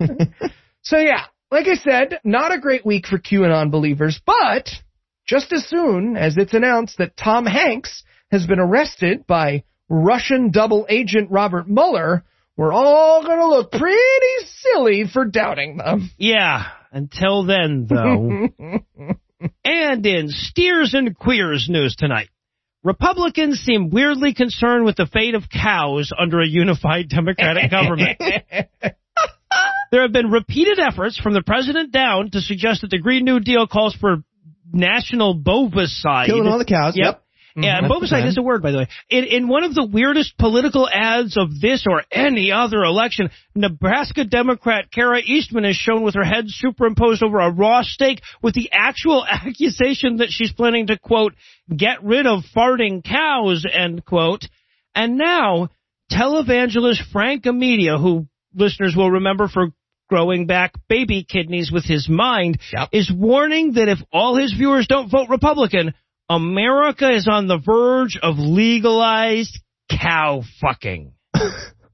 [0.81, 4.69] so yeah, like I said, not a great week for QAnon believers, but
[5.26, 10.86] just as soon as it's announced that Tom Hanks has been arrested by Russian double
[10.90, 12.26] agent Robert Mueller,
[12.57, 16.10] we're all gonna look pretty silly for doubting them.
[16.18, 16.65] Yeah.
[16.91, 18.49] Until then, though.
[19.63, 22.29] and in Steers and Queers news tonight.
[22.83, 28.21] Republicans seem weirdly concerned with the fate of cows under a unified Democratic government.
[29.91, 33.39] There have been repeated efforts from the president down to suggest that the Green New
[33.39, 34.17] Deal calls for
[34.71, 36.27] national bovicide.
[36.27, 36.93] Killing all the cows.
[36.95, 37.05] Yep.
[37.15, 37.28] Yeah,
[37.64, 37.91] Mm-hmm.
[37.91, 38.27] Bovicide plan.
[38.27, 38.88] is a word, by the way.
[39.10, 44.23] In, in one of the weirdest political ads of this or any other election, Nebraska
[44.23, 48.69] Democrat Kara Eastman is shown with her head superimposed over a raw steak with the
[48.72, 51.34] actual accusation that she's planning to, quote,
[51.76, 54.45] get rid of farting cows, end quote.
[54.95, 55.69] And now,
[56.11, 59.68] televangelist Frank Amedia, who listeners will remember for
[60.10, 62.60] growing back baby kidneys with his mind,
[62.91, 65.94] is warning that if all his viewers don't vote Republican,
[66.30, 71.14] America is on the verge of legalized cow fucking.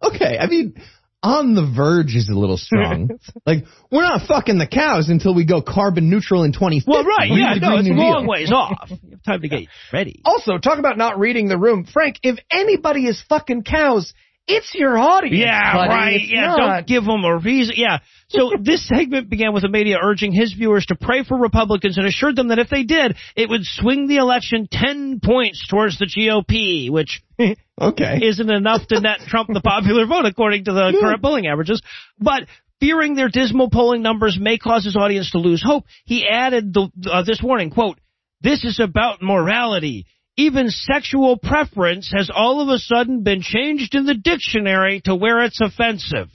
[0.03, 0.75] Okay, I mean,
[1.23, 3.09] on the verge is a little strong.
[3.45, 6.91] like, we're not fucking the cows until we go carbon neutral in 2050.
[6.91, 8.29] Well, right, Read yeah, no, it's a long Deal.
[8.29, 8.91] ways off.
[8.91, 10.21] You have time to get ready.
[10.23, 11.85] Also, talk about not reading the room.
[11.91, 14.13] Frank, if anybody is fucking cows,
[14.47, 15.37] it's your audience.
[15.37, 15.89] Yeah, buddy.
[15.89, 16.15] right.
[16.15, 16.57] It's yeah, not.
[16.57, 17.75] don't give them a reason.
[17.77, 17.99] Yeah.
[18.27, 22.35] So this segment began with Amedia urging his viewers to pray for Republicans and assured
[22.35, 26.91] them that if they did, it would swing the election 10 points towards the GOP,
[26.91, 27.23] which
[27.81, 28.19] Okay.
[28.21, 31.81] isn't enough to net Trump the popular vote according to the current polling averages.
[32.19, 32.43] But
[32.79, 36.89] fearing their dismal polling numbers may cause his audience to lose hope, he added the,
[37.11, 37.99] uh, this warning, quote,
[38.41, 40.05] this is about morality.
[40.37, 45.41] Even sexual preference has all of a sudden been changed in the dictionary to where
[45.43, 46.29] it's offensive.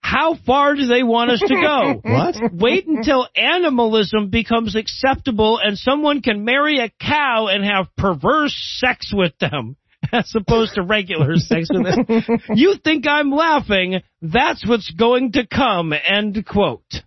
[0.00, 2.00] How far do they want us to go?
[2.10, 2.36] What?
[2.52, 9.12] Wait until animalism becomes acceptable and someone can marry a cow and have perverse sex
[9.14, 9.76] with them
[10.12, 12.22] as opposed to regular sex with them.
[12.54, 14.02] You think I'm laughing?
[14.20, 15.92] That's what's going to come.
[15.92, 17.02] End quote.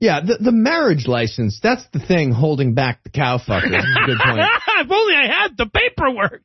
[0.00, 3.72] Yeah, the, the marriage license, that's the thing holding back the cow fuckers.
[3.72, 4.38] That's a good point.
[4.78, 6.42] if only I had the paperwork.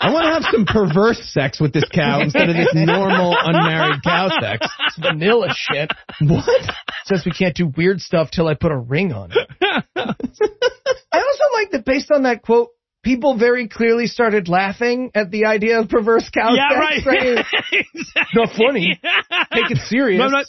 [0.00, 4.04] I want to have some perverse sex with this cow instead of this normal unmarried
[4.04, 4.68] cow sex.
[4.86, 5.90] It's vanilla shit.
[6.20, 6.74] What?
[7.06, 9.48] Says we can't do weird stuff till I put a ring on it.
[9.96, 12.70] I also like that based on that quote,
[13.04, 17.06] people very clearly started laughing at the idea of perverse cow yeah, sex.
[17.06, 17.20] right.
[17.20, 18.24] saying, exactly.
[18.34, 19.00] Not funny.
[19.52, 20.18] Take it serious.
[20.18, 20.46] No, not,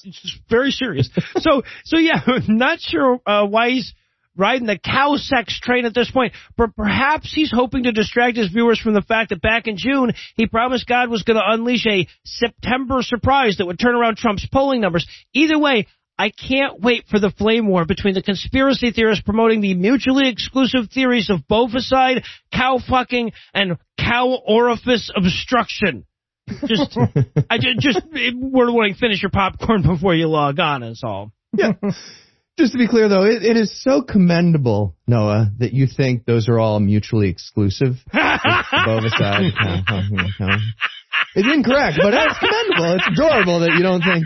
[0.49, 1.09] very serious.
[1.37, 3.93] so, so yeah, not sure uh, why he's
[4.37, 8.49] riding the cow sex train at this point, but perhaps he's hoping to distract his
[8.49, 11.85] viewers from the fact that back in June, he promised God was going to unleash
[11.85, 15.07] a September surprise that would turn around Trump's polling numbers.
[15.33, 19.73] Either way, I can't wait for the flame war between the conspiracy theorists promoting the
[19.73, 22.23] mutually exclusive theories of bovicide,
[22.53, 26.05] cow fucking, and cow orifice obstruction.
[26.65, 26.97] Just,
[27.49, 30.83] I ju- just, we're wanting finish your popcorn before you log on.
[30.83, 31.31] Is all.
[31.53, 31.73] Yeah.
[32.57, 36.47] Just to be clear, though, it, it is so commendable, Noah, that you think those
[36.47, 37.95] are all mutually exclusive.
[38.13, 39.51] Bovicide.
[41.35, 42.95] It's incorrect, but it's commendable.
[42.95, 44.25] It's adorable that you don't think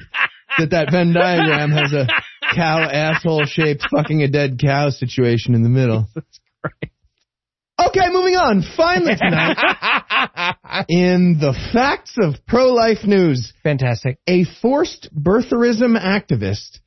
[0.58, 2.08] that that Venn diagram has a
[2.56, 6.08] cow asshole shaped fucking a dead cow situation in the middle.
[7.82, 8.62] Okay, moving on.
[8.76, 9.56] Finally tonight,
[10.90, 14.20] in the facts of pro-life news, Fantastic.
[14.28, 16.80] a forced birtherism activist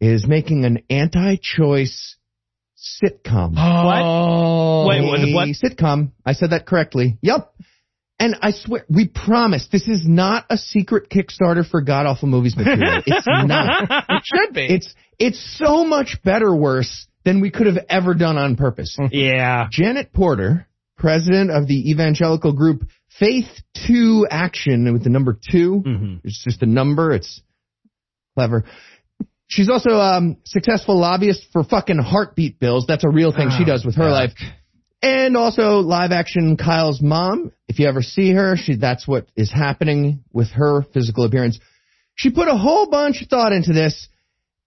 [0.00, 2.14] is making an anti-choice
[2.78, 3.54] sitcom.
[3.56, 3.84] Oh.
[3.86, 4.02] What?
[4.04, 4.86] Oh.
[4.88, 5.48] Wait, what- A what?
[5.48, 6.12] sitcom.
[6.24, 7.18] I said that correctly.
[7.22, 7.52] Yep.
[8.18, 12.56] And I swear, we promise this is not a secret Kickstarter for God Awful Movies
[12.56, 13.02] material.
[13.06, 13.90] It's not.
[14.08, 14.66] It should be.
[14.74, 18.96] It's it's so much better worse than we could have ever done on purpose.
[19.12, 19.66] Yeah.
[19.70, 20.66] Janet Porter,
[20.96, 22.88] president of the evangelical group
[23.18, 23.48] Faith
[23.86, 25.82] 2 Action with the number 2.
[25.86, 26.20] Mhm.
[26.24, 27.12] It's just a number.
[27.12, 27.42] It's
[28.34, 28.64] clever.
[29.48, 32.86] She's also um successful lobbyist for fucking heartbeat bills.
[32.88, 34.10] That's a real thing she Oh, does with her God.
[34.12, 34.32] life.
[35.06, 37.52] And also live action Kyle's mom.
[37.68, 41.60] If you ever see her, she that's what is happening with her physical appearance.
[42.16, 44.08] She put a whole bunch of thought into this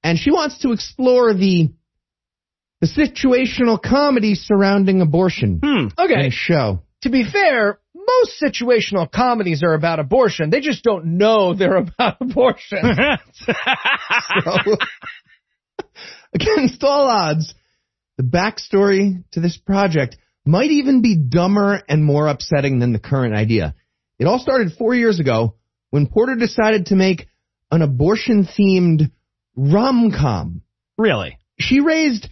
[0.01, 1.69] and she wants to explore the
[2.79, 5.87] the situational comedy surrounding abortion Hmm.
[5.87, 6.27] in okay.
[6.27, 6.83] a show.
[7.01, 10.51] To be fair, most situational comedies are about abortion.
[10.51, 12.79] They just don't know they're about abortion.
[14.45, 14.77] So,
[16.33, 17.53] against all odds,
[18.17, 20.17] the backstory to this project
[20.49, 23.75] might even be dumber and more upsetting than the current idea.
[24.17, 25.55] It all started four years ago
[25.91, 27.27] when Porter decided to make
[27.71, 29.11] an abortion themed
[29.55, 30.61] rom com.
[30.97, 31.37] really?
[31.59, 32.27] She raised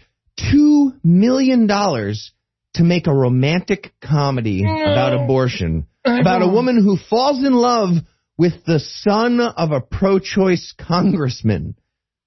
[0.51, 2.31] two million dollars
[2.73, 7.89] to make a romantic comedy about abortion, about a woman who falls in love
[8.37, 11.75] with the son of a pro-choice congressman.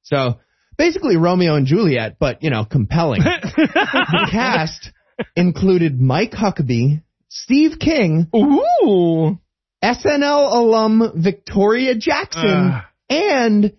[0.03, 0.39] So
[0.77, 3.23] basically Romeo and Juliet, but you know, compelling.
[3.23, 4.91] the cast
[5.37, 9.39] included Mike Huckabee, Steve King, Ooh.
[9.83, 12.83] SNL alum Victoria Jackson, Ugh.
[13.09, 13.73] and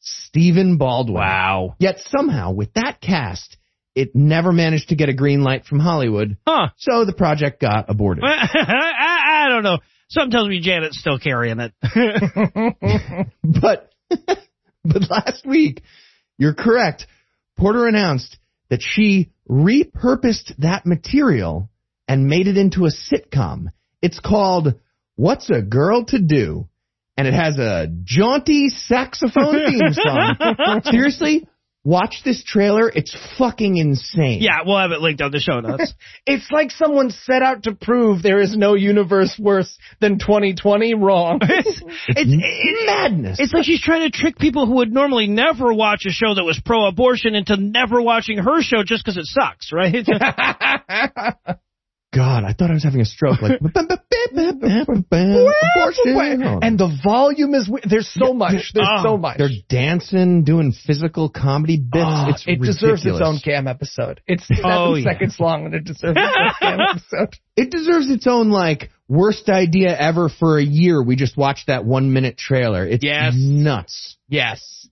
[0.00, 1.16] Stephen Baldwin.
[1.22, 1.76] Wow.
[1.78, 3.56] Yet somehow, with that cast,
[3.94, 6.68] it never managed to get a green light from Hollywood, Huh.
[6.76, 8.24] so the project got aborted.
[8.26, 9.78] I, I don't know.
[10.08, 11.72] Something tells me Janet's still carrying it.
[13.42, 13.90] but
[14.84, 15.82] but last week,
[16.38, 17.06] you're correct.
[17.56, 18.36] Porter announced
[18.68, 21.70] that she repurposed that material
[22.08, 23.66] and made it into a sitcom.
[24.02, 24.74] It's called
[25.16, 26.68] What's a Girl to Do?
[27.16, 30.80] And it has a jaunty saxophone theme song.
[30.84, 31.46] Seriously,
[31.84, 32.88] watch this trailer.
[32.88, 34.40] It's fucking insane.
[34.42, 35.92] yeah, we'll have it linked on the show notes.
[36.26, 41.38] It's like someone set out to prove there is no universe worse than 2020 wrong.
[41.42, 43.38] it's, It's madness.
[43.40, 46.44] It's like she's trying to trick people who would normally never watch a show that
[46.44, 50.06] was pro-abortion into never watching her show just because it sucks, right?
[52.14, 53.42] God, I thought I was having a stroke.
[53.42, 53.60] Like,
[55.02, 58.72] and the volume is, there's so much.
[58.74, 59.38] There's Oh, so uh, much.
[59.38, 62.04] They're dancing, doing physical comedy bits.
[62.06, 64.20] Oh, it's it deserves its own GAM episode.
[64.26, 65.04] It's seven Oh, yeah.
[65.12, 67.36] seconds long and it deserves its own GAM episode.
[67.56, 71.02] It deserves its own like worst idea ever for a year.
[71.02, 72.86] We just watched that one minute trailer.
[72.86, 73.34] It's Yes.
[73.36, 74.16] nuts.
[74.28, 74.88] Yes.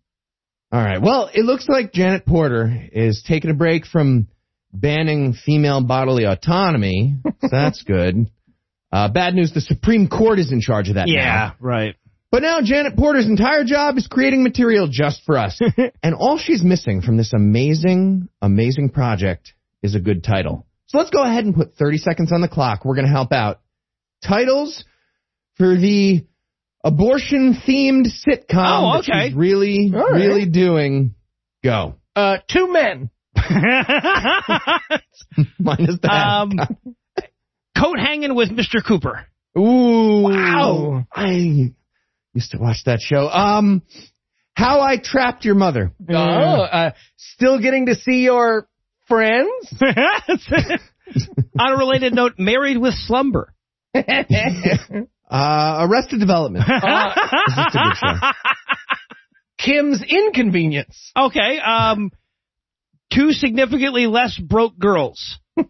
[0.71, 1.03] All right.
[1.03, 4.29] Well, it looks like Janet Porter is taking a break from
[4.73, 7.17] banning female bodily autonomy.
[7.41, 8.31] So that's good.
[8.91, 11.15] Uh, bad news: the Supreme Court is in charge of that now.
[11.15, 11.95] yeah, right.
[12.31, 15.61] But now Janet Porter's entire job is creating material just for us.
[16.03, 20.67] and all she's missing from this amazing, amazing project is a good title.
[20.87, 22.85] So let's go ahead and put 30 seconds on the clock.
[22.87, 23.61] We're going to help out.
[24.27, 24.83] Titles
[25.57, 26.25] for the
[26.85, 29.29] abortion themed sitcom Oh, okay.
[29.29, 30.17] she's really, All right.
[30.19, 31.15] really doing.
[31.63, 31.97] Go.
[32.17, 33.11] Uh, two men.
[35.59, 36.53] Minus the um,
[37.79, 38.85] coat hanging with Mr.
[38.87, 39.27] Cooper.
[39.59, 40.23] Ooh.
[40.23, 41.05] Wow.
[41.13, 41.73] I
[42.35, 43.29] used to watch that show.
[43.29, 43.83] Um,
[44.55, 45.93] How I Trapped Your Mother.
[46.09, 48.67] Oh, uh, still getting to see your
[49.09, 49.51] friends?
[51.59, 53.53] On a related note, Married with Slumber.
[55.31, 56.63] Uh, Arrested Development.
[56.69, 58.33] It's just a good show.
[59.59, 61.11] Kim's Inconvenience.
[61.17, 62.11] Okay, um,
[63.15, 65.39] two significantly less broke girls.
[65.59, 65.65] um,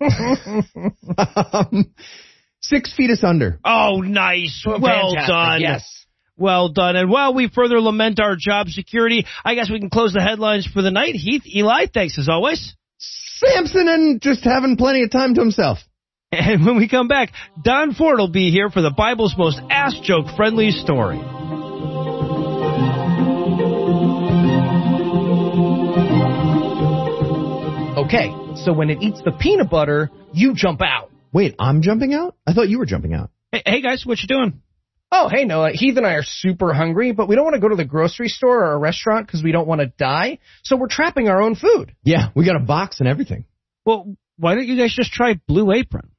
[2.60, 3.59] six feet us under.
[3.64, 4.64] Oh, nice.
[4.66, 5.28] Well Fantastic.
[5.28, 5.60] done.
[5.60, 6.06] Yes.
[6.36, 6.97] Well done.
[6.97, 10.66] And while we further lament our job security, I guess we can close the headlines
[10.66, 11.14] for the night.
[11.14, 12.74] Heath, Eli, thanks as always.
[12.98, 15.78] Samson and just having plenty of time to himself.
[16.35, 17.31] And when we come back,
[17.62, 21.19] Don Ford will be here for the Bible's most ass joke friendly story.
[28.03, 31.12] Okay, so when it eats the peanut butter, you jump out.
[31.33, 32.35] Wait, I'm jumping out?
[32.45, 33.31] I thought you were jumping out.
[33.53, 34.61] Hey, hey guys, what you doing?
[35.12, 37.69] Oh, hey Noah, Heath and I are super hungry, but we don't want to go
[37.69, 40.89] to the grocery store or a restaurant because we don't want to die, so we're
[40.89, 41.95] trapping our own food.
[42.03, 43.45] Yeah, we got a box and everything.
[43.87, 46.11] Well, why don't you guys just try Blue Apron?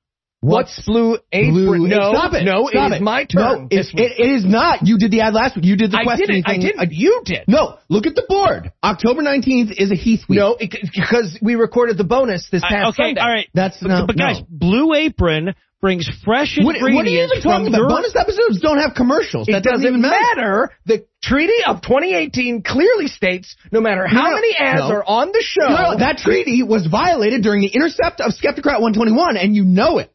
[0.43, 1.53] What's Blue Apron?
[1.53, 2.43] Blue- no, Stop it.
[2.43, 3.41] no, Stop it is my turn.
[3.41, 4.85] No, it, it, it is not.
[4.85, 5.65] You did the ad last week.
[5.65, 6.47] You did the I question didn't.
[6.47, 6.91] I didn't.
[6.91, 7.45] You did.
[7.47, 8.71] No, look at the board.
[8.83, 10.39] October 19th is a Heath week.
[10.39, 13.21] No, because we recorded the bonus this I- past okay, Sunday.
[13.21, 13.47] all right.
[13.53, 14.05] That's But, no.
[14.07, 14.45] but guys, no.
[14.49, 17.89] Blue Apron brings fresh What, ingredients what are you even from talking about?
[17.89, 19.49] Bonus episodes don't have commercials.
[19.49, 20.15] It that doesn't, even matter.
[20.35, 20.71] matter.
[20.85, 24.91] The Treaty of 2018 clearly states no matter how No, many ads no.
[24.95, 25.67] are on the show.
[25.67, 30.12] No, that treaty was violated during the intercept of Skeptocrat 121, and you know it.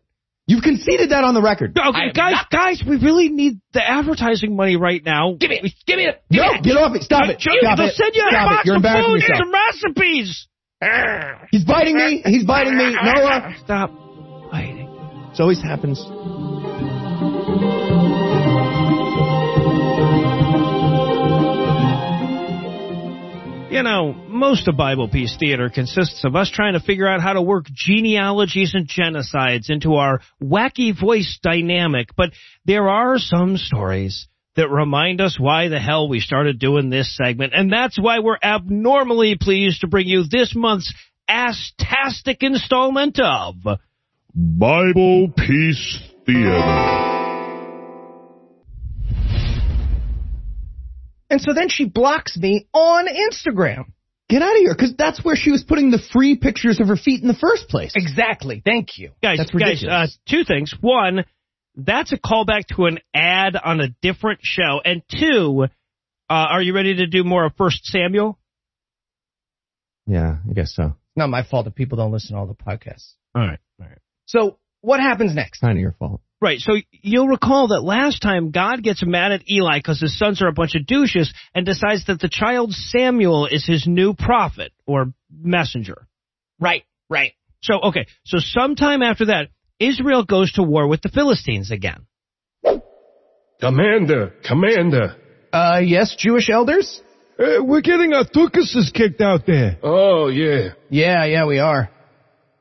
[0.49, 1.77] You've conceded that on the record.
[1.79, 5.37] Okay, guys, not- guys, we really need the advertising money right now.
[5.39, 5.73] give me it.
[5.87, 6.23] Give me it.
[6.33, 6.65] Give No, me it.
[6.65, 7.03] get off it.
[7.03, 7.39] Stop it.
[7.39, 7.95] Joe, Stop they'll it.
[7.95, 8.66] send you a box it.
[8.66, 9.41] You're of embarrassing food yourself.
[9.41, 10.49] and some recipes.
[11.51, 12.23] He's biting me.
[12.25, 12.95] He's biting me.
[12.95, 13.55] Noah.
[13.62, 13.91] Stop
[14.51, 14.89] biting.
[15.35, 15.99] It always happens.
[23.70, 27.35] You know, most of Bible Peace Theater consists of us trying to figure out how
[27.35, 32.31] to work genealogies and genocides into our wacky voice dynamic, but
[32.65, 34.27] there are some stories
[34.57, 38.39] that remind us why the hell we started doing this segment, and that's why we're
[38.43, 40.95] abnormally pleased to bring you this month's
[41.28, 43.55] ass-tastic installment of
[44.35, 47.18] Bible Peace Theater.
[51.30, 53.84] And so then she blocks me on Instagram.
[54.28, 56.96] Get out of here, because that's where she was putting the free pictures of her
[56.96, 57.92] feet in the first place.
[57.96, 58.60] Exactly.
[58.62, 59.12] Thank you.
[59.22, 60.74] Guys, That's guys, uh, two things.
[60.80, 61.24] One,
[61.74, 64.80] that's a callback to an ad on a different show.
[64.84, 65.68] And two, uh,
[66.28, 68.38] are you ready to do more of First Samuel?
[70.06, 70.94] Yeah, I guess so.
[71.16, 73.12] Not my fault that people don't listen to all the podcasts.
[73.34, 73.98] All right, all right.
[74.26, 75.60] So what happens next?
[75.60, 76.20] Kind of your fault.
[76.40, 80.40] Right, so you'll recall that last time God gets mad at Eli because his sons
[80.40, 84.73] are a bunch of douches and decides that the child Samuel is his new prophet
[84.86, 86.06] or messenger.
[86.60, 87.32] Right, right.
[87.60, 89.48] So, okay, so sometime after that,
[89.81, 92.06] Israel goes to war with the Philistines again.
[93.60, 95.16] Commander, Commander.
[95.52, 97.02] Uh, yes, Jewish elders?
[97.36, 99.78] Uh, we're getting our tukuses kicked out there.
[99.82, 100.74] Oh, yeah.
[100.89, 101.90] Yeah, yeah, we are.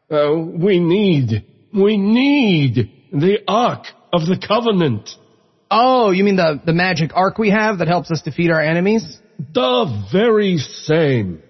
[0.09, 5.09] Uh, we need, we need the Ark of the Covenant.
[5.69, 9.19] Oh, you mean the, the magic ark we have that helps us defeat our enemies?
[9.53, 11.41] The very same.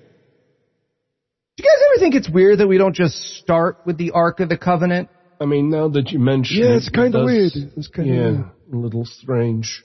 [1.57, 4.39] Do you guys ever think it's weird that we don't just start with the Ark
[4.39, 5.09] of the Covenant?
[5.39, 7.51] I mean, now that you mention it, Yeah, it, it's kinda it weird.
[7.77, 8.45] It's kinda yeah, weird.
[8.73, 9.83] a little strange.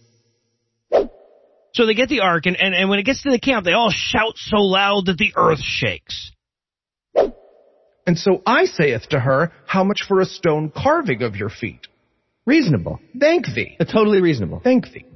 [1.74, 3.72] So they get the ark, and, and, and when it gets to the camp, they
[3.72, 6.30] all shout so loud that the earth shakes.
[8.06, 11.86] And so I saith to her, How much for a stone carving of your feet?
[12.44, 12.98] Reasonable.
[13.18, 13.76] Thank thee.
[13.78, 14.60] Uh, totally reasonable.
[14.62, 15.06] Thank thee.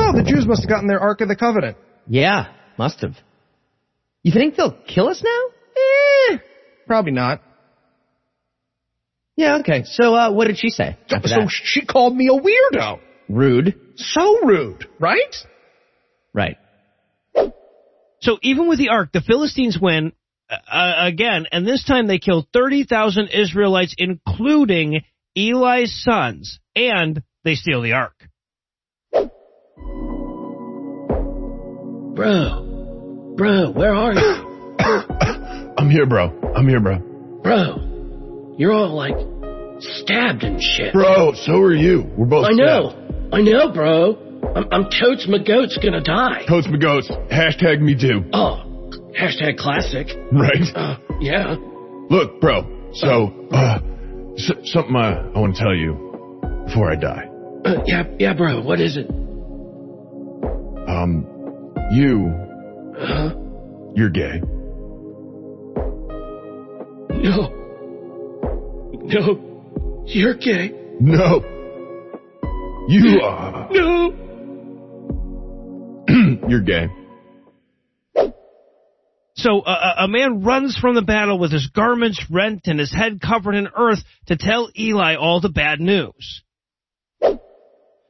[0.00, 1.76] Oh, the Jews must have gotten their Ark of the Covenant.
[2.06, 3.16] Yeah, must have.
[4.22, 5.40] You think they'll kill us now?
[6.30, 6.38] Eh,
[6.86, 7.42] probably not.
[9.36, 9.84] Yeah, okay.
[9.84, 10.96] So, uh, what did she say?
[11.08, 11.50] So that?
[11.50, 13.00] she called me a weirdo.
[13.28, 13.78] Rude.
[13.96, 15.36] So rude, right?
[16.32, 16.56] Right.
[18.20, 20.12] So even with the ark, the Philistines win
[20.50, 25.02] uh, again, and this time they kill 30,000 Israelites, including
[25.36, 28.14] Eli's sons, and they steal the ark.
[32.14, 34.76] Bro, bro, where are you?
[35.78, 36.52] I'm here, bro.
[36.56, 36.98] I'm here, bro.
[37.42, 39.14] Bro, you're all like
[39.80, 40.92] stabbed and shit.
[40.92, 42.10] Bro, so are you.
[42.16, 44.27] We're both I know, I know, bro.
[44.56, 46.44] I'm, I'm totes my goat's gonna die.
[46.48, 47.08] Totes my goats.
[47.30, 48.24] Hashtag me too.
[48.32, 48.62] Oh,
[49.18, 50.08] hashtag classic.
[50.32, 50.62] Right?
[50.74, 51.56] Uh, yeah.
[52.10, 52.90] Look, bro.
[52.94, 53.78] So, uh,
[54.36, 55.92] s- something I, I want to tell you
[56.66, 57.28] before I die.
[57.64, 58.62] Uh, yeah, yeah, bro.
[58.62, 59.08] What is it?
[60.88, 61.26] Um,
[61.92, 62.32] you,
[62.98, 63.34] Huh?
[63.94, 64.40] you're gay.
[67.10, 67.52] no,
[69.04, 70.70] no, you're gay.
[71.00, 71.42] No.
[72.88, 73.68] You are.
[73.70, 74.12] No.
[76.46, 76.88] You're gay.
[79.38, 83.20] So uh, a man runs from the battle with his garments rent and his head
[83.20, 86.42] covered in earth to tell Eli all the bad news.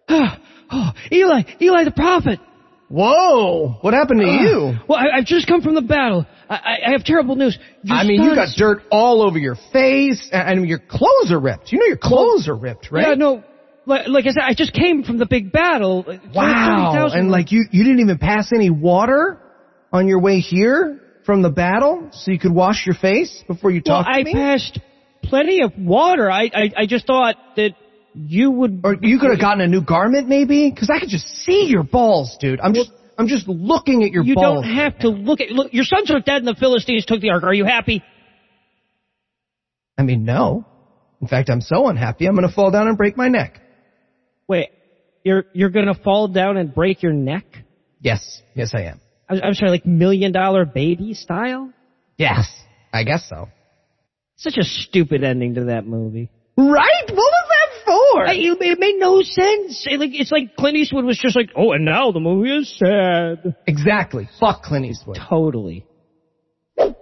[0.08, 2.40] oh, Eli, Eli the prophet.
[2.88, 4.72] Whoa, what happened to you?
[4.88, 6.26] Well, I, I've just come from the battle.
[6.48, 7.58] I, I, I have terrible news.
[7.82, 11.38] Your I mean, you got dirt all over your face, and, and your clothes are
[11.38, 11.70] ripped.
[11.70, 13.08] You know your clothes are ripped, right?
[13.08, 13.44] Yeah, no.
[13.88, 16.04] Like, I said, I just came from the big battle.
[16.06, 16.90] Wow.
[16.92, 19.40] 30,000 And like you, you didn't even pass any water
[19.92, 23.82] on your way here from the battle, so you could wash your face before you
[23.84, 24.20] well, talk to me?
[24.20, 24.32] I me.
[24.32, 24.78] passed
[25.22, 26.30] plenty of water.
[26.30, 27.70] I, I, I just thought that
[28.14, 28.80] you would.
[28.84, 31.82] Or you could have gotten a new garment, maybe, because I could just see your
[31.82, 32.60] balls, dude.
[32.60, 34.64] I'm just, I'm just looking at your You balls.
[34.64, 35.50] don't have to look at.
[35.50, 37.42] Look, your sons are dead, and the Philistines took the ark.
[37.42, 38.02] Are you happy?
[39.96, 40.66] I mean, no.
[41.20, 43.60] In fact, I'm so unhappy, I'm gonna fall down and break my neck.
[44.48, 44.70] Wait,
[45.24, 47.44] you're you're gonna fall down and break your neck?
[48.00, 49.00] Yes, yes, I am.
[49.28, 51.72] I'm, I'm sorry, like million dollar baby style.
[52.16, 52.50] Yes,
[52.92, 53.48] I guess so.
[54.36, 56.30] Such a stupid ending to that movie.
[56.56, 57.04] Right?
[57.06, 58.26] What was that for?
[58.26, 59.86] I, it, it made no sense.
[59.88, 62.78] It, like it's like Clint Eastwood was just like, oh, and now the movie is
[62.78, 63.54] sad.
[63.66, 64.28] Exactly.
[64.40, 65.18] Fuck Clint Eastwood.
[65.28, 65.86] Totally.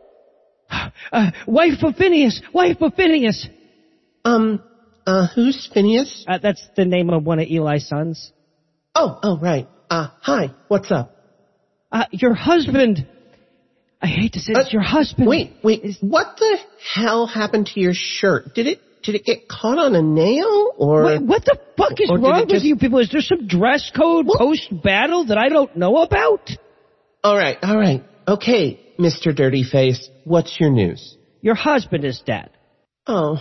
[1.12, 3.48] Uh, wife of Phineas, wife of Phineas.
[4.24, 4.60] Um,
[5.06, 6.24] uh, who's Phineas?
[6.28, 8.32] Uh, that's the name of one of Eli's sons.
[8.94, 9.68] Oh, oh, right.
[9.90, 11.14] Uh, hi, what's up?
[11.92, 13.06] Uh, your husband.
[14.02, 15.26] I hate to say this, your husband.
[15.28, 16.58] Wait, wait, what the
[16.94, 18.54] hell happened to your shirt?
[18.54, 22.10] Did it did it get caught on a nail or What, what the fuck is
[22.10, 22.98] wrong with just- you people?
[22.98, 26.50] Is there some dress code post battle that I don't know about?
[27.22, 28.02] All right, all right.
[28.26, 29.34] Okay, Mr.
[29.34, 31.16] Dirty Face, what's your news?
[31.40, 32.50] Your husband is dead.
[33.06, 33.36] Oh.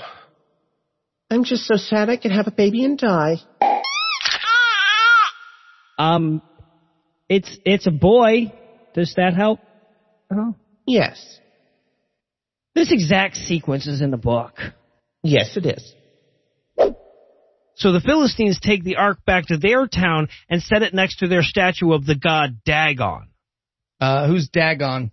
[1.35, 3.35] I'm just so sad I could have a baby and die.
[5.97, 6.41] Um,
[7.27, 8.53] it's it's a boy.
[8.93, 9.59] Does that help?
[10.31, 10.55] Oh.
[10.87, 11.39] Yes.
[12.73, 14.53] This exact sequence is in the book.
[15.23, 15.93] Yes, it is.
[17.75, 21.27] So the Philistines take the ark back to their town and set it next to
[21.27, 23.27] their statue of the god Dagon.
[23.99, 25.11] Uh, who's Dagon?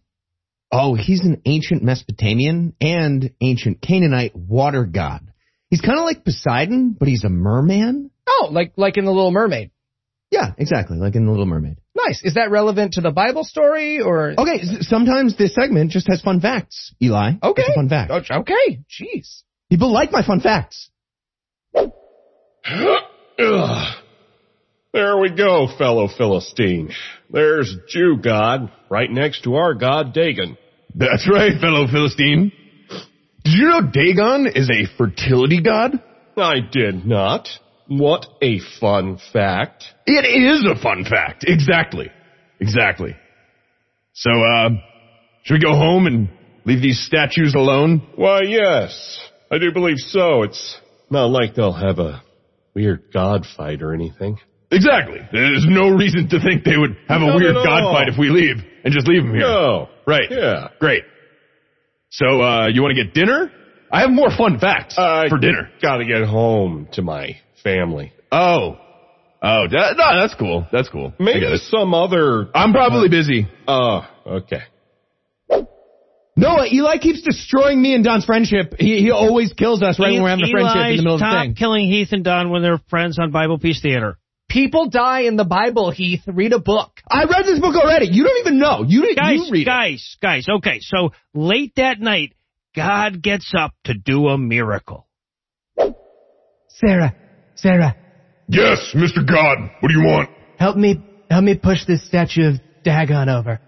[0.71, 5.32] Oh, he's an ancient Mesopotamian and ancient Canaanite water god.
[5.73, 8.11] He's kind of like Poseidon, but he's a merman.
[8.29, 9.71] Oh, like like in the Little Mermaid.
[10.31, 11.79] Yeah, exactly, like in The Little Mermaid.
[11.97, 12.21] Nice.
[12.23, 14.35] Is that relevant to the Bible story or?
[14.37, 17.33] Okay, sometimes this segment just has fun facts, Eli.
[17.43, 17.63] Okay.
[17.63, 18.11] It's a fun fact.
[18.13, 18.81] Oh, Okay.
[18.87, 19.45] Jeez.
[19.71, 20.91] People like my fun facts.
[21.75, 21.89] Ugh.
[24.95, 26.91] There we go, fellow Philistine.
[27.31, 30.59] There's Jew God right next to our God Dagon.
[30.95, 32.53] That's right, fellow Philistine.
[33.45, 36.03] Did you know Dagon is a fertility god?
[36.37, 37.49] I did not.
[37.89, 39.85] What a fun fact.
[40.07, 41.45] It is a fun fact.
[41.47, 42.11] Exactly.
[42.61, 43.17] Exactly.
[44.15, 44.69] So, uh,
[45.43, 46.29] should we go home and
[46.65, 48.07] leave these statues alone?
[48.15, 49.19] Why, yes.
[49.51, 50.43] I do believe so.
[50.43, 52.23] It's not like they'll have a
[52.75, 54.39] weird god fight or anything.
[54.71, 55.19] Exactly.
[55.33, 58.57] There's no reason to think they would have a weird god fight if we leave
[58.85, 59.41] and just leave them here.
[59.43, 59.89] No.
[60.07, 60.31] Right.
[60.31, 60.69] Yeah.
[60.81, 61.03] Great.
[62.13, 63.51] So, uh, you want to get dinner?
[63.91, 65.71] I have more fun facts I for dinner.
[65.81, 68.13] Gotta get home to my family.
[68.31, 68.77] Oh.
[69.43, 70.67] Oh, that, no, that's cool.
[70.71, 71.13] That's cool.
[71.19, 72.49] Maybe some other.
[72.55, 73.49] I'm probably busy.
[73.67, 74.63] Oh, okay.
[76.37, 78.75] No, Eli keeps destroying me and Don's friendship.
[78.79, 81.21] He, he always kills us right when we're having a friendship in the middle of
[81.21, 81.55] the top thing.
[81.55, 84.17] killing Heath and Don when they're friends on Bible Peace Theater.
[84.49, 86.23] People die in the Bible, Heath.
[86.27, 86.92] Read a book.
[87.11, 88.07] I read this book already.
[88.11, 88.85] You don't even know.
[88.87, 89.17] You didn't.
[89.17, 89.65] Guys, you read it.
[89.65, 90.47] guys, guys.
[90.59, 92.35] Okay, so late that night,
[92.75, 95.07] God gets up to do a miracle.
[96.69, 97.15] Sarah,
[97.55, 97.97] Sarah,
[98.49, 99.27] Yes, Mr.
[99.27, 99.71] God.
[99.81, 100.29] What do you want?
[100.59, 100.97] help me,
[101.31, 102.55] help me push this statue of
[102.85, 103.61] Dagon over.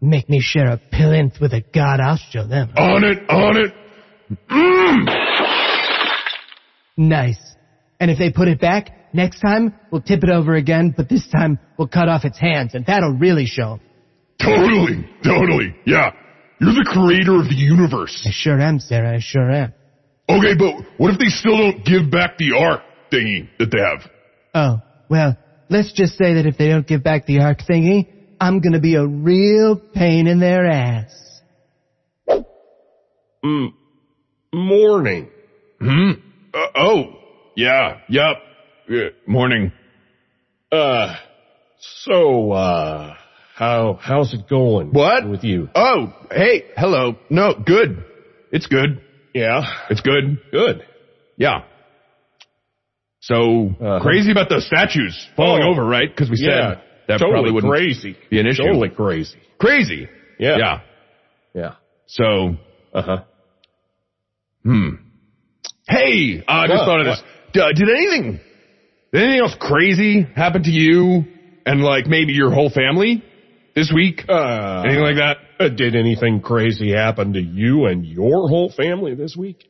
[0.00, 2.70] Make me share a plinth with a god, I'll show them.
[2.76, 3.72] On it, on it.
[4.50, 5.06] Mm.
[6.96, 7.38] Nice.
[7.98, 11.26] And if they put it back, next time we'll tip it over again, but this
[11.28, 13.80] time we'll cut off its hands, and that'll really show 'em.
[14.40, 15.74] Totally, totally.
[15.86, 16.10] Yeah.
[16.60, 18.24] You're the creator of the universe.
[18.26, 19.74] I sure am, Sarah, I sure am.
[20.28, 22.82] Okay, but what if they still don't give back the ark
[23.12, 24.10] thingy that they have?
[24.54, 25.36] Oh, well,
[25.68, 28.08] let's just say that if they don't give back the arc thingy,
[28.40, 31.12] I'm gonna be a real pain in their ass.
[33.44, 33.72] Mm.
[34.52, 35.28] Morning.
[35.80, 36.10] Hmm?
[36.52, 37.04] Uh, oh,
[37.56, 38.36] yeah, yep.
[38.88, 39.72] Yeah, morning.
[40.70, 41.16] Uh,
[42.02, 43.14] so, uh,
[43.54, 44.88] how, how's it going?
[44.92, 45.28] What?
[45.28, 45.68] With you?
[45.74, 47.16] Oh, hey, hello.
[47.30, 48.04] No, good.
[48.52, 49.00] It's good.
[49.34, 49.62] Yeah.
[49.90, 50.38] It's good.
[50.52, 50.84] Good.
[51.36, 51.62] Yeah.
[53.20, 54.00] So, Uh-huh.
[54.02, 55.70] crazy about those statues falling Oh.
[55.70, 56.08] over, right?
[56.08, 56.46] Because we Yeah.
[56.74, 58.16] said that totally probably wouldn't crazy.
[58.30, 58.62] be an issue.
[58.62, 59.36] Totally crazy.
[59.58, 60.08] Crazy.
[60.38, 60.56] Yeah.
[60.58, 60.80] Yeah.
[61.54, 61.72] Yeah.
[62.06, 62.56] So,
[62.94, 63.22] Uh huh.
[64.62, 64.88] hmm.
[65.88, 66.84] Hey, uh, I just What?
[66.86, 67.20] thought of this.
[67.20, 67.26] D-
[67.74, 68.40] did anything,
[69.12, 71.24] did anything else crazy happen to you
[71.64, 73.22] and like maybe your whole family
[73.74, 74.22] this week?
[74.28, 75.36] Uh, Anything like that?
[75.58, 79.64] uh, did anything crazy happen to you and your whole family this week?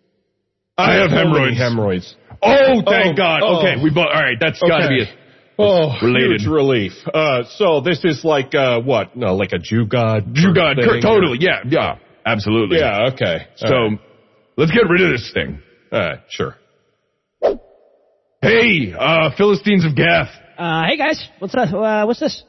[0.78, 1.58] I have so hemorrhoids.
[1.58, 2.16] Hemorrhoids.
[2.42, 3.40] Oh, thank Oh, God.
[3.42, 3.58] oh.
[3.60, 5.10] Okay, we both, alright, that's gotta be Okay.
[5.10, 5.18] it.
[5.58, 6.42] Oh, related.
[6.42, 6.92] huge relief.
[7.14, 9.16] Uh, so this is like, uh, what?
[9.16, 10.34] No, like a Jew god?
[10.34, 11.00] Jew God, thing?
[11.00, 11.96] totally, yeah, yeah,
[12.26, 12.78] absolutely.
[12.78, 13.46] Yeah, okay.
[13.56, 13.98] So, All right.
[14.58, 15.62] let's get rid of this thing.
[15.90, 16.56] All right, sure.
[18.46, 20.28] Hey, uh, Philistines of Gath.
[20.56, 21.74] Uh, hey guys, what's that?
[21.74, 22.44] Uh, what's this?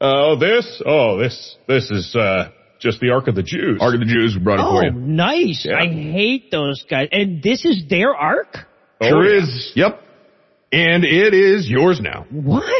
[0.00, 0.82] Oh, this?
[0.84, 3.78] Oh, this, this is, uh, just the Ark of the Jews.
[3.80, 4.90] Ark of the Jews, we brought it for Oh, you.
[4.92, 5.64] nice.
[5.68, 5.78] Yeah.
[5.78, 7.08] I hate those guys.
[7.10, 8.58] And this is their arc?
[9.00, 9.42] Oh, Sure yeah.
[9.42, 9.72] is.
[9.74, 10.02] Yep.
[10.72, 12.26] And it is yours now.
[12.30, 12.74] What?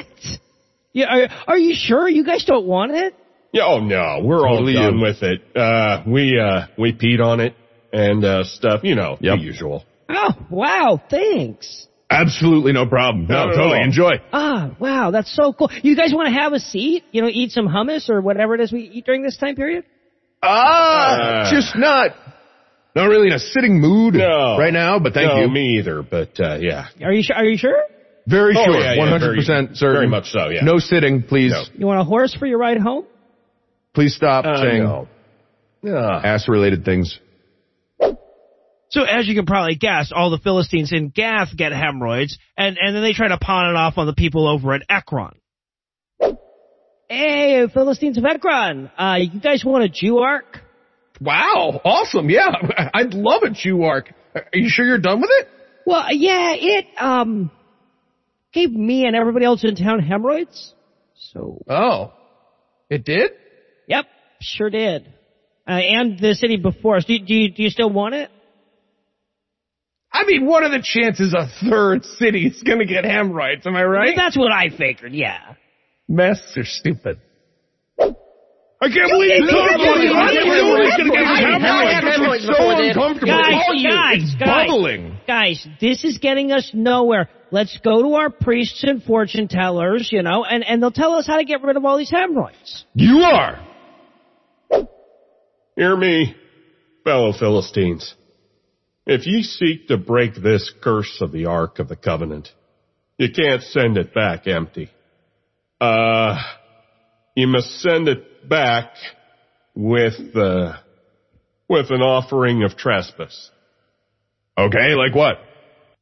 [0.93, 3.15] Yeah, are, are you sure you guys don't want it?
[3.53, 5.03] Yeah, oh no, we're Totally all done you.
[5.03, 5.57] with it.
[5.57, 7.55] Uh, we, uh, we peed on it
[7.93, 9.39] and, uh, stuff, you know, Yep.
[9.39, 9.85] the usual.
[10.11, 11.87] Oh, wow, thanks.
[12.11, 13.27] Absolutely no problem.
[13.29, 13.79] No, Not at totally.
[13.79, 13.85] all.
[13.85, 14.13] Enjoy.
[14.33, 15.71] Ah, wow, that's so cool.
[15.83, 17.05] You guys want to have a seat?
[17.13, 19.85] You know, eat some hummus or whatever it is we eat during this time period?
[20.43, 21.19] Ah,
[21.49, 21.51] Uh.
[21.51, 22.15] just not,
[22.95, 24.57] not really in a sitting mood No.
[24.59, 25.49] right now, but thank no, you.
[25.49, 26.87] me either, but, uh, yeah.
[27.03, 27.37] Are you sure?
[27.37, 27.79] Are you sure?
[28.27, 28.81] Very Oh, sure.
[28.81, 29.43] yeah, yeah, 100% very-
[29.77, 29.95] certain.
[29.95, 30.63] very much so, yeah.
[30.63, 31.53] No sitting, please.
[31.53, 31.63] No.
[31.77, 33.05] You want a horse for your ride home?
[33.95, 35.09] Please stop Uh, saying no.
[36.25, 37.19] Ass related things.
[38.91, 42.97] So as you can probably guess, all the Philistines in Gath get hemorrhoids, and, and
[42.97, 45.33] then they try to pawn it off on the people over at Ekron.
[47.09, 50.61] Hey, Philistines of Ekron, uh, you guys want a Jew arc?
[51.21, 52.31] Wow, awesome.
[52.31, 52.49] Yeah,
[52.95, 54.13] I'd love a Jew arc.
[54.35, 55.49] Are you sure you're done with it?
[55.87, 57.51] Well, yeah, it, um,
[58.53, 60.75] gave me and everybody else in town hemorrhoids.
[61.33, 61.63] So.
[61.69, 62.13] Oh.
[62.91, 63.33] It did?
[63.87, 64.07] Yep,
[64.41, 65.07] sure did.
[65.67, 67.05] Uh, and the city before us.
[67.05, 68.31] Do, do, do you still want it?
[70.13, 73.67] I mean, what are the chances a third city is gonna get hemorrhoids?
[73.67, 74.15] Am I right?
[74.17, 75.55] That's what I figured, yeah.
[76.09, 77.21] Masks are stupid.
[78.81, 80.09] I can't believe you told me.
[80.15, 82.45] I didn't know it was going to get hemorrhoids.
[82.45, 83.33] It's so uncomfortable.
[83.33, 85.19] Guys, guys, it's guys, bubbling.
[85.27, 87.29] guys, this is getting us nowhere.
[87.51, 91.27] Let's go to our priests and fortune tellers, you know, and, and they'll tell us
[91.27, 92.87] how to get rid of all these hemorrhoids.
[92.95, 93.67] You are.
[95.75, 96.37] Hear me,
[97.05, 98.15] fellow Philistines.
[99.09, 102.51] If ye seek to break this curse of the Ark of the Covenant,
[103.17, 104.91] you can't send it back empty.
[105.81, 106.37] Uh,
[107.35, 108.91] you must send it back
[109.75, 110.75] with, uh,
[111.71, 113.51] with an offering of trespass.
[114.59, 115.37] Okay, like what?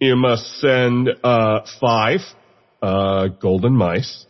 [0.01, 2.21] You must send, uh, five,
[2.83, 4.27] uh, golden mice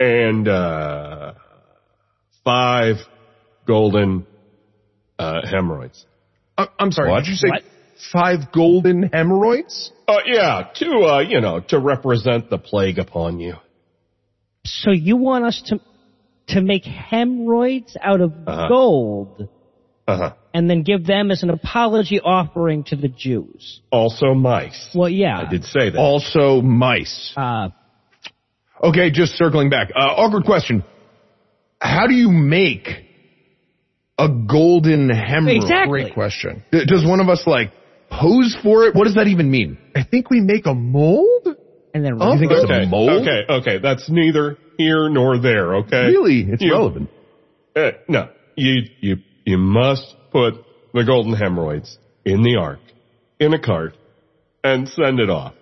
[0.00, 1.34] and, uh,
[2.42, 2.96] five
[3.66, 4.26] golden,
[5.16, 6.04] uh, hemorrhoids.
[6.58, 7.10] Uh, I'm sorry.
[7.10, 7.20] What?
[7.20, 7.62] Did you say What?
[8.12, 9.92] Five golden hemorrhoids?
[10.06, 13.54] Uh, yeah, to, uh, you know, to represent the plague upon you.
[14.64, 15.80] So you want us to,
[16.48, 18.68] to make hemorrhoids out of Uh-huh.
[18.68, 19.48] gold
[20.06, 20.34] Uh-huh.
[20.52, 23.80] and then give them as an apology offering to the Jews?
[23.90, 24.90] Also mice.
[24.94, 25.40] Well, yeah.
[25.46, 25.98] I did say that.
[25.98, 27.32] Also mice.
[27.36, 27.68] Uh,
[28.82, 29.90] Okay, just circling back.
[29.94, 30.84] Uh, awkward question.
[31.80, 32.88] How do you make
[34.18, 35.56] a golden hemorrhoid?
[35.56, 36.02] Exactly.
[36.02, 36.62] Great question.
[36.70, 37.72] Does one of us like
[38.20, 38.94] pose for it?
[38.94, 39.78] What does that even mean?
[39.94, 41.46] I think we make a mold?
[41.94, 43.22] and then Oh, you think it's okay, a mold?
[43.22, 43.78] okay, okay.
[43.78, 46.06] That's neither here nor there, okay?
[46.06, 46.40] Really?
[46.48, 47.10] It's You- relevant.
[47.76, 50.54] Uh, no, you, you, you must put
[50.92, 52.78] the golden hemorrhoids in the ark,
[53.40, 53.96] in a cart,
[54.62, 55.54] and send it off.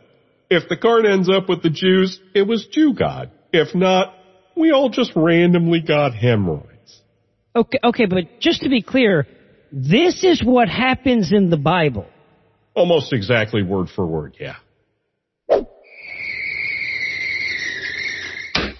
[0.50, 3.30] If the cart ends up with the Jews, it was Jew God.
[3.52, 4.14] If not,
[4.54, 7.00] we all just randomly got hemorrhoids.
[7.56, 9.26] Okay, okay, but just to be clear,
[9.72, 12.06] this is what happens in the Bible.
[12.74, 14.56] Almost exactly word for word, yeah.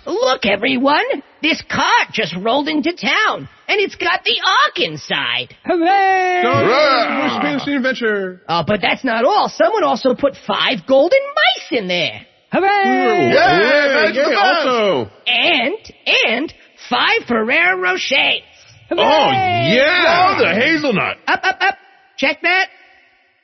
[0.07, 1.05] Look, everyone!
[1.43, 5.55] This cart just rolled into town, and it's got the Ark inside.
[5.65, 6.43] Hooray!
[6.45, 7.77] Hooray!
[7.77, 8.41] adventure.
[8.49, 9.49] Oh, but that's not all.
[9.49, 12.27] Someone also put five golden mice in there.
[12.53, 13.33] Hooray!
[13.33, 15.11] Yeah, yeah, also.
[15.27, 15.95] And,
[16.27, 16.55] and
[16.89, 18.43] five Ferrero Rochers.
[18.91, 20.37] Oh, yeah.
[20.37, 21.17] Oh, the hazelnut.
[21.27, 21.75] Up, up, up.
[22.19, 22.69] Check that.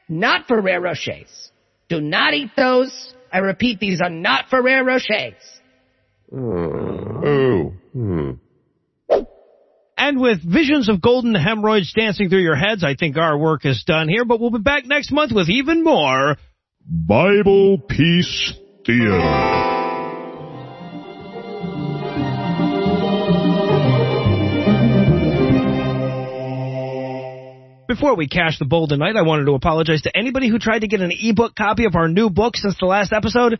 [0.08, 1.50] Not Ferrero Rochers.
[1.88, 3.14] Do not eat those.
[3.32, 5.34] I repeat, these are not Ferrero Rochers.
[6.32, 7.72] Ooh.
[7.92, 8.30] Hmm.
[9.96, 13.82] And with visions of golden hemorrhoids dancing through your heads, I think our work is
[13.84, 16.36] done here, but we'll be back next month with even more
[16.86, 18.52] Bible Peace
[18.86, 19.87] Theater.
[27.88, 30.88] Before we cash the bowl tonight, I wanted to apologize to anybody who tried to
[30.88, 33.58] get an ebook copy of our new book since the last episode.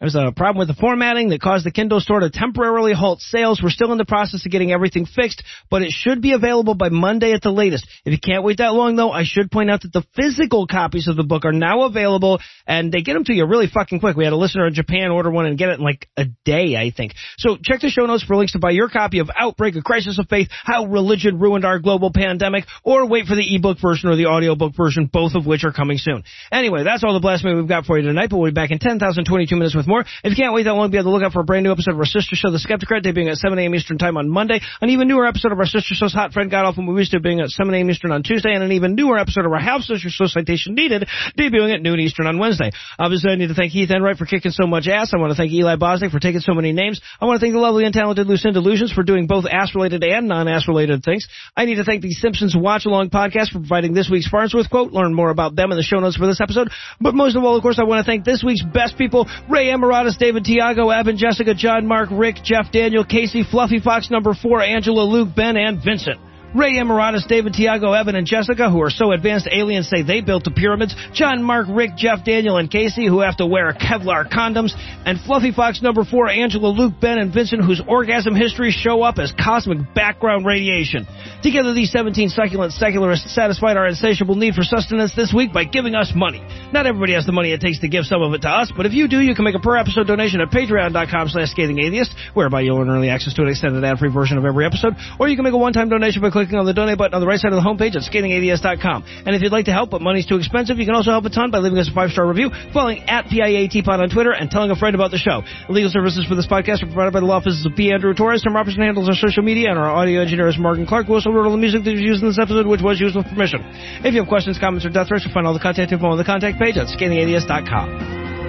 [0.00, 3.60] There's a problem with the formatting that caused the Kindle store to temporarily halt sales.
[3.62, 6.88] We're still in the process of getting everything fixed, but it should be available by
[6.88, 7.86] Monday at the latest.
[8.06, 11.06] If you can't wait that long though, I should point out that the physical copies
[11.06, 14.16] of the book are now available and they get them to you really fucking quick.
[14.16, 16.76] We had a listener in Japan order one and get it in like a day,
[16.76, 17.12] I think.
[17.36, 20.18] So check the show notes for links to buy your copy of Outbreak, A Crisis
[20.18, 24.16] of Faith, How Religion Ruined Our Global Pandemic, or wait for the ebook version or
[24.16, 26.24] the audiobook version, both of which are coming soon.
[26.50, 28.78] Anyway, that's all the blasphemy we've got for you tonight, but we'll be back in
[28.78, 30.06] 10,022 minutes with more.
[30.22, 31.92] If you can't wait that long, be on the lookout for a brand new episode
[31.92, 33.74] of our sister show, The Skeptocrat, debuting at 7 a.m.
[33.74, 36.64] Eastern Time on Monday, an even newer episode of our sister show's Hot Friend God
[36.64, 37.90] Awful Movies, debuting at 7 a.m.
[37.90, 41.08] Eastern on Tuesday, and an even newer episode of our half sister show, Citation Needed,
[41.36, 42.70] debuting at noon Eastern on Wednesday.
[42.98, 45.12] Obviously, I need to thank Heath Enright for kicking so much ass.
[45.12, 47.00] I want to thank Eli Bosnick for taking so many names.
[47.20, 50.28] I want to thank the lovely and talented Lucinda Illusions for doing both ass-related and
[50.28, 51.26] non-ass-related things.
[51.56, 54.92] I need to thank the Simpsons Watch Along podcast for providing this week's Farnsworth quote.
[54.92, 56.68] Learn more about them in the show notes for this episode.
[57.00, 59.70] But most of all, of course, I want to thank this week's best people, Ray
[59.80, 64.60] Emiratis, David Tiago, Evan, Jessica, John, Mark, Rick, Jeff, Daniel, Casey, Fluffy Fox number four,
[64.60, 66.18] Angela, Luke, Ben, and Vincent.
[66.54, 70.42] Ray Emiratus, David Tiago, Evan, and Jessica, who are so advanced aliens say they built
[70.42, 70.94] the pyramids.
[71.14, 74.72] John, Mark, Rick, Jeff, Daniel, and Casey, who have to wear Kevlar condoms.
[75.06, 79.18] And Fluffy Fox number four, Angela, Luke, Ben, and Vincent, whose orgasm histories show up
[79.18, 81.06] as cosmic background radiation.
[81.42, 85.94] Together, these 17 succulent secularists satisfied our insatiable need for sustenance this week by giving
[85.94, 86.44] us money.
[86.72, 88.86] Not everybody has the money it takes to give some of it to us, but
[88.86, 92.62] if you do, you can make a per episode donation at patreon.com slash scathingatheist, whereby
[92.62, 95.44] you'll earn early access to an extended ad-free version of every episode, or you can
[95.44, 97.58] make a one-time donation by clicking on the donate button on the right side of
[97.58, 99.26] the homepage at scathingatheist.com.
[99.26, 101.30] And if you'd like to help, but money's too expensive, you can also help a
[101.30, 104.76] ton by leaving us a five-star review, following at PIATPod on Twitter, and telling a
[104.76, 105.42] friend about the show.
[105.68, 107.92] Legal services for this podcast are provided by the law offices of P.
[107.92, 108.42] Andrew Torres.
[108.42, 111.30] Tom Robertson handles our social media, and our audio engineer is Morgan Clark, who also
[111.30, 113.60] wrote all the music that was used in this episode, which was used with permission.
[114.04, 116.18] If you have questions, comments, or death threats, you'll find all the contact info on
[116.18, 118.39] the contact page at scathingatheist.com.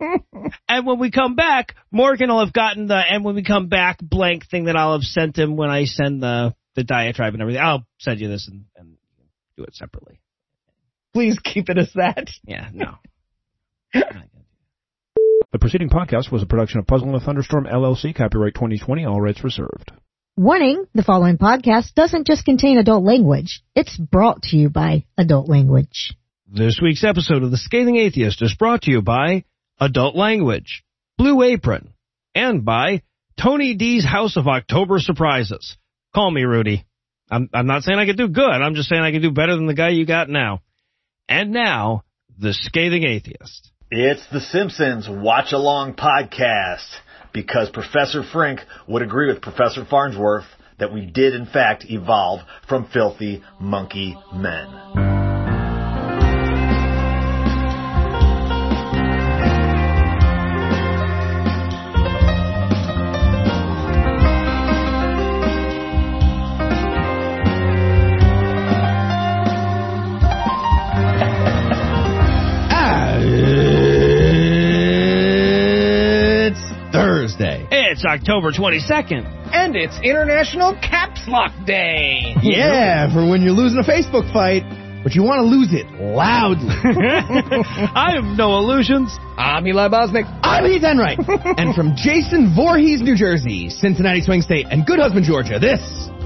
[0.68, 3.98] and when we come back, Morgan will have gotten the and when we come back
[4.00, 7.62] blank thing that I'll have sent him when I send the the diatribe and everything.
[7.62, 8.96] I'll send you this and, and
[9.56, 10.20] do it separately.
[11.12, 12.30] Please keep it as that.
[12.44, 12.94] Yeah, no.
[15.54, 19.20] The preceding podcast was a production of Puzzle in a Thunderstorm LLC, copyright 2020, all
[19.20, 19.92] rights reserved.
[20.36, 23.62] Warning, the following podcast doesn't just contain adult language.
[23.76, 26.12] It's brought to you by adult language.
[26.52, 29.44] This week's episode of The Scathing Atheist is brought to you by
[29.80, 30.84] Adult Language,
[31.18, 31.92] Blue Apron,
[32.34, 33.02] and by
[33.40, 35.76] Tony D's House of October Surprises.
[36.14, 36.86] Call me Rudy.
[37.30, 38.44] I'm, I'm not saying I could do good.
[38.44, 40.60] I'm just saying I can do better than the guy you got now.
[41.28, 42.04] And now,
[42.38, 43.70] The Scathing Atheist.
[43.90, 46.86] It's the Simpsons Watch Along podcast
[47.32, 50.46] because Professor Frink would agree with Professor Farnsworth
[50.78, 55.13] that we did in fact evolve from filthy monkey men.
[78.14, 79.26] October 22nd.
[79.50, 82.36] And it's International Caps Lock Day.
[82.42, 84.62] Yeah, for when you're losing a Facebook fight,
[85.02, 86.70] but you want to lose it loudly.
[86.70, 89.10] I have no illusions.
[89.36, 90.30] I'm Eli Bosnick.
[90.44, 91.18] I'm Heath Enright.
[91.58, 95.82] and from Jason Voorhees, New Jersey, Cincinnati Swing State, and Good Husband, Georgia, this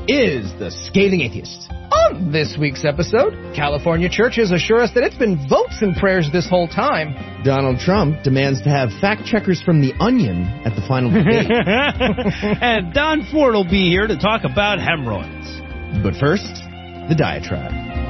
[0.09, 1.71] is The Scathing Atheist.
[1.71, 6.49] On this week's episode, California churches assure us that it's been votes and prayers this
[6.49, 7.13] whole time.
[7.45, 11.51] Donald Trump demands to have fact checkers from The Onion at the final debate.
[12.63, 15.61] and Don Ford will be here to talk about hemorrhoids.
[16.03, 16.55] but first,
[17.09, 18.08] the diatribe.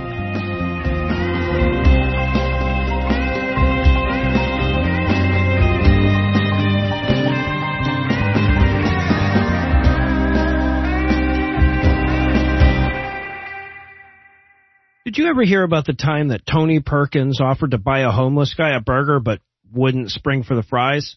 [15.09, 18.53] Did you ever hear about the time that Tony Perkins offered to buy a homeless
[18.53, 19.41] guy a burger but
[19.73, 21.17] wouldn't spring for the fries?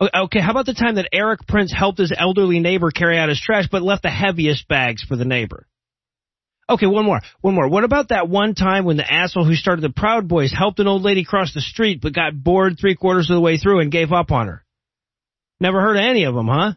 [0.00, 3.38] Okay, how about the time that Erik Prince helped his elderly neighbor carry out his
[3.38, 5.66] trash but left the heaviest bags for the neighbor?
[6.66, 7.20] Okay, one more.
[7.42, 7.68] One more.
[7.68, 10.88] What about that one time when the asshole who started the Proud Boys helped an
[10.88, 13.92] old lady cross the street but got bored three quarters of the way through and
[13.92, 14.64] gave up on her?
[15.60, 16.72] Never heard of any of them, huh?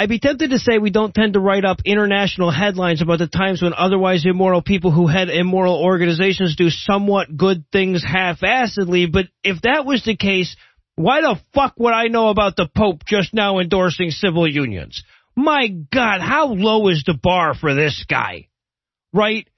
[0.00, 3.26] I'd be tempted to say we don't tend to write up international headlines about the
[3.26, 9.26] times when otherwise immoral people who head immoral organizations do somewhat good things half-assedly, but
[9.42, 10.54] if that was the case,
[10.94, 15.02] why the fuck would I know about the Pope just now endorsing civil unions?
[15.34, 18.46] My God, how low is the bar for this guy?
[19.12, 19.48] Right?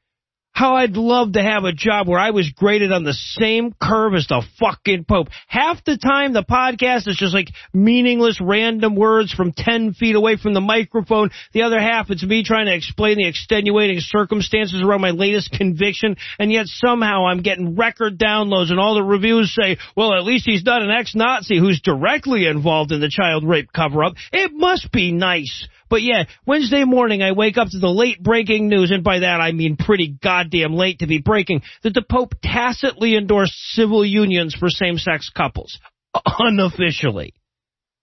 [0.52, 4.14] How I'd love to have a job where I was graded on the same curve
[4.14, 5.28] as the fucking Pope.
[5.46, 10.36] Half the time the podcast is just like meaningless random words from 10 feet away
[10.36, 11.30] from the microphone.
[11.52, 16.16] The other half it's me trying to explain the extenuating circumstances around my latest conviction
[16.38, 20.44] and yet somehow I'm getting record downloads and all the reviews say, well at least
[20.46, 24.14] he's not an ex-Nazi who's directly involved in the child rape cover-up.
[24.32, 25.68] It must be nice.
[25.90, 29.40] But yeah, Wednesday morning I wake up to the late breaking news, and by that
[29.40, 34.54] I mean pretty goddamn late to be breaking, that the Pope tacitly endorsed civil unions
[34.54, 35.78] for same-sex couples.
[36.38, 37.34] Unofficially.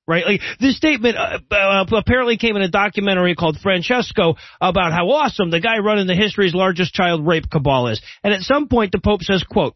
[0.05, 0.25] Right?
[0.25, 5.49] Like, this statement uh, uh, apparently came in a documentary called Francesco about how awesome
[5.49, 8.01] the guy running the history's largest child rape cabal is.
[8.23, 9.75] And at some point the Pope says, quote,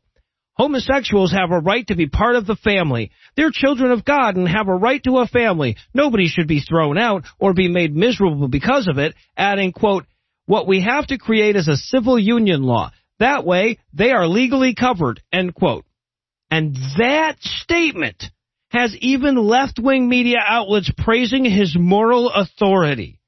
[0.56, 3.12] Homosexuals have a right to be part of the family.
[3.36, 5.78] They're children of God and have a right to a family.
[5.94, 10.06] Nobody should be thrown out or be made miserable because of it, adding, quote,
[10.46, 12.92] What we have to create is a civil union law.
[13.20, 15.86] That way, they are legally covered, end quote.
[16.50, 18.24] And that statement
[18.70, 23.21] has even left-wing media outlets praising his moral authority.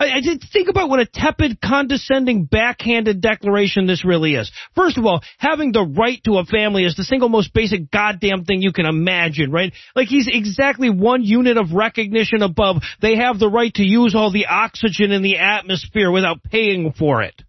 [0.00, 4.50] I, I did think about what a tepid, condescending, backhanded declaration this really is.
[4.74, 8.44] First of all, having the right to a family is the single most basic goddamn
[8.44, 9.72] thing you can imagine, right?
[9.94, 12.82] Like he's exactly one unit of recognition above.
[13.00, 17.22] They have the right to use all the oxygen in the atmosphere without paying for
[17.22, 17.40] it.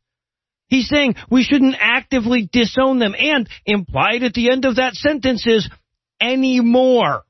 [0.68, 5.46] He's saying we shouldn't actively disown them, and implied at the end of that sentence
[5.46, 5.70] is
[6.20, 7.24] anymore.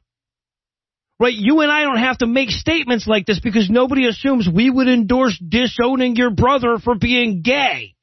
[1.20, 1.34] Right?
[1.34, 4.90] You and I don't have to make statements like this because nobody assumes we would
[4.90, 7.96] endorse disowning your brother for being gay.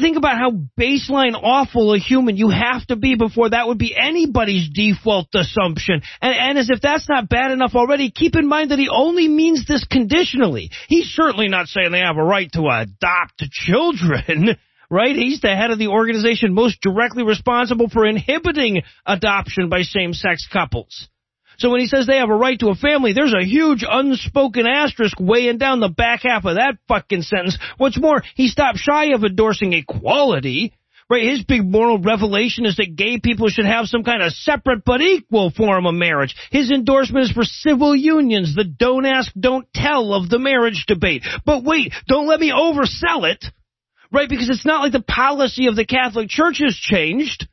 [0.00, 3.94] Think about how baseline awful a human you have to be before that would be
[3.94, 6.02] anybody's default assumption.
[6.20, 9.28] And, and, as if that's not bad enough already, keep in mind that he only
[9.28, 10.70] means this conditionally.
[10.88, 14.56] He's certainly not saying they have a right to adopt children.
[14.90, 15.16] Right?
[15.16, 21.08] He's the head of the organization most directly responsible for inhibiting adoption by same-sex couples.
[21.62, 24.66] So when he says they have a right to a family, there's a huge unspoken
[24.66, 27.56] asterisk weighing down the back half of that fucking sentence.
[27.78, 30.74] What's more, he stopped shy of endorsing equality.
[31.08, 34.82] Right, his big moral revelation is that gay people should have some kind of separate
[34.84, 36.34] but equal form of marriage.
[36.50, 41.22] His endorsement is for civil unions, the don't ask, don't tell of the marriage debate.
[41.44, 43.44] But wait, don't let me oversell it.
[44.10, 47.46] Right, because it's not like the policy of the Catholic Church has changed.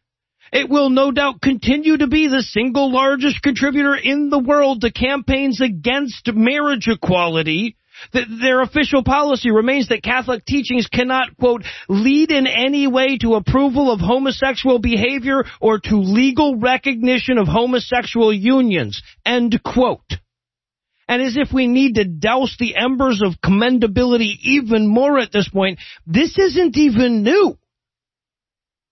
[0.52, 4.92] It will no doubt continue to be the single largest contributor in the world to
[4.92, 7.76] campaigns against marriage equality.
[8.14, 13.92] Their official policy remains that Catholic teachings cannot, quote, lead in any way to approval
[13.92, 20.14] of homosexual behavior or to legal recognition of homosexual unions, end quote.
[21.10, 25.50] And as if we need to douse the embers of commendability even more at this
[25.50, 27.58] point, this isn't even new.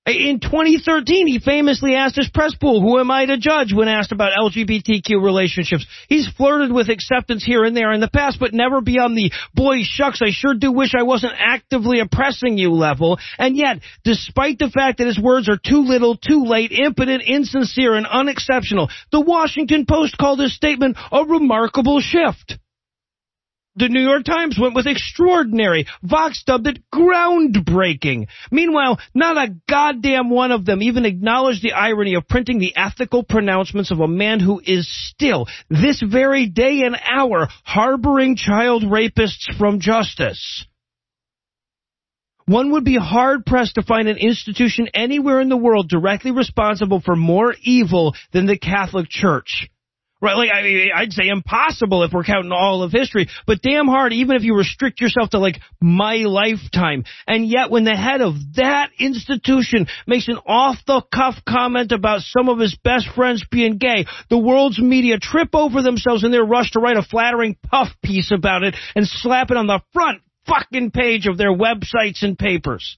[0.07, 4.13] In 2013, he famously asked his press pool, who am I to judge when asked
[4.13, 5.85] about LGBTQ relationships?
[6.07, 9.79] He's flirted with acceptance here and there in the past, but never beyond the, boy
[9.83, 13.19] shucks, I sure do wish I wasn't actively oppressing you level.
[13.37, 17.95] And yet, despite the fact that his words are too little, too late, impotent, insincere,
[17.95, 22.57] and unexceptional, the Washington Post called his statement a remarkable shift.
[23.77, 25.85] The New York Times went with extraordinary.
[26.01, 28.25] Vox dubbed it groundbreaking.
[28.51, 33.23] Meanwhile, not a goddamn one of them even acknowledged the irony of printing the ethical
[33.23, 39.55] pronouncements of a man who is still, this very day and hour, harboring child rapists
[39.59, 40.65] from justice.
[42.47, 47.01] One would be hard pressed to find an institution anywhere in the world directly responsible
[47.01, 49.69] for more evil than the Catholic Church.
[50.19, 54.13] Right, like I I'd say impossible if we're counting all of history, but damn hard
[54.13, 57.03] even if you restrict yourself to like my lifetime.
[57.27, 62.57] And yet when the head of that institution makes an off-the-cuff comment about some of
[62.57, 66.79] his best friends being gay, the world's media trip over themselves in their rush to
[66.79, 71.27] write a flattering puff piece about it and slap it on the front fucking page
[71.27, 72.97] of their websites and papers.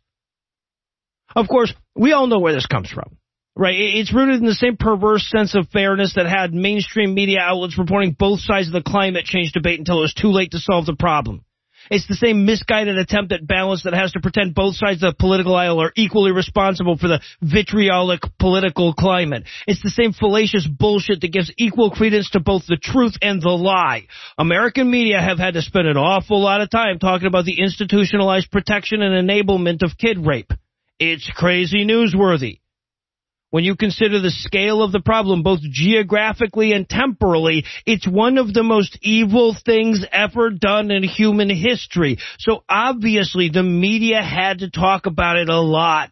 [1.36, 3.19] Of course, we all know where this comes from.
[3.60, 3.76] Right.
[3.78, 8.16] It's rooted in the same perverse sense of fairness that had mainstream media outlets reporting
[8.18, 10.96] both sides of the climate change debate until it was too late to solve the
[10.96, 11.44] problem.
[11.92, 15.16] It's the same misguided attempt at balance that has to pretend both sides of the
[15.20, 19.44] political aisle are equally responsible for the vitriolic political climate.
[19.68, 23.50] It's the same fallacious bullshit that gives equal credence to both the truth and the
[23.50, 24.08] lie.
[24.38, 28.52] American media have had to spend an awful lot of time talking about the institutionalized
[28.52, 30.54] protection and enablement of kid rape.
[30.98, 32.60] It's crazy newsworthy
[33.52, 38.54] when you consider the scale of the problem, both geographically and temporally, it's one of
[38.54, 42.18] the most evil things ever done in human history.
[42.38, 46.12] So obviously the media had to talk about it a lot.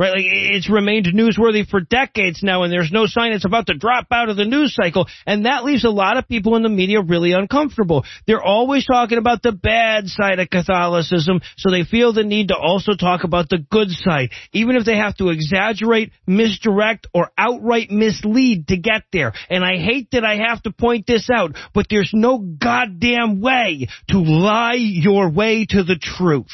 [0.00, 3.74] Right, like it's remained newsworthy for decades now, and there's no sign it's about to
[3.74, 6.70] drop out of the news cycle, and that leaves a lot of people in the
[6.70, 8.06] media really uncomfortable.
[8.26, 12.56] They're always talking about the bad side of Catholicism, so they feel the need to
[12.56, 17.90] also talk about the good side, even if they have to exaggerate, misdirect, or outright
[17.90, 19.34] mislead to get there.
[19.50, 23.88] And I hate that I have to point this out, but there's no goddamn way
[24.08, 26.48] to lie your way to the truth.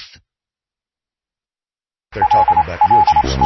[2.16, 3.36] They're talking about your Jesus.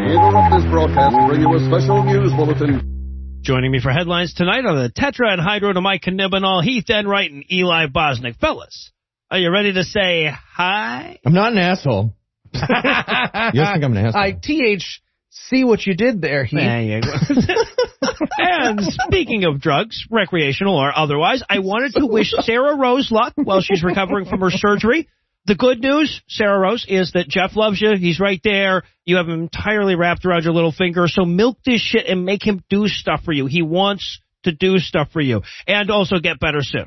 [0.00, 3.42] We interrupt this broadcast to bring you a special news bulletin.
[3.42, 7.30] Joining me for headlines tonight are the Tetra and Hydro to Mike Knibbenall, Heath Enright,
[7.30, 8.38] and Eli Bosnick.
[8.38, 8.90] Fellas,
[9.30, 11.18] are you ready to say hi?
[11.26, 12.14] I'm not an asshole.
[12.54, 14.22] you think I'm an asshole?
[14.22, 16.58] I TH see what you did there, Heath.
[16.58, 17.12] There you go.
[18.38, 23.60] and speaking of drugs, recreational or otherwise, I wanted to wish Sarah Rose luck while
[23.60, 25.06] she's recovering from her surgery.
[25.46, 27.96] The good news, Sarah Rose, is that Jeff loves you.
[27.96, 28.82] He's right there.
[29.04, 31.06] You have him entirely wrapped around your little finger.
[31.06, 33.46] So milk this shit and make him do stuff for you.
[33.46, 36.86] He wants to do stuff for you and also get better soon.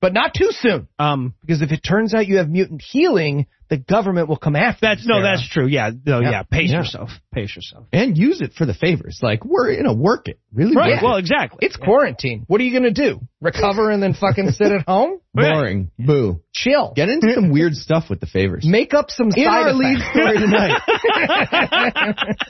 [0.00, 0.88] But not too soon.
[0.98, 4.78] Um, because if it turns out you have mutant healing, the government will come after
[4.80, 5.66] That's you, no, that's true.
[5.66, 6.30] Yeah, no, Yeah.
[6.30, 6.42] yeah.
[6.42, 6.78] Pace Yeah.
[6.78, 7.10] yourself.
[7.34, 7.84] Pace yourself.
[7.92, 9.18] And use it for the favors.
[9.22, 10.38] Like, we're, you know, work it.
[10.54, 11.02] Really Right.
[11.02, 11.58] Well, exactly.
[11.60, 12.44] It's quarantine.
[12.46, 13.20] What are you going to do?
[13.42, 15.20] Recover and then fucking sit at home?
[15.34, 15.90] Boring.
[15.98, 16.40] Boo.
[16.54, 16.94] Chill.
[16.96, 18.64] Get into some weird stuff with the favors.
[18.66, 20.80] Make up some In side our lead story tonight,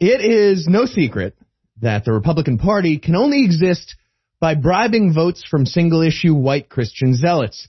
[0.00, 1.36] it is no secret
[1.82, 3.96] that the Republican Party can only exist
[4.40, 7.68] by bribing votes from single issue white Christian zealots.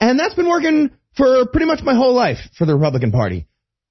[0.00, 3.46] And that's been working for pretty much my whole life for the Republican Party.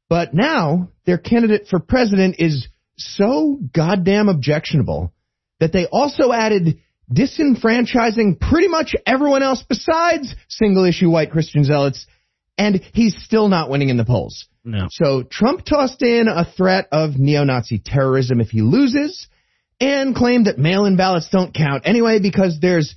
[0.09, 2.67] But now their candidate for president is
[2.97, 5.11] so goddamn objectionable
[5.59, 6.79] that they also added
[7.11, 12.05] disenfranchising pretty much everyone else besides single issue white Christian zealots,
[12.57, 14.47] and he's still not winning in the polls.
[14.63, 14.87] No.
[14.91, 19.27] So Trump tossed in a threat of neo-Nazi terrorism if he loses,
[19.83, 22.95] and claimed that mail-in ballots don't count anyway because there's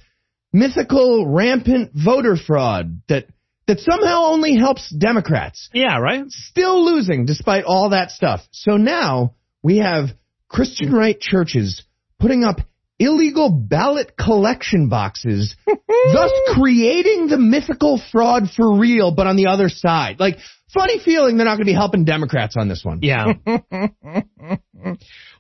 [0.53, 3.27] mythical rampant voter fraud that
[3.67, 5.69] that somehow only helps Democrats.
[5.75, 6.25] Yeah, right?
[6.29, 8.41] Still losing despite all that stuff.
[8.53, 10.11] So now we have
[10.49, 11.83] Christian right churches
[12.21, 12.61] putting up
[12.99, 19.69] illegal ballot collection boxes, thus creating the mythical fraud for real, but on the other
[19.69, 20.19] side.
[20.19, 20.39] Like,
[20.73, 23.01] funny feeling they're not going to be helping Democrats on this one.
[23.03, 23.35] Yeah.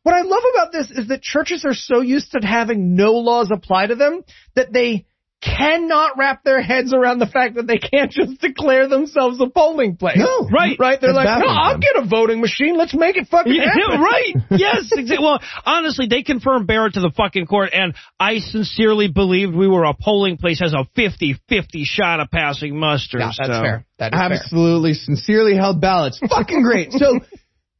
[0.06, 3.50] What I love about this is that churches are so used to having no laws
[3.52, 4.22] apply to them
[4.54, 5.06] that they
[5.42, 9.96] cannot wrap their heads around the fact that they can't just declare themselves a polling
[9.96, 10.16] place.
[10.18, 10.48] No.
[10.48, 10.76] Right.
[10.78, 11.00] Right?
[11.00, 11.80] They're That's like, no, I'll them.
[11.80, 12.76] get a voting machine.
[12.76, 14.00] Let's make it fucking Yeah, happen.
[14.00, 14.34] right.
[14.50, 14.88] Yes.
[14.92, 15.18] Exactly.
[15.24, 19.84] Well, honestly, they confirmed Barrett to the fucking court, and I sincerely believed we were
[19.84, 21.38] a polling place has a 50-50
[21.84, 23.18] shot of passing muster.
[23.18, 23.60] Yeah, that's so.
[23.62, 23.84] fair.
[23.98, 24.32] That is fair.
[24.32, 26.18] Absolutely, sincerely held ballots.
[26.28, 26.92] Fucking great.
[26.92, 27.20] So,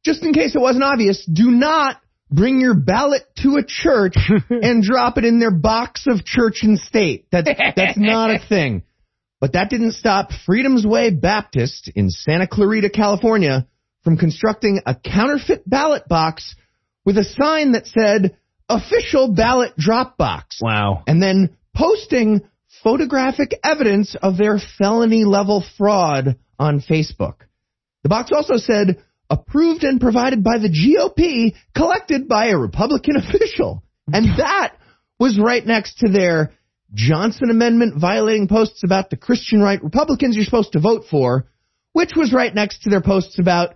[0.05, 4.15] just in case it wasn't obvious, do not bring your ballot to a church
[4.49, 7.27] and drop it in their box of church and state.
[7.31, 8.83] That's, that's not a thing.
[9.39, 13.67] But that didn't stop Freedom's Way Baptist in Santa Clarita, California
[14.03, 16.55] from constructing a counterfeit ballot box
[17.05, 18.37] with a sign that said
[18.69, 21.03] official ballot drop box Wow.
[21.07, 22.41] and then posting
[22.83, 27.35] photographic evidence of their felony level fraud on Facebook.
[28.03, 33.83] The box also said approved and provided by the GOP, collected by a Republican official.
[34.11, 34.75] And that
[35.19, 36.51] was right next to their
[36.93, 41.47] Johnson Amendment violating posts about the Christian right Republicans you're supposed to vote for,
[41.93, 43.75] which was right next to their posts about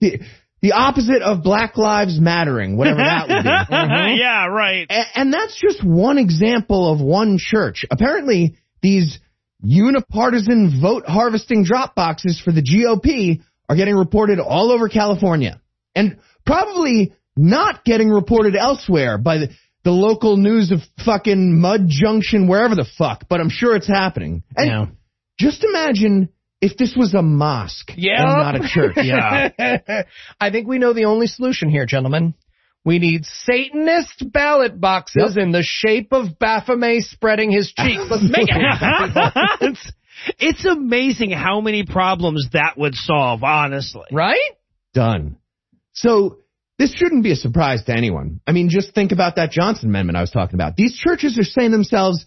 [0.00, 0.20] the,
[0.62, 3.48] the opposite of Black Lives Mattering, whatever that would be.
[3.76, 4.06] Uh-huh.
[4.16, 4.86] yeah, right.
[4.88, 7.84] A- And that's just one example of one church.
[7.90, 9.18] Apparently, these
[9.62, 15.60] unipartisan vote harvesting drop boxes for the GOP are getting reported all over California.
[15.94, 19.48] And probably not getting reported elsewhere by the,
[19.84, 24.42] the local news of fucking Mud Junction, wherever the fuck, but I'm sure it's happening.
[24.56, 24.86] And Yeah.
[25.38, 26.30] just imagine
[26.60, 28.22] if this was a mosque Yeah.
[28.22, 28.96] and not a church.
[29.02, 30.02] Yeah.
[30.40, 32.34] I think we know the only solution here, gentlemen.
[32.84, 38.02] We need Satanist ballot boxes in the shape of Baphomet spreading his cheeks.
[38.10, 39.76] Let's make it happen.
[40.26, 44.06] it's, it's amazing how many problems that would solve, honestly.
[44.12, 44.38] right?
[44.92, 45.36] done.
[45.92, 46.38] So
[46.78, 48.40] this shouldn't be a surprise to anyone.
[48.46, 50.76] I mean, just think about that Johnson Amendment I was talking about.
[50.76, 52.24] These churches are saying to themselves,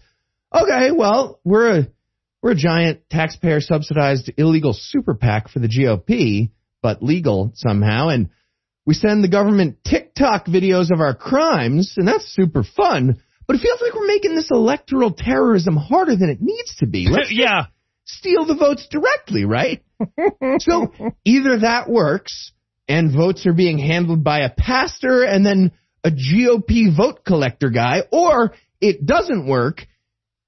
[0.54, 1.86] okay, well, we're a,
[2.42, 6.50] we're a giant taxpayer subsidized illegal super PAC for the GOP,
[6.82, 8.08] but legal somehow.
[8.08, 8.30] And
[8.86, 13.22] we send the government TikTok videos of our crimes, and that's super fun.
[13.46, 17.08] But it feels like we're making this electoral terrorism harder than it needs to be.
[17.10, 17.66] Let's just yeah.
[18.04, 19.82] Steal the votes directly, right?
[20.58, 20.92] so
[21.24, 22.52] either that works
[22.88, 25.72] and votes are being handled by a pastor and then
[26.04, 29.86] a GOP vote collector guy, or it doesn't work,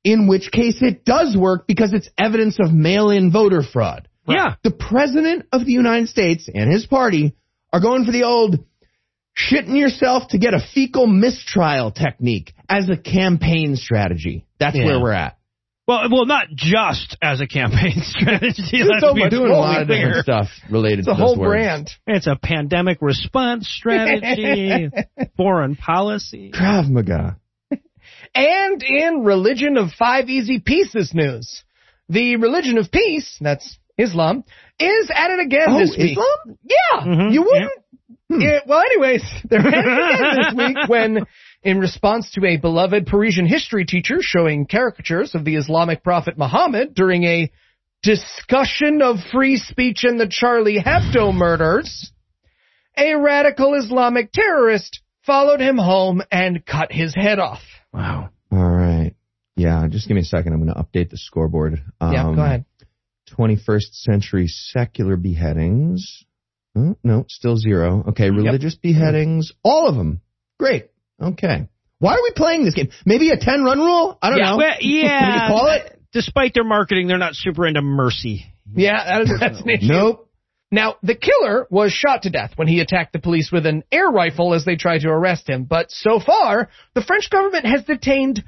[0.05, 4.09] in which case it does work because it's evidence of mail-in voter fraud.
[4.29, 4.57] Yeah.
[4.63, 7.35] The president of the United States and his party
[7.73, 8.65] are going for the old
[9.37, 14.45] shitting yourself to get a fecal mistrial technique as a campaign strategy.
[14.59, 14.87] That's Yeah.
[14.87, 15.39] where we're at.
[15.87, 18.63] Well, well, not just as a campaign strategy.
[18.73, 21.15] Just let's so be much doing a lot of different stuff related It's to a
[21.15, 21.49] those whole words.
[21.51, 21.91] brand.
[22.09, 24.89] It's a pandemic response strategy,
[25.37, 26.51] foreign policy.
[26.55, 27.37] Krav Maga.
[28.35, 31.65] And in Religion of Five Easy Pieces news,
[32.09, 34.45] the Religion of Peace, that's Islam,
[34.79, 36.13] is at it again Oh, this week.
[36.19, 36.59] Islam?
[36.63, 37.73] Yeah, Mhm, you wouldn't.
[38.29, 41.19] Yeah, well, anyways, they're at it again this week when,
[41.67, 46.95] in response to a beloved Parisian history teacher showing caricatures of the Islamic prophet Muhammad
[46.95, 47.51] during a
[48.03, 52.13] discussion of free speech and the Charlie Hebdo murders,
[52.97, 57.63] a radical Islamic terrorist followed him home and cut his head off.
[57.93, 58.31] Wow.
[58.53, 59.15] All right.
[59.57, 60.53] Yeah, just give me a second.
[60.53, 61.83] I'm going to update the scoreboard.
[62.01, 62.65] yeah, Um, go ahead.
[63.37, 66.25] 21st century secular beheadings.
[66.77, 68.05] Oh, no, still zero.
[68.11, 70.21] Okay, religious beheadings, all of them.
[70.61, 70.91] Great.
[71.21, 71.69] Okay.
[71.99, 72.91] Why are we playing this game?
[73.05, 74.19] Maybe a 10 run rule?
[74.21, 74.57] I don't know.
[74.59, 75.21] Well, yeah.
[75.21, 76.01] What do you call it?
[76.13, 78.47] Despite their marketing, they're not super into mercy.
[78.75, 79.87] Yeah, that is, that's an issue.
[79.87, 80.31] Nope.
[80.71, 84.09] Now, the killer was shot to death when he attacked the police with an air
[84.09, 85.65] rifle as they tried to arrest him.
[85.65, 88.43] But so far, the French government has detained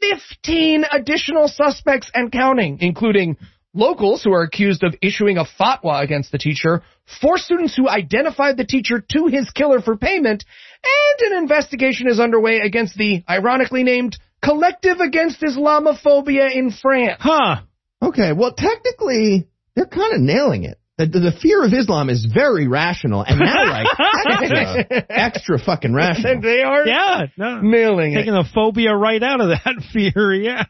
[0.00, 3.36] 15 additional suspects and counting, including
[3.74, 6.82] locals who are accused of issuing a fatwa against the teacher,
[7.20, 10.44] four students who identified the teacher to his killer for payment,
[10.84, 17.16] and an investigation is underway against the ironically named Collective Against Islamophobia in France.
[17.20, 17.56] Huh.
[18.02, 19.46] Okay, well, technically,
[19.76, 20.78] they're kind of nailing it.
[20.98, 23.86] The, the, the fear of Islam is very rational, and now, like,
[24.42, 26.40] extra, extra fucking rational.
[26.42, 27.26] they are Yeah.
[27.38, 27.60] No.
[27.62, 28.16] nailing it.
[28.16, 30.34] Taking the phobia right out of that fear.
[30.34, 30.64] Yeah.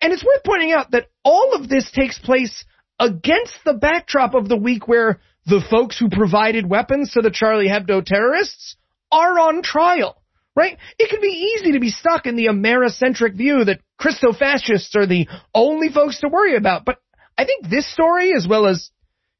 [0.00, 2.64] And it's worth pointing out that all of this takes place
[2.98, 7.68] against the backdrop of the week where the folks who provided weapons to the Charlie
[7.68, 8.76] Hebdo terrorists
[9.12, 10.22] are on trial.
[10.54, 10.78] Right?
[10.98, 11.28] It can be
[11.58, 16.28] easy to be stuck in the Americentric view that Christo-fascists are the only folks to
[16.28, 16.86] worry about.
[16.86, 16.96] But
[17.36, 18.90] I think this story, as well as,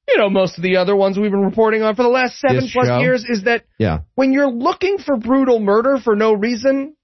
[0.06, 2.64] you know, most of the other ones we've been reporting on for the last seven
[2.64, 2.98] This plus show?
[2.98, 4.00] years, is that Yeah.
[4.14, 6.95] when you're looking for brutal murder for no reason,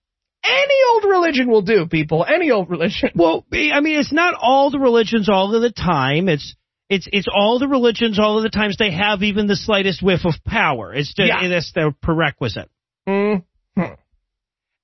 [0.44, 2.24] any old religion will do, people.
[2.28, 3.10] Any old religion.
[3.14, 6.28] Well, I mean, it's not all the religions all of the time.
[6.28, 6.54] It's
[6.88, 10.24] it's it's all the religions all of the times they have even the slightest whiff
[10.24, 10.92] of power.
[10.94, 11.48] It's the, Yeah.
[11.48, 12.68] that's the prerequisite.
[13.08, 13.44] Mm.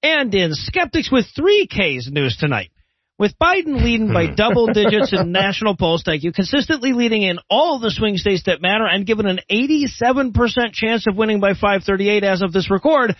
[0.02, 2.70] And in Skeptics with three Ks news tonight.
[3.18, 7.80] With Biden leading by double digits in national polls, thank you, consistently leading in all
[7.80, 12.42] the swing states that matter and given an 87% chance of winning by 538 as
[12.42, 13.16] of this record,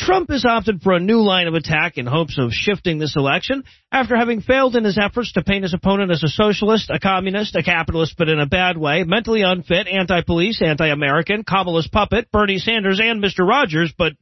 [0.00, 3.64] Trump has opted for a new line of attack in hopes of shifting this election
[3.92, 7.54] after having failed in his efforts to paint his opponent as a socialist, a communist,
[7.54, 12.98] a capitalist, but in a bad way, mentally unfit, anti-police, anti-American, Kamala's puppet, Bernie Sanders,
[12.98, 13.46] and Mr.
[13.46, 14.14] Rogers, but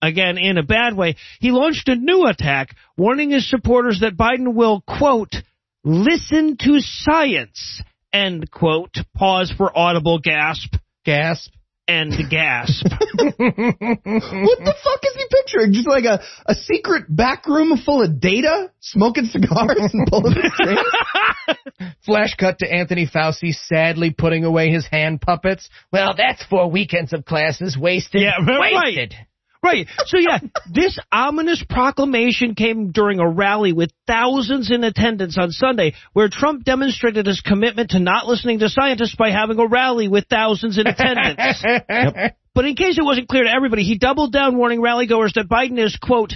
[0.00, 1.16] again in a bad way.
[1.40, 5.34] He launched a new attack, warning his supporters that Biden will, quote,
[5.82, 7.82] listen to science,
[8.12, 10.76] end quote, pause for audible gasp,
[11.06, 11.52] Gasp.
[11.88, 12.84] And gasp.
[13.16, 15.72] what the fuck is he picturing?
[15.72, 20.50] Just like a, a secret back room full of data, smoking cigars and pulling the
[20.54, 21.96] strings?
[22.04, 25.68] Flash cut to Anthony Fauci sadly putting away his hand puppets.
[25.92, 28.22] Well, that's four weekends of classes wasted.
[28.22, 29.14] Yeah, wasted.
[29.18, 29.26] Right.
[30.06, 30.38] So yeah,
[30.72, 36.64] this ominous proclamation came during a rally with thousands in attendance on Sunday where Trump
[36.64, 40.86] demonstrated his commitment to not listening to scientists by having a rally with thousands in
[40.86, 41.64] attendance.
[42.56, 45.78] But in case it wasn't clear to everybody, he doubled down warning rallygoers that Biden
[45.78, 46.32] is, quote,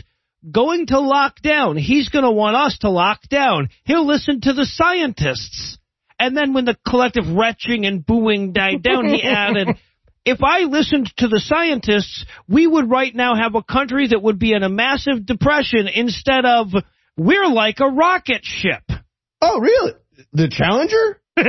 [0.48, 1.78] going to lock down.
[1.78, 3.70] He's going to want us to lock down.
[3.84, 5.78] He'll listen to the scientists.
[6.18, 9.68] And then when the collective retching and booing died down, he added,
[10.24, 14.38] if I listened to the scientists, we would right now have a country that would
[14.38, 16.68] be in a massive depression instead of
[17.16, 18.82] we're like a rocket ship.
[19.40, 19.92] Oh, really?
[20.32, 21.20] The Challenger?
[21.36, 21.44] The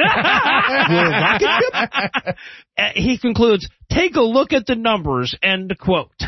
[1.12, 2.36] rocket ship?
[2.78, 6.22] Uh, he concludes, take a look at the numbers, end quote.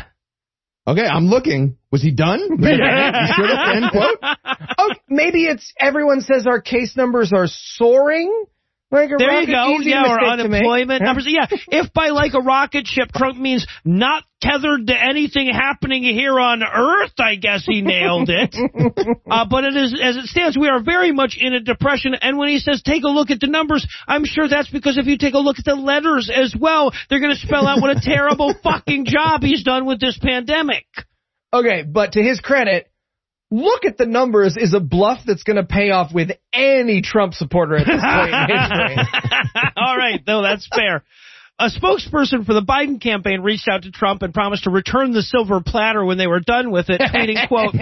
[0.86, 1.78] Okay, I'm looking.
[1.90, 2.40] Was he done?
[2.58, 4.18] Was he, you should have, end quote?
[4.78, 8.44] oh, maybe it's everyone says our case numbers are soaring.
[8.94, 9.78] Like a There rocket, you go.
[9.80, 10.60] Yeah, or mistake to make.
[10.60, 11.26] unemployment numbers.
[11.28, 16.38] Yeah, if by like a rocket ship, Trump means not tethered to anything happening here
[16.38, 18.54] on Earth, I guess he nailed it.
[19.30, 22.14] uh, but it is, as it stands, we are very much in a depression.
[22.14, 25.06] And when he says take a look at the numbers, I'm sure that's because if
[25.06, 27.96] you take a look at the letters as well, they're going to spell out what
[27.96, 30.86] a terrible fucking job he's done with this pandemic.
[31.52, 32.88] Okay, but to his credit,
[33.54, 37.34] look at the numbers is a bluff that's going to pay off with any Trump
[37.34, 39.62] supporter at this point in history.
[39.76, 41.04] All right, no, that's fair.
[41.58, 45.22] A spokesperson for the Biden campaign reached out to Trump and promised to return the
[45.22, 47.76] silver platter when they were done with it, tweeting, quote,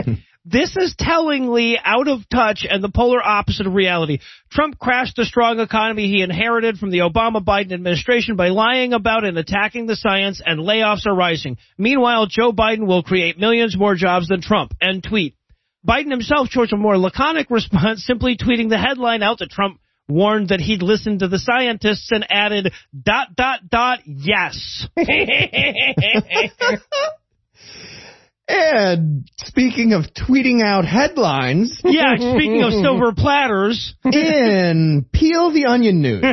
[0.44, 4.19] this is tellingly out of touch and the polar opposite of reality.
[4.51, 9.39] Trump crashed the strong economy he inherited from the Obama-Biden administration by lying about and
[9.39, 11.57] attacking the science and layoffs are rising.
[11.78, 14.74] Meanwhile, Joe Biden will create millions more jobs than Trump.
[14.82, 15.35] End tweet.
[15.87, 19.79] Biden himself chose a more laconic response, simply tweeting the headline out that Trump
[20.09, 24.87] warned that he'd listened to the scientists and added dot dot dot yes.
[28.49, 31.81] And speaking of tweeting out headlines.
[31.85, 33.95] Yeah, speaking of silver platters.
[34.05, 36.25] In Peel the Onion News.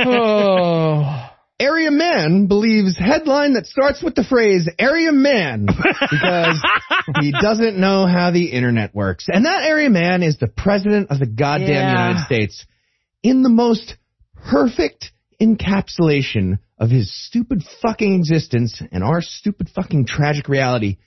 [0.00, 1.27] oh.
[1.60, 6.64] Area Man believes headline that starts with the phrase Area Man because
[7.20, 9.26] he doesn't know how the internet works.
[9.28, 11.90] And that Area Man is the president of the goddamn Yeah.
[11.90, 12.64] United States
[13.24, 13.96] in the most
[14.50, 15.10] perfect
[15.40, 20.98] encapsulation of his stupid fucking existence and our stupid fucking tragic reality.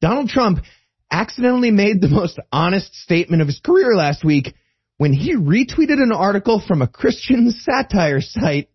[0.00, 0.64] Donald Trump
[1.10, 4.54] accidentally made the most honest statement of his career last week
[4.96, 8.69] when he retweeted an article from a Christian satire site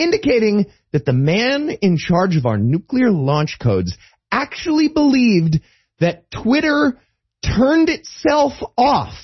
[0.00, 3.96] indicating that the man in charge of our nuclear launch codes
[4.32, 5.60] actually believed
[6.00, 6.98] that Twitter
[7.44, 9.14] turned itself off,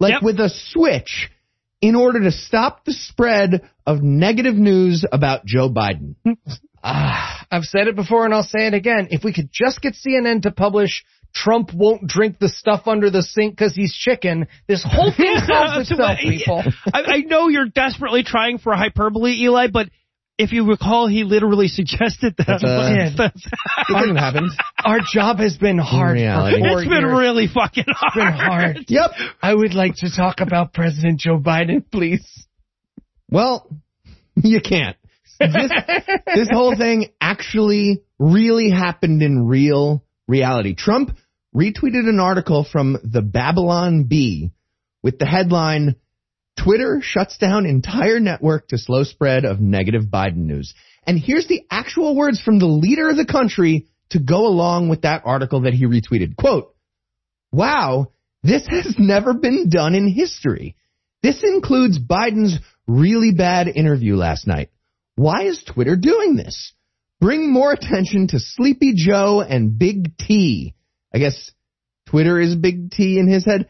[0.00, 1.30] like with a switch,
[1.80, 6.16] in order to stop the spread of negative news about Joe Biden.
[6.86, 9.08] Ah, I've said it before and I'll say it again.
[9.10, 11.02] If we could just get CNN to publish
[11.34, 15.90] Trump won't drink the stuff under the sink because he's chicken, this whole thing solves
[15.90, 16.62] itself, people.
[16.92, 19.88] I, I know you're desperately trying for hyperbole, Eli, but
[20.38, 22.46] if you recall, he literally suggested that.
[22.46, 23.42] That's, uh, That's-
[23.88, 24.50] It hasn't happened.
[24.84, 26.56] Our job has been hard reality.
[26.60, 27.18] for four it's been years.
[27.18, 28.12] really fucking hard.
[28.14, 28.76] It's been hard.
[28.88, 29.10] Yep.
[29.42, 32.46] I would like to talk about President Joe Biden, please.
[33.30, 33.68] Well,
[34.36, 34.96] you can't.
[35.40, 35.70] This,
[36.34, 40.74] this whole thing actually really happened in real reality.
[40.74, 41.16] Trump
[41.54, 44.50] retweeted an article from the Babylon Bee
[45.02, 45.96] with the headline,
[46.56, 50.74] Twitter shuts down entire network to slow spread of negative Biden news.
[51.06, 55.02] And here's the actual words from the leader of the country to go along with
[55.02, 56.36] that article that he retweeted.
[56.36, 56.74] Quote,
[57.52, 58.12] Wow,
[58.42, 60.76] this has never been done in history.
[61.22, 64.70] This includes Biden's really bad interview last night.
[65.16, 66.74] Why is Twitter doing this?
[67.20, 70.74] Bring more attention to Sleepy Joe and Big T.
[71.14, 71.50] I guess
[72.06, 73.68] Twitter is Big T in his head.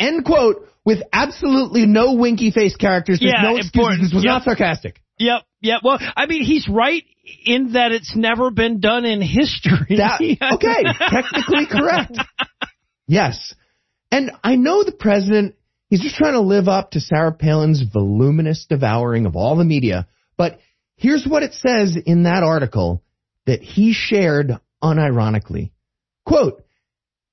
[0.00, 3.18] End quote with absolutely no winky face characters.
[3.20, 3.74] There's Yeah, no excuses.
[3.74, 4.02] important.
[4.02, 4.30] This was Yep.
[4.32, 5.00] not sarcastic.
[5.18, 5.80] Yep, yep.
[5.82, 7.02] Well, I mean, he's right
[7.44, 9.96] in that it's never been done in history.
[9.96, 10.20] That,
[10.54, 12.16] okay, technically correct.
[13.06, 13.54] Yes.
[14.10, 15.56] And I know the president,
[15.90, 20.06] he's just trying to live up to Sarah Palin's voluminous devouring of all the media.
[20.36, 20.60] But
[20.96, 23.02] here's what it says in that article
[23.46, 24.52] that he shared
[24.82, 25.70] unironically.
[26.24, 26.62] Quote,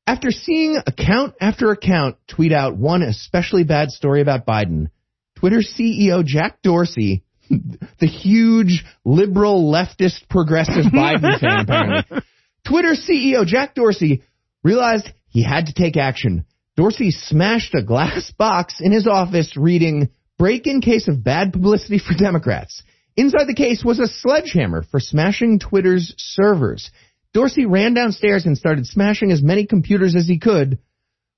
[0.08, 4.88] after seeing account after account tweet out one especially bad story about Biden,
[5.36, 12.22] Twitter CEO Jack Dorsey, the huge liberal leftist progressive Biden fan apparently,
[12.68, 14.24] Twitter CEO Jack Dorsey
[14.64, 16.46] realized he had to take action.
[16.76, 22.00] Dorsey smashed a glass box in his office reading, break in case of bad publicity
[22.00, 22.84] for Democrats.
[23.16, 26.92] Inside the case was a sledgehammer for smashing Twitter's servers.
[27.36, 30.80] Dorsey ran downstairs and started smashing as many computers as he could,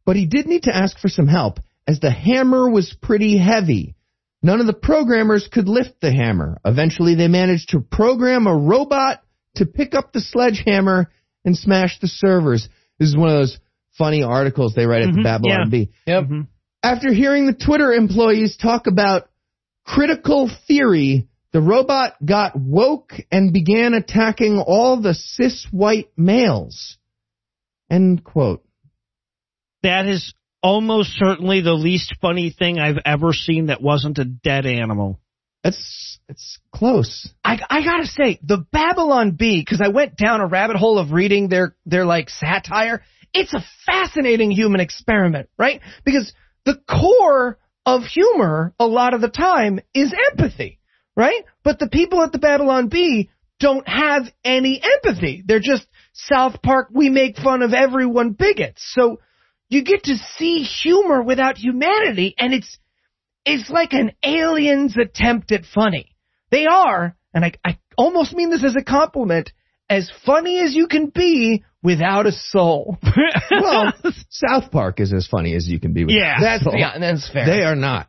[0.06, 3.95] but he did need to ask for some help as the hammer was pretty heavy.
[4.44, 6.60] None of the programmers could lift the hammer.
[6.64, 9.24] Eventually they managed to program a robot
[9.56, 11.10] to pick up the sledgehammer
[11.44, 12.69] and smash the servers.
[12.99, 13.57] This is one of those
[13.98, 15.24] funny articles they write at the mm-hmm.
[15.24, 15.69] Babylon yeah.
[15.72, 15.91] Bee.
[16.06, 16.24] Yep.
[16.84, 19.30] After hearing the Twitter employees talk about
[19.84, 26.98] critical theory, the robot got woke and began attacking all the cis white males.
[27.90, 28.65] End quote.
[29.84, 34.65] That is almost certainly the least funny thing I've ever seen that wasn't a dead
[34.65, 35.19] animal.
[35.64, 37.30] It's it's close.
[37.44, 41.11] I, I gotta say, the Babylon Bee, because I went down a rabbit hole of
[41.11, 43.02] reading their, their like satire,
[43.34, 45.82] it's a fascinating human experiment, right?
[46.03, 46.34] Because
[46.65, 50.76] the core of humor, a lot of the time, is empathy,
[51.18, 51.44] right?
[51.64, 53.30] But the people at the Babylon Bee
[53.60, 55.44] don't have any empathy.
[55.45, 58.81] They're just South Park, we make fun of everyone bigots.
[58.95, 59.19] So
[59.69, 62.77] you get to see humor without humanity, and it's,
[63.45, 66.15] it's like an alien's attempt at funny.
[66.52, 69.52] They are, and I, I almost mean this as a compliment,
[69.89, 72.98] as funny as you can be without a soul.
[73.52, 73.94] well,
[74.30, 76.06] South Park is as funny as you can be.
[76.06, 77.45] With Yeah, that's- So yeah, that's fair.
[77.45, 78.07] They are not.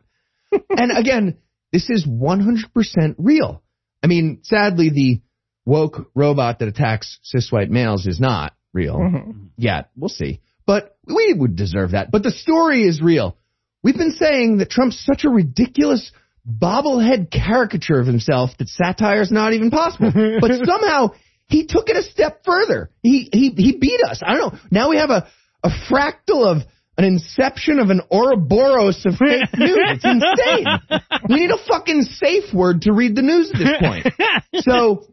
[0.69, 1.37] and again,
[1.71, 3.61] this is 100% real.
[4.03, 5.21] I mean, sadly, the
[5.65, 9.31] woke robot that attacks cis white males is not real Mm-hmm.
[9.57, 9.89] yet.
[9.95, 10.41] We'll see.
[10.65, 12.11] But we would deserve that.
[12.11, 13.37] But the story is real.
[13.83, 16.11] We've been saying that Trump's such a ridiculous
[16.47, 20.11] bobblehead caricature of himself that satire is not even possible.
[20.41, 21.09] but somehow
[21.47, 22.91] he took it a step further.
[23.01, 24.21] He he he beat us.
[24.25, 24.59] I don't know.
[24.71, 25.27] Now we have a
[25.63, 26.61] a fractal of
[26.99, 29.77] an inception of an Ouroboros of fake news.
[29.77, 30.99] It's insane.
[31.29, 34.07] We need a fucking safe word to read the news at this point.
[34.63, 35.05] So,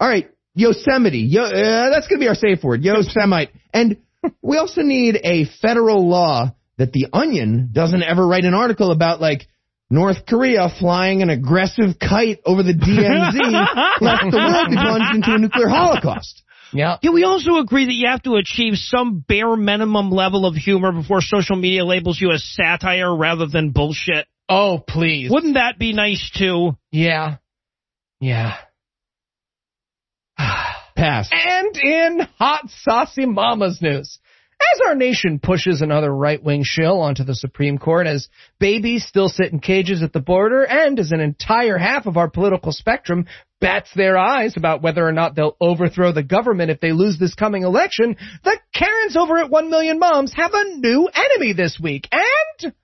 [0.00, 1.18] all right, Yosemite.
[1.18, 2.82] Yo, uh, that's gonna be our safe word.
[2.82, 3.52] Yosemite.
[3.74, 3.98] And
[4.40, 9.20] we also need a federal law that the Onion doesn't ever write an article about
[9.20, 9.46] like
[9.90, 15.34] North Korea flying an aggressive kite over the DMZ left the world be plunged into
[15.34, 16.42] a nuclear holocaust.
[16.74, 16.98] Yeah.
[17.02, 20.92] Yeah, we also agree that you have to achieve some bare minimum level of humor
[20.92, 24.26] before social media labels you as satire rather than bullshit.
[24.48, 25.30] Oh, please.
[25.30, 26.76] Wouldn't that be nice too?
[26.90, 27.36] Yeah.
[28.20, 28.56] Yeah.
[30.96, 31.30] Pass.
[31.32, 34.18] And in hot saucy mama's news.
[34.72, 38.28] As our nation pushes another right-wing shill onto the Supreme Court, as
[38.58, 42.30] babies still sit in cages at the border, and as an entire half of our
[42.30, 43.26] political spectrum
[43.60, 47.34] bats their eyes about whether or not they'll overthrow the government if they lose this
[47.34, 52.08] coming election, the Karens over at 1 Million Moms have a new enemy this week,
[52.12, 52.74] and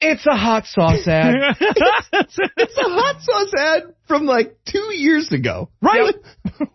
[0.00, 1.34] it's a hot sauce ad.
[1.60, 5.70] it's, it's a hot sauce ad from like two years ago.
[5.80, 6.14] Right?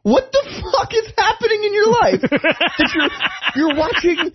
[0.03, 2.21] What the fuck is happening in your life?
[2.21, 4.31] that you're, you're watching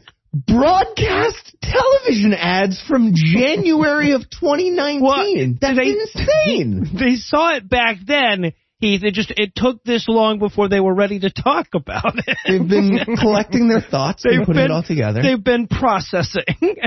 [0.47, 5.59] broadcast television ads from January of 2019.
[5.61, 6.91] That's they, insane.
[6.99, 8.53] They saw it back then.
[8.79, 12.37] Heath, it just it took this long before they were ready to talk about it.
[12.47, 15.23] They've been collecting their thoughts and putting been, it all together.
[15.23, 16.45] They've been processing,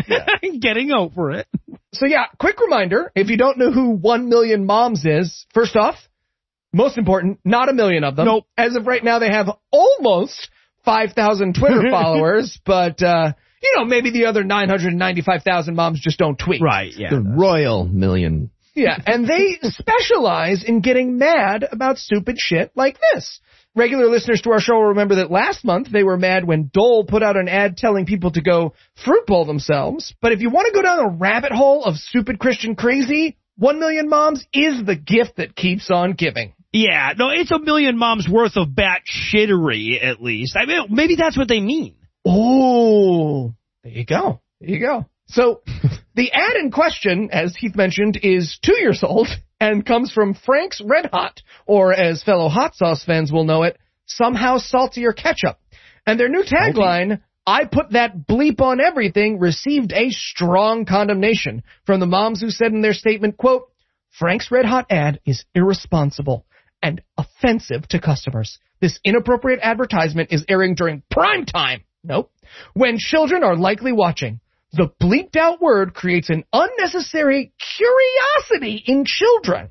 [0.61, 1.48] getting over it.
[1.94, 5.95] So yeah, quick reminder, if you don't know who 1 million moms is, first off,
[6.72, 8.26] most important, not a million of them.
[8.26, 8.45] Nope.
[8.56, 10.49] As of right now, they have almost
[10.86, 13.34] 5,000 Twitter followers, but, uh,
[13.64, 16.61] you know, maybe the other 995,000 moms just don't tweet.
[16.61, 17.10] Right, yeah.
[17.10, 18.52] The royal million.
[18.76, 23.40] Yeah, and they specialize in getting mad about stupid shit like this.
[23.76, 27.06] Regular listeners to our show will remember that last month they were mad when Dole
[27.06, 28.74] put out an ad telling people to go
[29.04, 30.14] fruit bowl themselves.
[30.22, 33.80] But if you want to go down a rabbit hole of stupid Christian crazy, One
[33.80, 36.54] Million Moms is the gift that keeps on giving.
[36.72, 40.56] Yeah, no, it's a million moms worth of bat shittery, at least.
[40.56, 41.96] I mean, maybe that's what they mean.
[42.26, 44.41] Oh, there you go.
[44.62, 45.06] There you go.
[45.28, 45.62] So,
[46.20, 50.82] the ad in question, as Heath mentioned, is two years old and comes from Frank's
[50.84, 55.58] Red Hot, or as fellow hot sauce fans will know it, somehow saltier ketchup.
[56.06, 62.02] And their new tagline, I put that bleep on everything, received a strong condemnation from
[62.02, 63.70] the moms who said in their statement, quote,
[64.10, 66.46] Frank's Red Hot ad is irresponsible
[66.84, 68.60] and offensive to customers.
[68.82, 71.86] This inappropriate advertisement is airing during prime time.
[72.04, 72.30] Nope.
[72.74, 74.41] When children are likely watching.
[74.74, 79.70] The bleeped out word creates an unnecessary curiosity in children.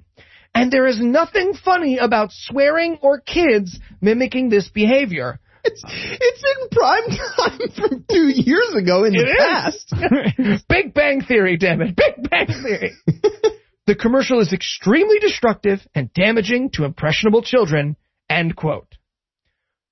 [0.55, 5.39] And there is nothing funny about swearing or kids mimicking this behavior.
[5.63, 10.65] It's, it's in prime time from two years ago in the past.
[10.69, 11.95] Big Bang Theory, damn it.
[11.95, 12.93] Big Bang Theory.
[13.87, 17.97] the commercial is extremely destructive and damaging to impressionable children.
[18.29, 18.93] End quote.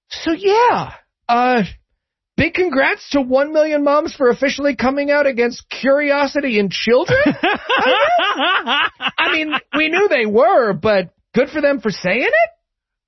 [0.09, 0.95] So yeah,
[1.29, 1.63] uh,
[2.37, 7.23] big congrats to one million moms for officially coming out against curiosity in children.
[8.29, 12.51] I mean, we knew they were, but good for them for saying it.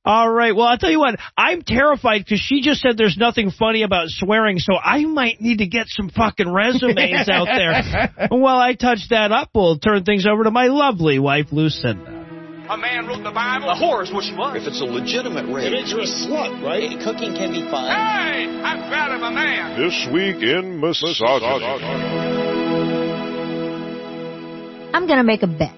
[0.04, 0.56] All right.
[0.56, 1.16] Well, I'll tell you what.
[1.36, 5.58] I'm terrified because she just said there's nothing funny about swearing, so I might need
[5.58, 8.28] to get some fucking resumes out there.
[8.30, 12.17] While I touch that up, we'll turn things over to my lovely wife, Lucinda.
[12.70, 13.70] A man wrote the Bible.
[13.70, 14.60] A whore is what she was.
[14.60, 17.00] If it's a legitimate rape, It makes her a slut, right?
[17.00, 17.88] Cooking can be fun.
[17.88, 19.80] Hey, I'm proud of a man.
[19.80, 21.64] This week in misogyny.
[24.92, 25.72] I'm going to make a bet.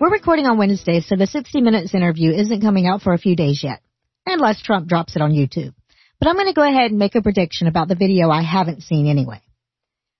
[0.00, 3.36] We're recording on Wednesday, so the 60 Minutes interview isn't coming out for a few
[3.36, 3.80] days yet,
[4.26, 5.72] unless Trump drops it on YouTube.
[6.18, 8.82] But I'm going to go ahead and make a prediction about the video I haven't
[8.82, 9.40] seen anyway.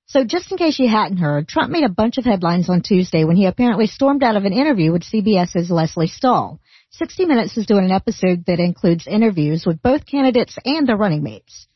[0.06, 3.24] So just in case you hadn't heard, Trump made a bunch of headlines on Tuesday
[3.24, 6.60] when he apparently stormed out of an interview with CBS's Lesley Stahl.
[6.90, 11.22] 60 Minutes is doing an episode that includes interviews with both candidates and their running
[11.22, 11.66] mates.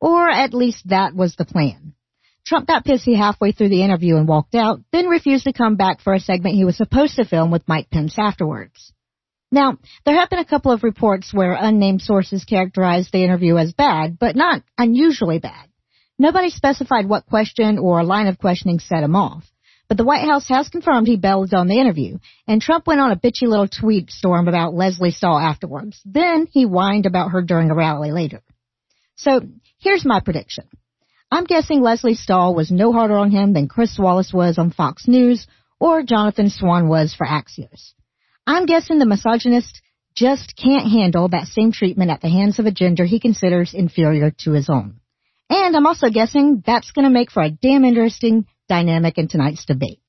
[0.00, 1.94] Or at least that was the plan.
[2.46, 6.00] Trump got pissy halfway through the interview and walked out, then refused to come back
[6.00, 8.92] for a segment he was supposed to film with Mike Pence afterwards.
[9.50, 13.72] Now, there have been a couple of reports where unnamed sources characterized the interview as
[13.72, 15.68] bad, but not unusually bad.
[16.22, 19.42] Nobody specified what question or line of questioning set him off.
[19.88, 23.10] But the White House has confirmed he bailed on the interview, and Trump went on
[23.10, 26.00] a bitchy little tweet storm about Lesley Stahl afterwards.
[26.04, 28.40] Then he whined about her during a rally later.
[29.16, 29.40] So,
[29.78, 30.68] here's my prediction.
[31.28, 35.08] I'm guessing Lesley Stahl was no harder on him than Chris Wallace was on Fox
[35.08, 35.48] News
[35.80, 37.94] or Jonathan Swan was for Axios.
[38.46, 39.82] I'm guessing the misogynist
[40.14, 44.30] just can't handle that same treatment at the hands of a gender he considers inferior
[44.44, 45.00] to his own.
[45.52, 49.66] And I'm also guessing that's going to make for a damn interesting dynamic in tonight's
[49.66, 50.00] debate.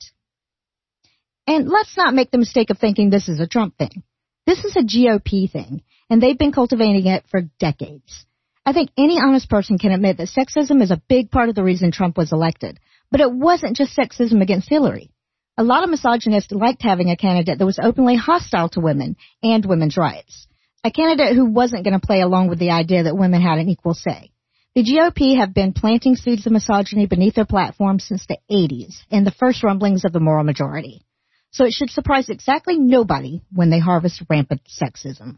[1.46, 4.04] And let's not make the mistake of thinking this is a Trump thing.
[4.46, 8.26] This is a GOP thing, and they've been cultivating it for decades.
[8.66, 11.64] I think any honest person can admit that sexism is a big part of the
[11.64, 12.80] reason Trump was elected.
[13.12, 15.12] But it wasn't just sexism against Hillary.
[15.58, 19.66] A lot of misogynists liked having a candidate that was openly hostile to women and
[19.66, 20.48] women's rights.
[20.86, 23.68] A candidate who wasn't going to play along with the idea that women had an
[23.68, 24.33] equal say.
[24.76, 29.26] The GOP have been planting seeds of misogyny beneath their platform since the 80s and
[29.26, 31.06] the first rumblings of the moral majority.
[31.52, 35.38] So it should surprise exactly nobody when they harvest rampant sexism.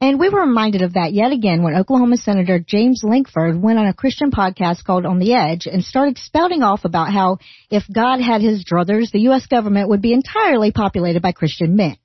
[0.00, 3.86] And we were reminded of that yet again when Oklahoma Senator James Lankford went on
[3.86, 7.38] a Christian podcast called On the Edge and started spouting off about how
[7.70, 9.46] if God had his druthers, the U.S.
[9.46, 11.96] government would be entirely populated by Christian men.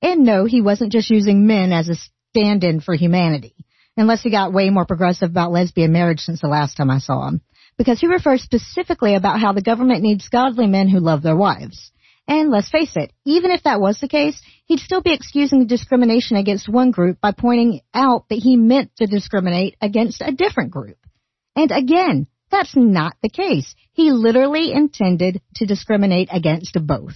[0.00, 1.96] And no, he wasn't just using men as a
[2.30, 3.56] stand-in for humanity,
[4.00, 7.28] unless he got way more progressive about lesbian marriage since the last time I saw
[7.28, 7.40] him,
[7.76, 11.92] because he refers specifically about how the government needs godly men who love their wives.
[12.26, 16.36] And let's face it, even if that was the case, he'd still be excusing discrimination
[16.36, 20.98] against one group by pointing out that he meant to discriminate against a different group.
[21.56, 23.74] And again, that's not the case.
[23.92, 27.14] He literally intended to discriminate against both.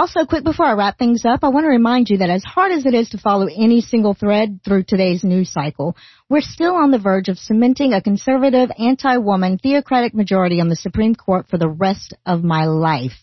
[0.00, 2.72] Also, quick before I wrap things up, I want to remind you that as hard
[2.72, 5.94] as it is to follow any single thread through today's news cycle,
[6.30, 11.14] we're still on the verge of cementing a conservative, anti-woman, theocratic majority on the Supreme
[11.14, 13.20] Court for the rest of my life.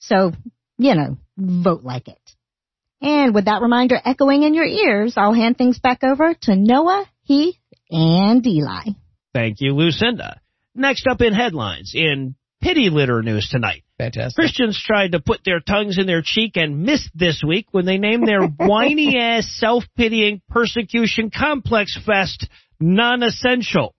[0.00, 0.32] So,
[0.76, 2.18] you know, vote like it.
[3.00, 7.08] And with that reminder echoing in your ears, I'll hand things back over to Noah,
[7.22, 7.54] Heath,
[7.92, 8.86] and Eli.
[9.32, 10.40] Thank you, Lucinda.
[10.74, 13.84] Next up in headlines, in pity litter news tonight.
[13.98, 14.36] Fantastic.
[14.36, 17.98] Christians tried to put their tongues in their cheek and missed this week when they
[17.98, 23.94] named their whiny ass self-pitying persecution complex fest non-essential.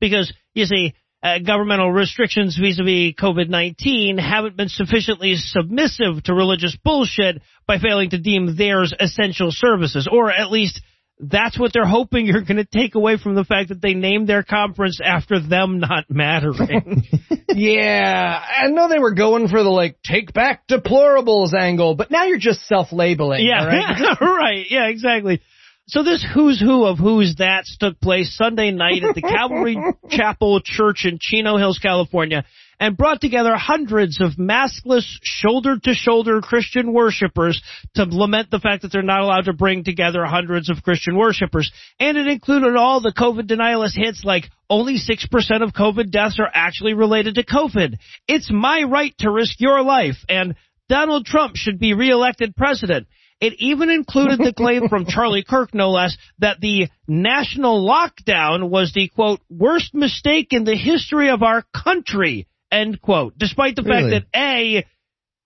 [0.00, 7.42] Because, you see, uh, governmental restrictions vis-a-vis COVID-19 haven't been sufficiently submissive to religious bullshit
[7.66, 10.80] by failing to deem theirs essential services, or at least
[11.18, 14.28] that's what they're hoping you're going to take away from the fact that they named
[14.28, 17.04] their conference after them not mattering.
[17.48, 22.24] yeah, I know they were going for the like take back deplorables angle, but now
[22.24, 23.44] you're just self-labeling.
[23.46, 24.16] Yeah, right?
[24.20, 24.66] right.
[24.68, 25.40] Yeah, exactly.
[25.88, 29.78] So this who's who of who's that's took place Sunday night at the Calvary
[30.10, 32.44] Chapel Church in Chino Hills, California,
[32.78, 37.62] and brought together hundreds of maskless, shoulder-to-shoulder Christian worshipers
[37.94, 41.72] to lament the fact that they're not allowed to bring together hundreds of Christian worshipers.
[41.98, 46.50] And it included all the COVID denialist hits like only 6% of COVID deaths are
[46.52, 47.96] actually related to COVID.
[48.28, 50.54] It's my right to risk your life and
[50.88, 53.06] Donald Trump should be reelected president.
[53.40, 58.92] It even included the claim from Charlie Kirk, no less, that the national lockdown was
[58.92, 63.34] the quote, worst mistake in the history of our country, end quote.
[63.38, 64.10] Despite the Really?
[64.12, 64.84] fact that A,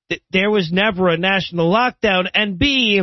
[0.09, 3.03] th- there was never a national lockdown, and B,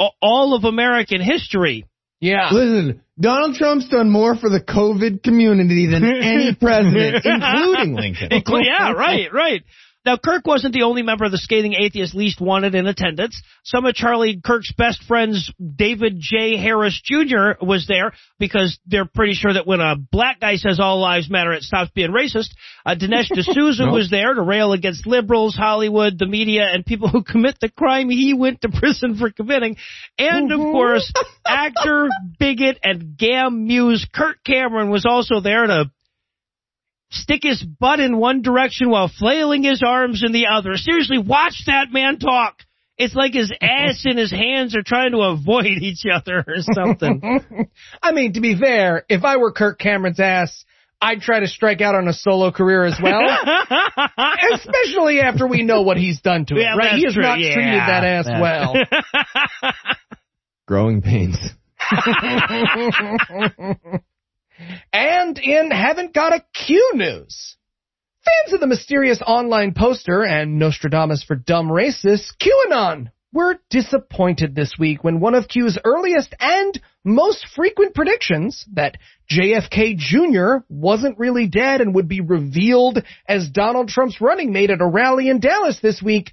[0.00, 1.84] a- all of American history.
[2.20, 2.48] Yeah.
[2.50, 8.28] Listen, Donald Trump's done more for the COVID community than any president, including Lincoln.
[8.64, 9.62] Yeah, right, right.
[10.04, 13.42] Now, Kirk wasn't the only member of the scathing atheist least wanted in attendance.
[13.64, 16.56] Some of Charlie Kirk's best friends, David J.
[16.56, 21.00] Harris Jr., was there because they're pretty sure that when a black guy says all
[21.00, 22.50] lives matter, it stops being racist.
[22.86, 23.94] Uh, Dinesh D'Souza Nope.
[23.94, 28.08] was there to rail against liberals, Hollywood, the media, and people who commit the crime
[28.08, 29.76] he went to prison for committing.
[30.16, 31.12] And, of course,
[31.46, 35.90] actor, bigot, and GAM muse Kirk Cameron was also there to
[37.10, 40.76] stick his butt in one direction while flailing his arms in the other.
[40.76, 42.60] Seriously, watch that man talk.
[42.96, 47.40] It's like his ass and his hands are trying to avoid each other or something.
[48.02, 50.64] I mean, to be fair, if I were Kirk Cameron's ass,
[51.00, 53.20] I'd try to strike out on a solo career as well.
[54.52, 56.96] Especially after we know what he's done to it, Yeah, right?
[56.96, 57.22] He has true.
[57.22, 58.74] not Yeah, treated that ass that- well.
[60.66, 61.38] Growing pains.
[64.92, 67.56] And in Haven't Got a Q news.
[68.24, 74.74] Fans of the mysterious online poster and Nostradamus for dumb racists, QAnon, were disappointed this
[74.78, 78.96] week when one of Q's earliest and most frequent predictions that
[79.30, 80.64] JFK Jr.
[80.68, 85.28] wasn't really dead and would be revealed as Donald Trump's running mate at a rally
[85.28, 86.32] in Dallas this week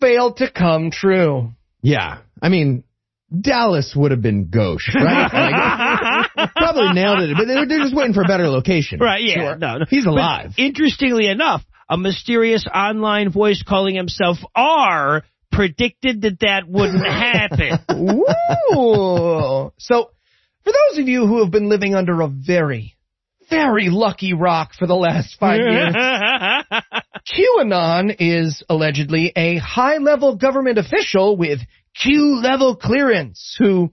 [0.00, 1.52] failed to come true.
[1.82, 2.18] Yeah.
[2.40, 2.84] I mean,
[3.38, 5.30] Dallas would have been gauche, right?
[5.32, 6.00] Like,
[6.72, 8.98] probably nailed it, but they're, they're just waiting for a better location.
[9.10, 9.54] Right, yeah.
[9.56, 9.84] No, no.
[9.88, 10.52] He's But alive.
[10.56, 17.78] interestingly enough, a mysterious online voice calling himself R predicted that that wouldn't happen.
[17.92, 19.72] Ooh.
[19.78, 20.10] So,
[20.64, 22.94] for those of you who have been living under a very,
[23.48, 25.94] very lucky rock for the last five years,
[27.28, 31.60] QAnon is allegedly a high level government official with
[32.00, 33.92] Q level clearance who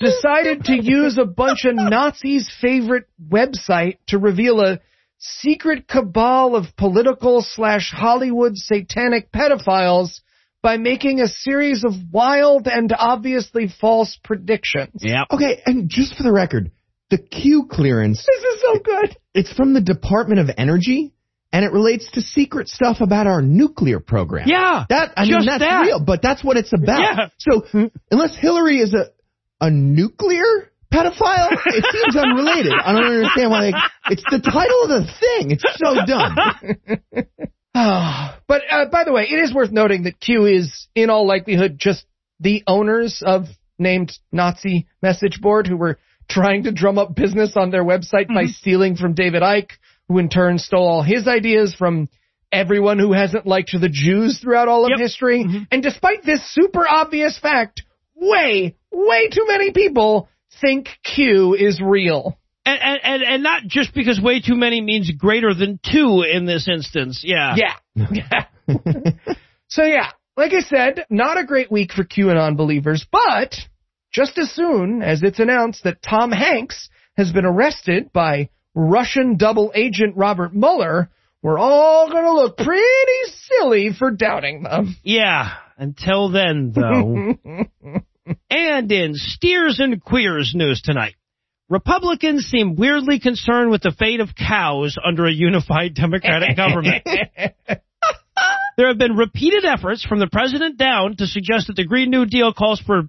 [0.00, 4.80] decided to use a bunch of Nazis' favorite website to reveal a
[5.18, 10.20] secret cabal of political slash Hollywood satanic pedophiles
[10.62, 15.00] by making a series of wild and obviously false predictions.
[15.00, 15.24] Yeah.
[15.30, 16.70] Okay, and just for the record,
[17.10, 18.24] the Q clearance.
[18.26, 19.16] This is so good.
[19.34, 21.12] It's from the Department of Energy,
[21.52, 24.48] and it relates to secret stuff about our nuclear program.
[24.48, 25.82] Yeah, that I mean that's that.
[25.82, 27.00] real, but that's what it's about.
[27.00, 27.28] Yeah.
[27.38, 29.10] So unless Hillary is a
[29.62, 32.72] a nuclear pedophile, it seems unrelated.
[32.84, 33.72] I don't understand why they.
[34.10, 35.50] It's the title of the thing.
[35.52, 36.36] It's so dumb.
[38.48, 41.76] but uh, by the way, it is worth noting that Q is, in all likelihood,
[41.78, 42.04] just
[42.40, 43.46] the owners of
[43.78, 48.46] named Nazi message board who were trying to drum up business on their website by
[48.46, 49.70] stealing from David Icke,
[50.08, 52.08] who in turn stole all his ideas from
[52.50, 55.46] everyone who hasn't liked the Jews throughout all of history.
[55.70, 57.82] And despite this super obvious fact,
[58.14, 60.28] way, way too many people
[60.60, 62.38] think Q is real.
[62.64, 66.46] And, and, and, and not just because way too many means greater than two in
[66.46, 67.22] this instance.
[67.24, 67.56] Yeah.
[67.94, 68.44] Yeah.
[69.68, 73.54] so yeah, like I said, not a great week for QAnon believers, but
[74.12, 79.72] just as soon as it's announced that Tom Hanks has been arrested by Russian double
[79.74, 81.10] agent Robert Mueller,
[81.42, 84.96] we're all going to look pretty silly for doubting them.
[85.02, 85.54] Yeah.
[85.76, 87.34] Until then, though.
[88.52, 91.14] and in Steers and Queers news tonight.
[91.70, 97.02] Republicans seem weirdly concerned with the fate of cows under a unified Democratic government.
[98.76, 102.26] there have been repeated efforts from the president down to suggest that the Green New
[102.26, 103.04] Deal calls for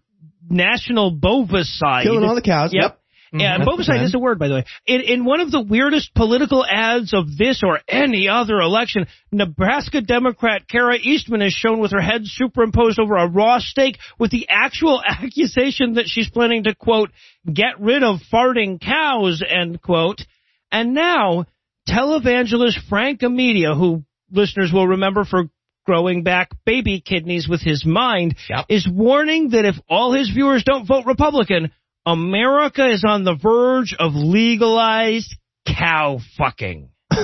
[0.49, 2.03] national bovicide.
[2.03, 2.73] Killing all the cows.
[2.73, 2.81] Yep.
[2.81, 2.99] Yep.
[3.35, 3.65] Yeah, Mhm.
[3.65, 4.65] bovicide That's is a word, by the way.
[4.85, 10.01] In, in one of the weirdest political ads of this or any other election, Nebraska
[10.01, 14.47] Democrat Kara Eastman is shown with her head superimposed over a raw steak with the
[14.49, 17.09] actual accusation that she's planning to, quote,
[17.51, 20.21] get rid of farting cows, end quote.
[20.71, 21.45] And now,
[21.89, 25.45] televangelist Frank Amedia, who listeners will remember for
[25.85, 28.35] growing back baby kidneys with his mind,
[28.69, 31.71] is warning that if all his viewers don't vote Republican,
[32.05, 35.35] America is on the verge of legalized
[35.67, 36.89] cow fucking.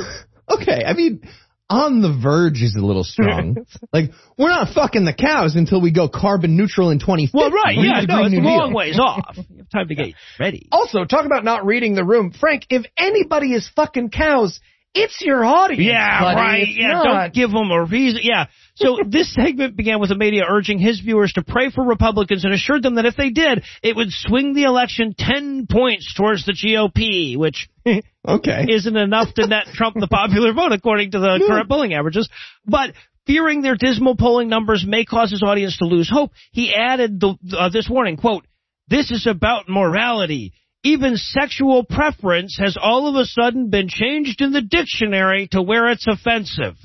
[0.52, 1.22] Okay, I mean,
[1.70, 3.58] on the verge is a little strong.
[3.94, 7.38] like, we're not fucking the cows until we go carbon neutral in 2050.
[7.38, 8.76] Well, right, Read yeah, no, it's a New long Deal.
[8.76, 9.38] ways off.
[9.38, 10.68] You have time to get ready.
[10.72, 12.32] Also, talk about not reading the room.
[12.32, 14.60] Frank, if anybody is fucking cows,
[14.96, 15.84] it's your audience.
[15.84, 16.36] Yeah, buddy.
[16.36, 16.62] right.
[16.64, 17.04] It's yeah, not.
[17.04, 18.22] don't give them a reason.
[18.24, 18.48] Yeah.
[18.80, 22.54] So this segment began with the media urging his viewers to pray for Republicans and
[22.54, 26.54] assured them that if they did, it would swing the election 10 points towards the
[26.54, 27.70] GOP, which
[28.28, 28.66] okay.
[28.70, 32.30] isn't enough to net Trump the popular vote according to the current polling averages.
[32.66, 32.94] But
[33.28, 37.36] fearing their dismal polling numbers may cause his audience to lose hope, he added the,
[37.58, 38.46] uh, this warning, quote,
[38.88, 40.54] this is about morality.
[40.84, 45.90] Even sexual preference has all of a sudden been changed in the dictionary to where
[45.90, 46.76] it's offensive.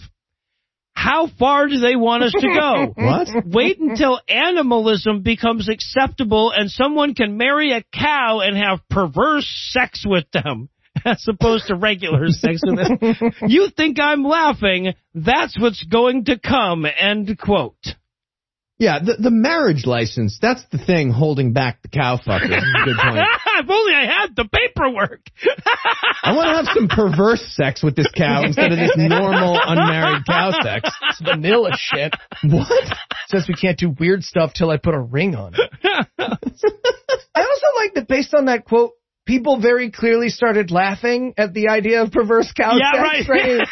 [0.95, 2.95] How far do they want us to go?
[3.05, 3.29] What?
[3.47, 10.05] Wait until animalism becomes acceptable and someone can marry a cow and have perverse sex
[10.07, 10.69] with them.
[11.05, 13.33] As opposed to regular sex with them.
[13.49, 14.95] You think I'm laughing?
[15.15, 16.87] That's what's going to come.
[16.87, 17.75] End quote.
[18.79, 22.61] Yeah, the, the marriage license, that's the thing holding back the cow fuckers.
[22.85, 23.27] Good point.
[23.63, 25.21] If only I had the paperwork.
[26.23, 30.25] I want to have some perverse sex with this cow instead of this normal unmarried
[30.27, 30.91] cow sex.
[31.11, 32.15] It's vanilla shit.
[32.43, 32.69] What?
[33.29, 35.61] Says we can't do weird stuff till I put a ring on it.
[36.19, 38.93] I also like that based on that quote,
[39.27, 43.29] people very clearly started laughing at the idea of perverse cow Yeah, sex.
[43.29, 43.67] right.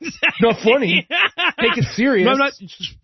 [0.00, 1.06] It's not funny.
[1.60, 2.26] Take it serious.
[2.26, 2.52] No, I'm not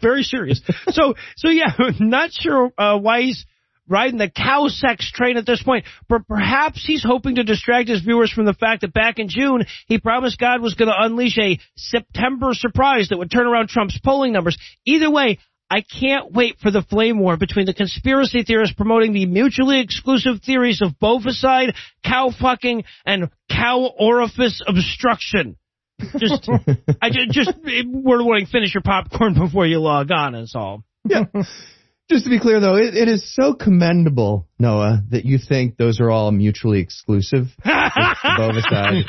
[0.00, 0.60] very serious.
[0.90, 3.46] So, so yeah, not sure uh, why he's
[3.88, 8.02] riding the cow sex train at this point, but perhaps he's hoping to distract his
[8.02, 11.38] viewers from the fact that back in June he promised God was going to unleash
[11.38, 14.58] a September surprise that would turn around Trump's polling numbers.
[14.84, 15.38] Either way.
[15.70, 20.42] I can't wait for the flame war between the conspiracy theorists promoting the mutually exclusive
[20.44, 25.56] theories of bovicide, cow fucking, and cow orifice obstruction.
[26.18, 26.48] Just,
[27.02, 30.52] I ju- just, eh, word of warning, finish your popcorn before you log on, is
[30.54, 30.84] all.
[31.08, 31.24] Yeah.
[32.10, 36.00] Just to be clear, though, it, it is so commendable, Noah, that you think those
[36.00, 37.46] are all mutually exclusive.
[37.64, 39.04] Bovicide.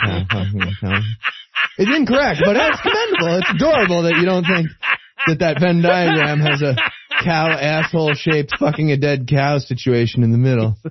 [1.77, 3.38] It's incorrect, but it's commendable.
[3.38, 4.69] It's adorable that you don't think
[5.27, 6.75] that that Venn diagram has a
[7.24, 10.77] cow asshole shaped fucking a dead cow situation in the middle.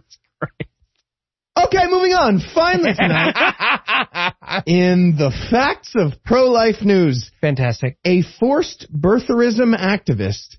[1.57, 2.41] Okay, moving on.
[2.53, 4.35] Finally tonight,
[4.67, 7.97] in the facts of pro-life news, fantastic.
[8.05, 10.57] A forced birtherism activist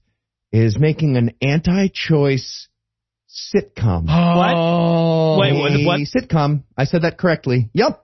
[0.51, 2.67] is making an anti-choice
[3.55, 4.05] sitcom.
[4.09, 5.39] Oh, oh.
[5.39, 5.99] Wait, what- what?
[6.01, 6.63] sitcom.
[6.77, 7.69] I said that correctly.
[7.73, 8.03] Yep.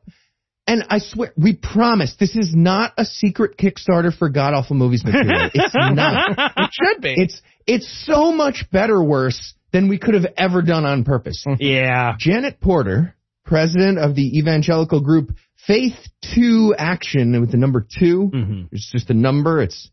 [0.67, 5.03] And I swear, we promise this is not a secret Kickstarter for God Awful Movies
[5.03, 5.49] material.
[5.53, 6.33] It's not.
[6.37, 7.15] it should be.
[7.17, 11.43] It's it's so much better worse than we could have ever done on purpose.
[11.59, 12.13] Yeah.
[12.17, 15.35] Janet Porter, president of the evangelical group
[15.67, 15.95] Faith
[16.35, 18.31] 2 Action with the number 2.
[18.33, 18.61] Mm-hmm.
[18.71, 19.61] It's just a number.
[19.61, 19.89] It's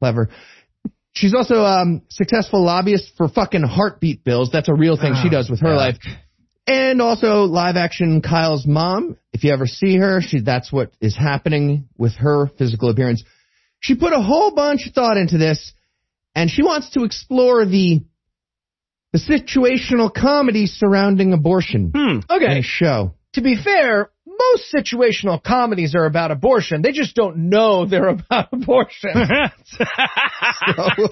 [0.00, 0.28] clever.
[1.18, 4.50] She's also um successful lobbyist for fucking heartbeat bills.
[4.52, 5.76] That's a real thing she Oh, does with her God.
[5.76, 5.96] life.
[6.68, 9.16] And also live action Kyle's mom.
[9.32, 13.24] If you ever see her, she that's what is happening with her physical appearance.
[13.80, 15.72] She put a whole bunch of thought into this
[16.36, 18.00] and she wants to explore the
[19.12, 22.58] the situational comedy surrounding abortion in Okay.
[22.58, 23.14] a show.
[23.34, 26.82] To be fair, most situational comedies are about abortion.
[26.82, 29.10] They just don't know they're about abortion.
[30.66, 31.08] So,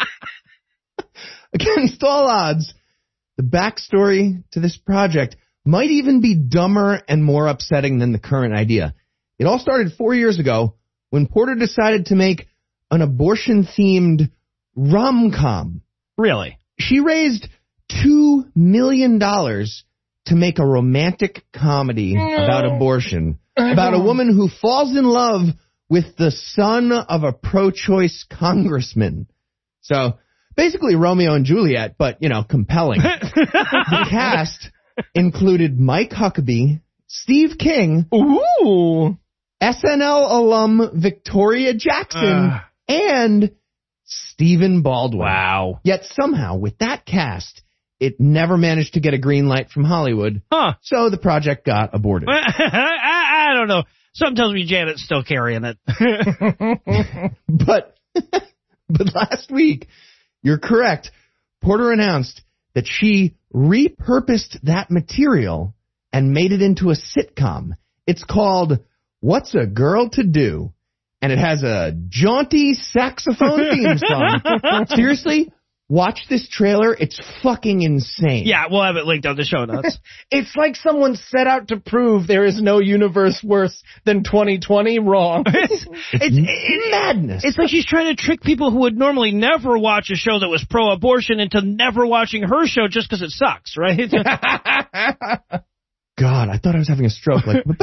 [1.52, 2.72] against all odds,
[3.36, 8.55] the backstory to this project might even be dumber and more upsetting than the current
[8.55, 8.94] idea.
[9.38, 10.76] It all started four years ago
[11.10, 12.46] when Porter decided to make
[12.90, 14.30] an abortion themed
[14.74, 15.82] rom com.
[16.16, 16.58] Really?
[16.78, 17.48] She raised
[18.02, 19.84] two million dollars
[20.26, 22.76] to make a romantic comedy about oh.
[22.76, 25.48] abortion, about a woman who falls in love
[25.88, 29.28] with the son of a pro-choice congressman.
[29.82, 30.18] So
[30.56, 33.00] basically Romeo and Juliet, but you know, compelling.
[33.34, 34.70] the cast
[35.14, 39.16] included Mike Huckabee, Steve King, Ooh,
[39.62, 42.60] SNL alum Victoria Jackson, Ugh.
[42.88, 43.52] and
[44.05, 45.20] Stephen Baldwin.
[45.20, 45.80] Wow.
[45.84, 47.62] Yet somehow, with that cast,
[47.99, 50.42] it never managed to get a green light from Hollywood.
[50.52, 50.75] Huh.
[50.83, 52.28] So the project got aborted.
[52.33, 53.84] I, I don't know.
[54.15, 55.78] Something tells me Janet's still carrying it.
[57.49, 57.94] but
[58.89, 59.89] but last week,
[60.42, 61.10] you're correct.
[61.62, 62.42] Porter announced
[62.75, 65.75] that she repurposed that material
[66.12, 67.73] and made it into a sitcom.
[68.07, 68.78] It's called
[69.20, 70.73] What's a Girl to Do?
[71.20, 74.86] And it has a jaunty saxophone theme song.
[74.89, 75.52] Seriously,
[75.89, 76.94] watch this trailer.
[76.94, 78.47] It's fucking insane.
[78.47, 79.98] yeah, we'll have it linked on the show notes.
[80.31, 85.44] it's like someone set out to prove there is no universe worse than 2020 wrong.
[85.47, 87.44] it's, It's madness.
[87.44, 90.48] it's like she's trying to trick people who would normally never watch a show that
[90.48, 94.10] was pro-abortion into never watching her show just because it sucks, right?
[96.18, 97.46] God, I thought I was having a stroke.
[97.46, 97.76] Like, and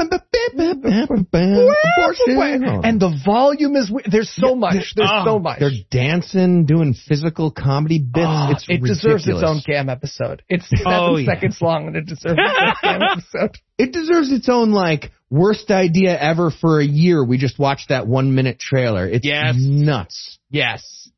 [2.99, 4.93] the volume is there's so much.
[4.95, 5.59] There's Oh, so much.
[5.59, 8.25] They're dancing, doing physical comedy bits.
[8.27, 10.43] Ah, it's it deserves its own GAM episode.
[10.49, 11.33] It's seven Oh, yeah.
[11.33, 13.57] seconds long and it deserves its own GAM episode.
[13.77, 17.23] It deserves its own like worst idea ever for a year.
[17.23, 19.07] We just watched that one minute trailer.
[19.07, 19.55] It's Yes.
[19.57, 20.39] nuts.
[20.49, 21.09] Yes.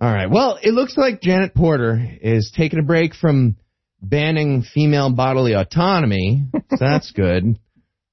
[0.00, 0.30] All right.
[0.30, 3.56] Well, it looks like Janet Porter is taking a break from
[4.00, 6.46] banning female bodily autonomy.
[6.70, 7.58] So that's good.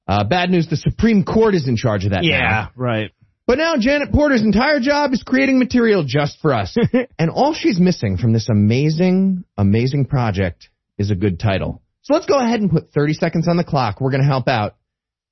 [0.07, 2.29] Uh, bad news: the Supreme Court is in charge of that now.
[2.29, 3.11] yeah, right.
[3.47, 6.75] But now Janet Porter's entire job is creating material just for us.
[7.19, 11.83] and all she's missing from this amazing, amazing project is a good title.
[12.01, 14.01] So let's go ahead and put 30 seconds on the clock.
[14.01, 14.75] We're going to help out.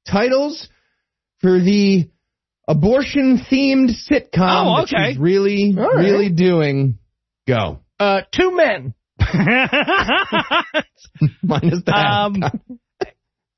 [0.08, 0.70] Titles
[1.40, 2.10] for the
[2.68, 5.12] abortion themed sitcom Oh, okay.
[5.14, 6.04] she's really, All right.
[6.04, 7.00] really doing.
[7.48, 7.80] Go.
[8.00, 8.94] Uh, two men.
[11.44, 11.96] Minus that.
[11.96, 12.36] um,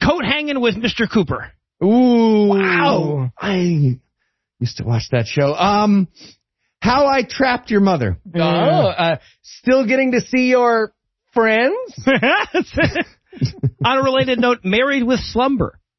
[0.04, 1.10] coat hanging with Mr.
[1.12, 1.52] Cooper.
[1.84, 2.48] Ooh.
[2.50, 3.32] wow.
[3.38, 4.00] I
[4.60, 5.54] used to watch that show.
[5.54, 6.08] Um,
[6.80, 8.18] How I Trapped Your Mother.
[8.36, 10.94] Oh, uh, still getting to see your
[11.34, 11.76] friends?
[13.86, 15.80] On a related note, married with slumber.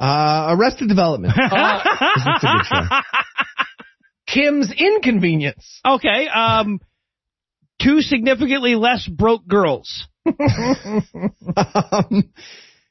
[0.00, 1.34] Uh, Arrested Development.
[1.36, 2.82] Uh, That's a good show.
[4.32, 5.80] Kim's Inconvenience.
[5.84, 6.78] Okay, um,
[7.80, 10.06] two significantly less broke girls.
[10.26, 10.34] um,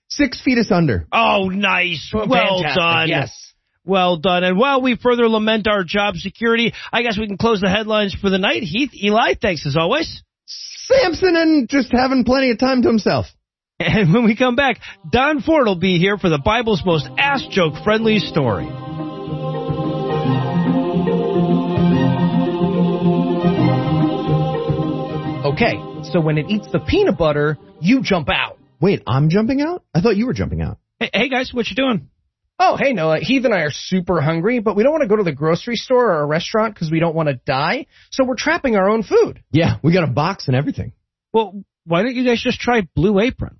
[0.09, 1.05] Six Feet Us Under.
[1.11, 2.11] Oh, nice.
[2.13, 3.09] Well Fantastic, done.
[3.09, 3.53] Yes.
[3.85, 4.43] Well done.
[4.43, 8.13] And while we further lament our job security, I guess we can close the headlines
[8.13, 8.63] for the night.
[8.63, 10.23] Heath, Eli, thanks as always.
[10.45, 13.27] Samson and just having plenty of time to himself.
[13.79, 17.45] And when we come back, Don Ford will be here for the Bible's most ass
[17.51, 18.65] joke friendly story.
[25.45, 25.75] Okay,
[26.11, 28.57] so when it eats the peanut butter, you jump out.
[28.81, 29.83] Wait, I'm jumping out?
[29.93, 30.77] I thought you were jumping out.
[30.99, 32.09] Hey, hey guys, what you doing?
[32.59, 35.15] Oh, hey Noah, Heath and I are super hungry, but we don't want to go
[35.15, 38.35] to the grocery store or a restaurant because we don't want to die, so we're
[38.35, 39.41] trapping our own food.
[39.51, 40.93] Yeah, we got a box and everything.
[41.31, 43.59] Well, why don't you guys just try Blue Apron?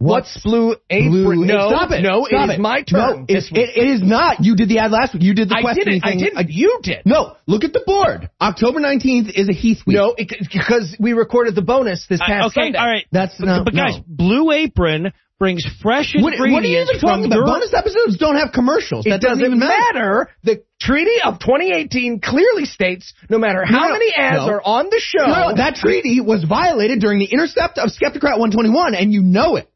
[0.00, 1.10] What's blue apron?
[1.10, 2.02] Blue- no, stop it.
[2.02, 3.00] No, Stop it is my turn.
[3.00, 3.58] No, it, week.
[3.58, 4.44] it- it is not.
[4.44, 5.24] You did the ad last week.
[5.24, 5.88] You did the question.
[5.88, 6.38] I questioning didn't.
[6.38, 6.54] I didn't.
[6.54, 6.98] You did.
[7.04, 8.30] No, look at the board.
[8.40, 9.96] October 19th is a Heath week.
[9.96, 12.78] No, because we recorded the bonus this past Uh, okay, Sunday.
[12.78, 13.06] all right.
[13.10, 14.04] That's but, no, but guys, no.
[14.06, 17.36] Blue Apron brings fresh What, ingredients what are you even talking about?
[17.36, 19.06] your Bonus episodes don't have commercials.
[19.06, 20.28] It that doesn't, even matter.
[20.44, 24.48] The Treaty of 2018 clearly states no matter how No, many ads no.
[24.52, 25.26] are on the show.
[25.26, 29.68] No, that treaty was violated during the intercept of Skeptocrat 121, and you know it.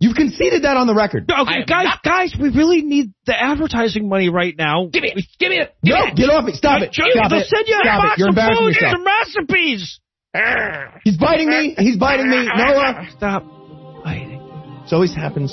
[0.00, 1.28] You've conceded that on the record.
[1.28, 4.86] Okay, guys, guys, we really need the advertising money right now.
[4.92, 5.24] Give me it.
[5.40, 5.74] Give me it.
[5.82, 6.54] No, get off it.
[6.54, 6.94] Stop it.
[6.94, 7.46] Stop They'll it.
[7.48, 8.14] send you a box.
[8.18, 8.94] You're of food yourself.
[8.94, 10.00] and some recipes.
[11.02, 11.74] He's biting me.
[11.78, 12.46] He's biting me.
[12.46, 13.06] Noah.
[13.08, 13.42] Uh, Stop
[14.04, 14.40] biting.
[14.86, 15.52] It always happens.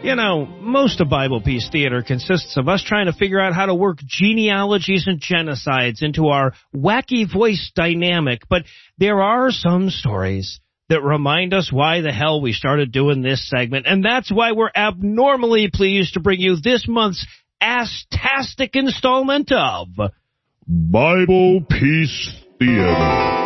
[0.00, 3.66] You know, most of Bible Peace Theater consists of us trying to figure out how
[3.66, 8.62] to work genealogies and genocides into our wacky voice dynamic, but
[8.98, 13.86] there are some stories that remind us why the hell we started doing this segment,
[13.86, 17.26] and that's why we're abnormally pleased to bring you this month's
[17.60, 19.88] Ass-tastic installment of
[20.66, 23.44] Bible Peace Theater.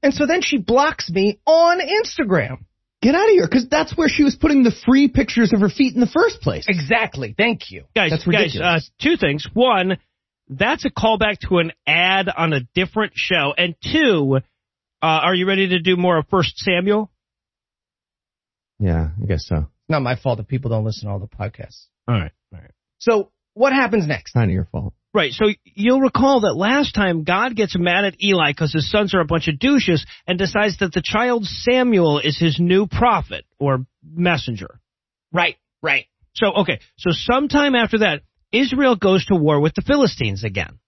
[0.00, 2.58] And so then she blocks me on Instagram.
[3.00, 5.68] Get out of here, because that's where she was putting the free pictures of her
[5.68, 6.66] feet in the first place.
[6.68, 7.34] Exactly.
[7.36, 7.84] Thank you.
[7.94, 9.46] Guys, That's guys, uh, two things.
[9.54, 9.98] One,
[10.48, 13.54] that's a callback to an ad on a different show.
[13.56, 14.38] And two,
[15.00, 17.10] uh, are you ready to do more of First Samuel?
[18.80, 19.66] Yeah, I guess so.
[19.88, 21.86] Not my fault that people don't listen to all the podcasts.
[22.08, 22.72] All right, all right.
[22.98, 24.34] So what happens next?
[24.34, 24.94] Not your fault.
[25.14, 29.14] Right, so you'll recall that last time God gets mad at Eli because his sons
[29.14, 33.46] are a bunch of douches and decides that the child Samuel is his new prophet
[33.58, 34.80] or messenger.
[35.32, 36.04] Right, right.
[36.34, 38.20] So, okay, so sometime after that,
[38.52, 40.78] Israel goes to war with the Philistines again.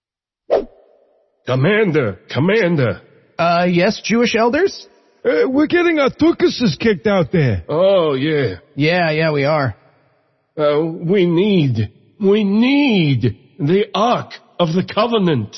[1.45, 3.01] Commander, Commander.
[3.39, 4.87] Uh, yes, Jewish elders?
[5.25, 7.63] Uh, we're getting our tukuses kicked out there.
[7.67, 8.57] Oh, yeah.
[8.75, 9.75] Yeah, yeah, we are.
[10.55, 15.55] Uh, we need, we need the Ark of the Covenant.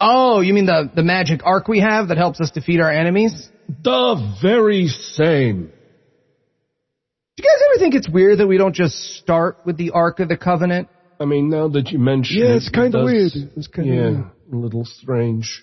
[0.00, 3.48] Oh, you mean the, the magic ark we have that helps us defeat our enemies?
[3.68, 5.70] The very same.
[7.36, 10.20] Do you guys ever think it's weird that we don't just start with the Ark
[10.20, 10.88] of the Covenant?
[11.20, 13.32] I mean, now that you mention it, Yeah, it, it's kinda it weird.
[13.56, 14.24] It's kinda yeah, weird.
[14.52, 15.62] a little strange.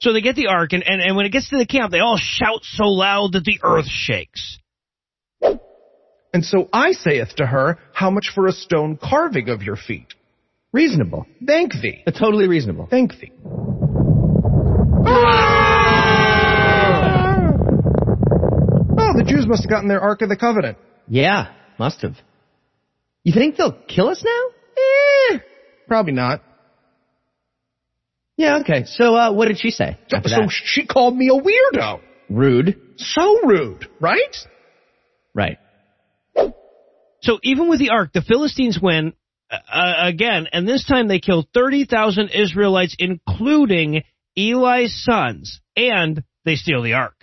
[0.00, 2.00] So they get the ark, and, and, and when it gets to the camp, they
[2.00, 4.58] all shout so loud that the earth shakes.
[6.36, 10.12] And so I saith to her, How much for a stone carving of your feet?
[10.70, 11.26] Reasonable.
[11.46, 12.02] Thank thee.
[12.06, 12.86] Uh, totally reasonable.
[12.90, 13.32] Thank thee.
[13.42, 13.54] Oh,
[19.16, 20.76] the Jews must have gotten their Ark of the Covenant.
[21.08, 22.16] Yeah, must have.
[23.24, 24.42] You think they'll kill us now?
[25.32, 25.38] Eh,
[25.88, 26.42] probably not.
[28.36, 28.84] Yeah, okay.
[28.84, 29.98] So, uh, what did she say?
[30.08, 32.02] So, so she called me a weirdo.
[32.28, 32.78] Rude.
[32.98, 34.36] So rude, right?
[35.32, 35.56] Right.
[37.22, 39.12] So even with the ark, the Philistines win
[39.50, 44.02] uh, again, and this time they kill 30,000 Israelites, including
[44.36, 47.14] Eli's sons, and they steal the ark.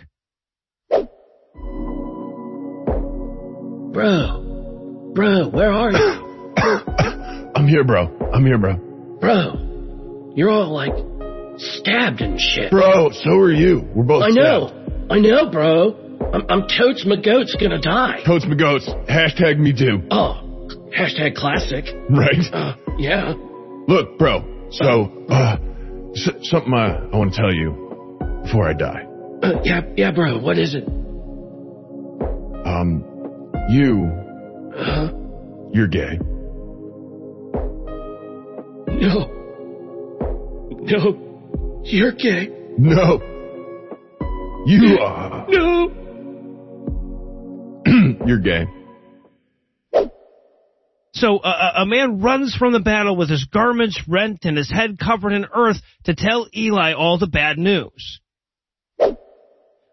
[3.94, 5.12] Bro.
[5.14, 6.54] Bro, where are you?
[7.56, 8.08] I'm here, bro.
[8.34, 8.76] I'm here, bro.
[9.20, 10.34] Bro.
[10.36, 10.94] You're all like
[11.58, 12.72] stabbed and shit.
[12.72, 13.88] Bro, so are you.
[13.94, 14.74] We're both I stabbed.
[14.74, 15.08] know.
[15.12, 16.03] I know, bro.
[16.34, 18.22] I'm, I'm totes my goat's gonna die.
[18.26, 18.88] Totes my goats.
[19.10, 20.08] Hashtag me too.
[20.12, 21.86] Oh, hashtag classic.
[22.10, 22.44] Right?
[22.52, 23.34] Uh, yeah.
[23.88, 24.68] Look, bro.
[24.72, 25.58] So, uh,
[26.16, 27.72] s- something I, I want to tell you
[28.44, 29.06] before I die.
[29.44, 30.40] Uh, yeah, yeah, bro.
[30.40, 30.88] What is it?
[32.66, 33.04] Um,
[33.70, 34.10] you,
[34.76, 35.12] Huh?
[35.74, 36.18] you're gay.
[38.88, 39.30] No.
[40.72, 41.82] No.
[41.84, 42.48] You're gay.
[42.78, 43.22] No.
[44.66, 45.46] You are.
[45.50, 45.90] No.
[48.26, 48.66] You're gay.
[51.14, 54.98] So uh, a man runs from the battle with his garments rent and his head
[54.98, 58.20] covered in earth to tell Eli all the bad news.
[59.00, 59.16] oh,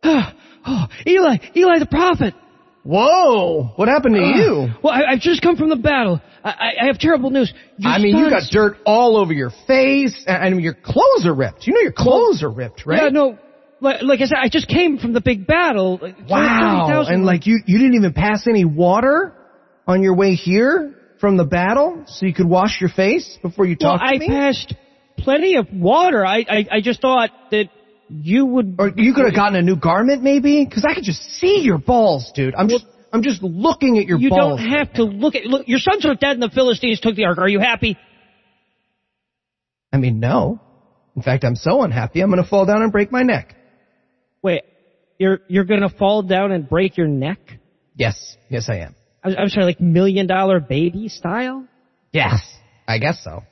[1.06, 2.34] Eli, Eli the prophet.
[2.82, 4.68] Whoa, what happened to you?
[4.82, 6.22] Well, I, I've just come from the battle.
[6.42, 7.52] I, I, I have terrible news.
[7.76, 11.34] Your I mean, you got dirt all over your face, and and your clothes are
[11.34, 11.66] ripped.
[11.66, 13.02] You know your clothes are ripped, right?
[13.02, 13.38] Yeah, no.
[13.80, 15.98] Like, like I said, I just came from the big battle.
[16.00, 16.86] Like, Wow.
[16.88, 19.32] 30,000 And like you, you didn't even pass any water
[19.86, 23.76] on your way here from the battle, so you could wash your face before you
[23.80, 24.26] well, to I me.
[24.26, 24.74] I passed
[25.18, 26.24] plenty of water.
[26.24, 27.68] I, I, I just thought that
[28.08, 28.76] you would.
[28.78, 31.78] or you could have gotten a new garment, maybe, because I could just see your
[31.78, 32.54] balls, dude.
[32.54, 34.60] I'm just, I'm just looking at your You balls.
[34.60, 35.68] You don't have to look at look.
[35.68, 37.38] Your sons are dead, and the Philistines took the ark.
[37.38, 37.98] Are you happy?
[39.92, 40.60] I mean, no.
[41.16, 43.56] In fact, I'm so unhappy, I'm going to fall down and break my neck.
[44.42, 44.62] Wait,
[45.18, 47.38] you're you're gonna fall down and break your neck?
[47.94, 48.94] Yes, yes, I am.
[49.22, 51.66] I, I'm sorry, like million dollar baby style.
[52.12, 52.40] Yes,
[52.88, 53.42] I guess so.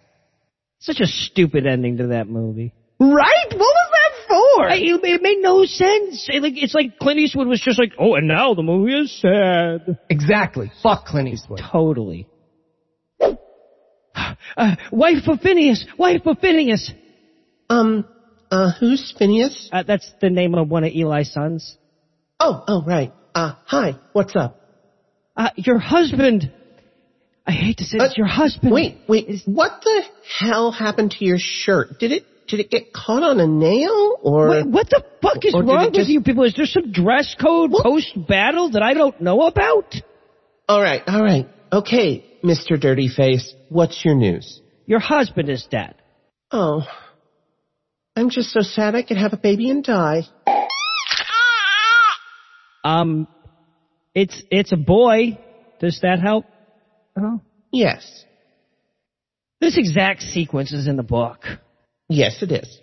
[0.81, 2.73] Such a stupid ending to that movie.
[3.01, 3.51] Right?
[3.51, 4.69] What was that for?
[4.69, 6.29] I, it, it made no sense.
[6.29, 9.21] It, like it's like Clint Eastwood was just like, oh, and now the movie is
[9.21, 9.99] sad.
[10.09, 10.73] Exactly.
[10.83, 11.61] Fuck Clint Eastwood.
[11.71, 12.27] Totally.
[14.57, 16.91] Uh, wife of Phineas, wife of Phineas.
[17.71, 18.05] Um,
[18.51, 19.69] uh, who's Phineas?
[19.73, 21.77] Uh, that's the name of one of Eli's sons.
[22.41, 23.13] Oh, oh, right.
[23.35, 24.61] Uh, hi, what's up?
[25.37, 26.53] Uh, your husband.
[27.47, 28.73] I hate to say this, your husband.
[28.73, 30.03] Wait, wait, what the
[30.39, 31.99] hell happened to your shirt?
[31.99, 34.51] Did it, did it get caught on a nail, or?
[34.51, 36.45] Wait, what the fuck is wrong it with just- you people?
[36.45, 39.95] Is there some dress code post battle that I don't know about?
[40.69, 41.49] Alright, alright.
[41.73, 42.79] Okay, Mr.
[42.79, 44.61] Dirty Face, what's your news?
[44.87, 45.95] Your husband is dead.
[46.51, 46.83] Oh.
[48.19, 50.23] I'm just so sad I could have a baby and die.
[52.83, 53.29] Um,
[54.13, 55.39] it's it's a boy.
[55.79, 56.45] Does that help?
[57.17, 57.41] Oh.
[57.71, 58.25] Yes.
[59.61, 61.45] This exact sequence is in the book.
[62.09, 62.81] Yes, it is.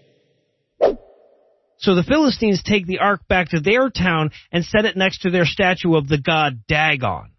[1.80, 5.32] So the Philistines take the ark back to their town and set it next to
[5.32, 7.32] their statue of the god Dagon.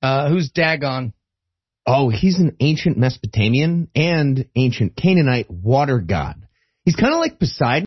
[0.00, 1.12] Uh, who's Dagon?
[1.84, 6.43] Oh, he's an ancient Mesopotamian and ancient Canaanite water god.
[6.84, 7.82] He's kind of like Poseidon.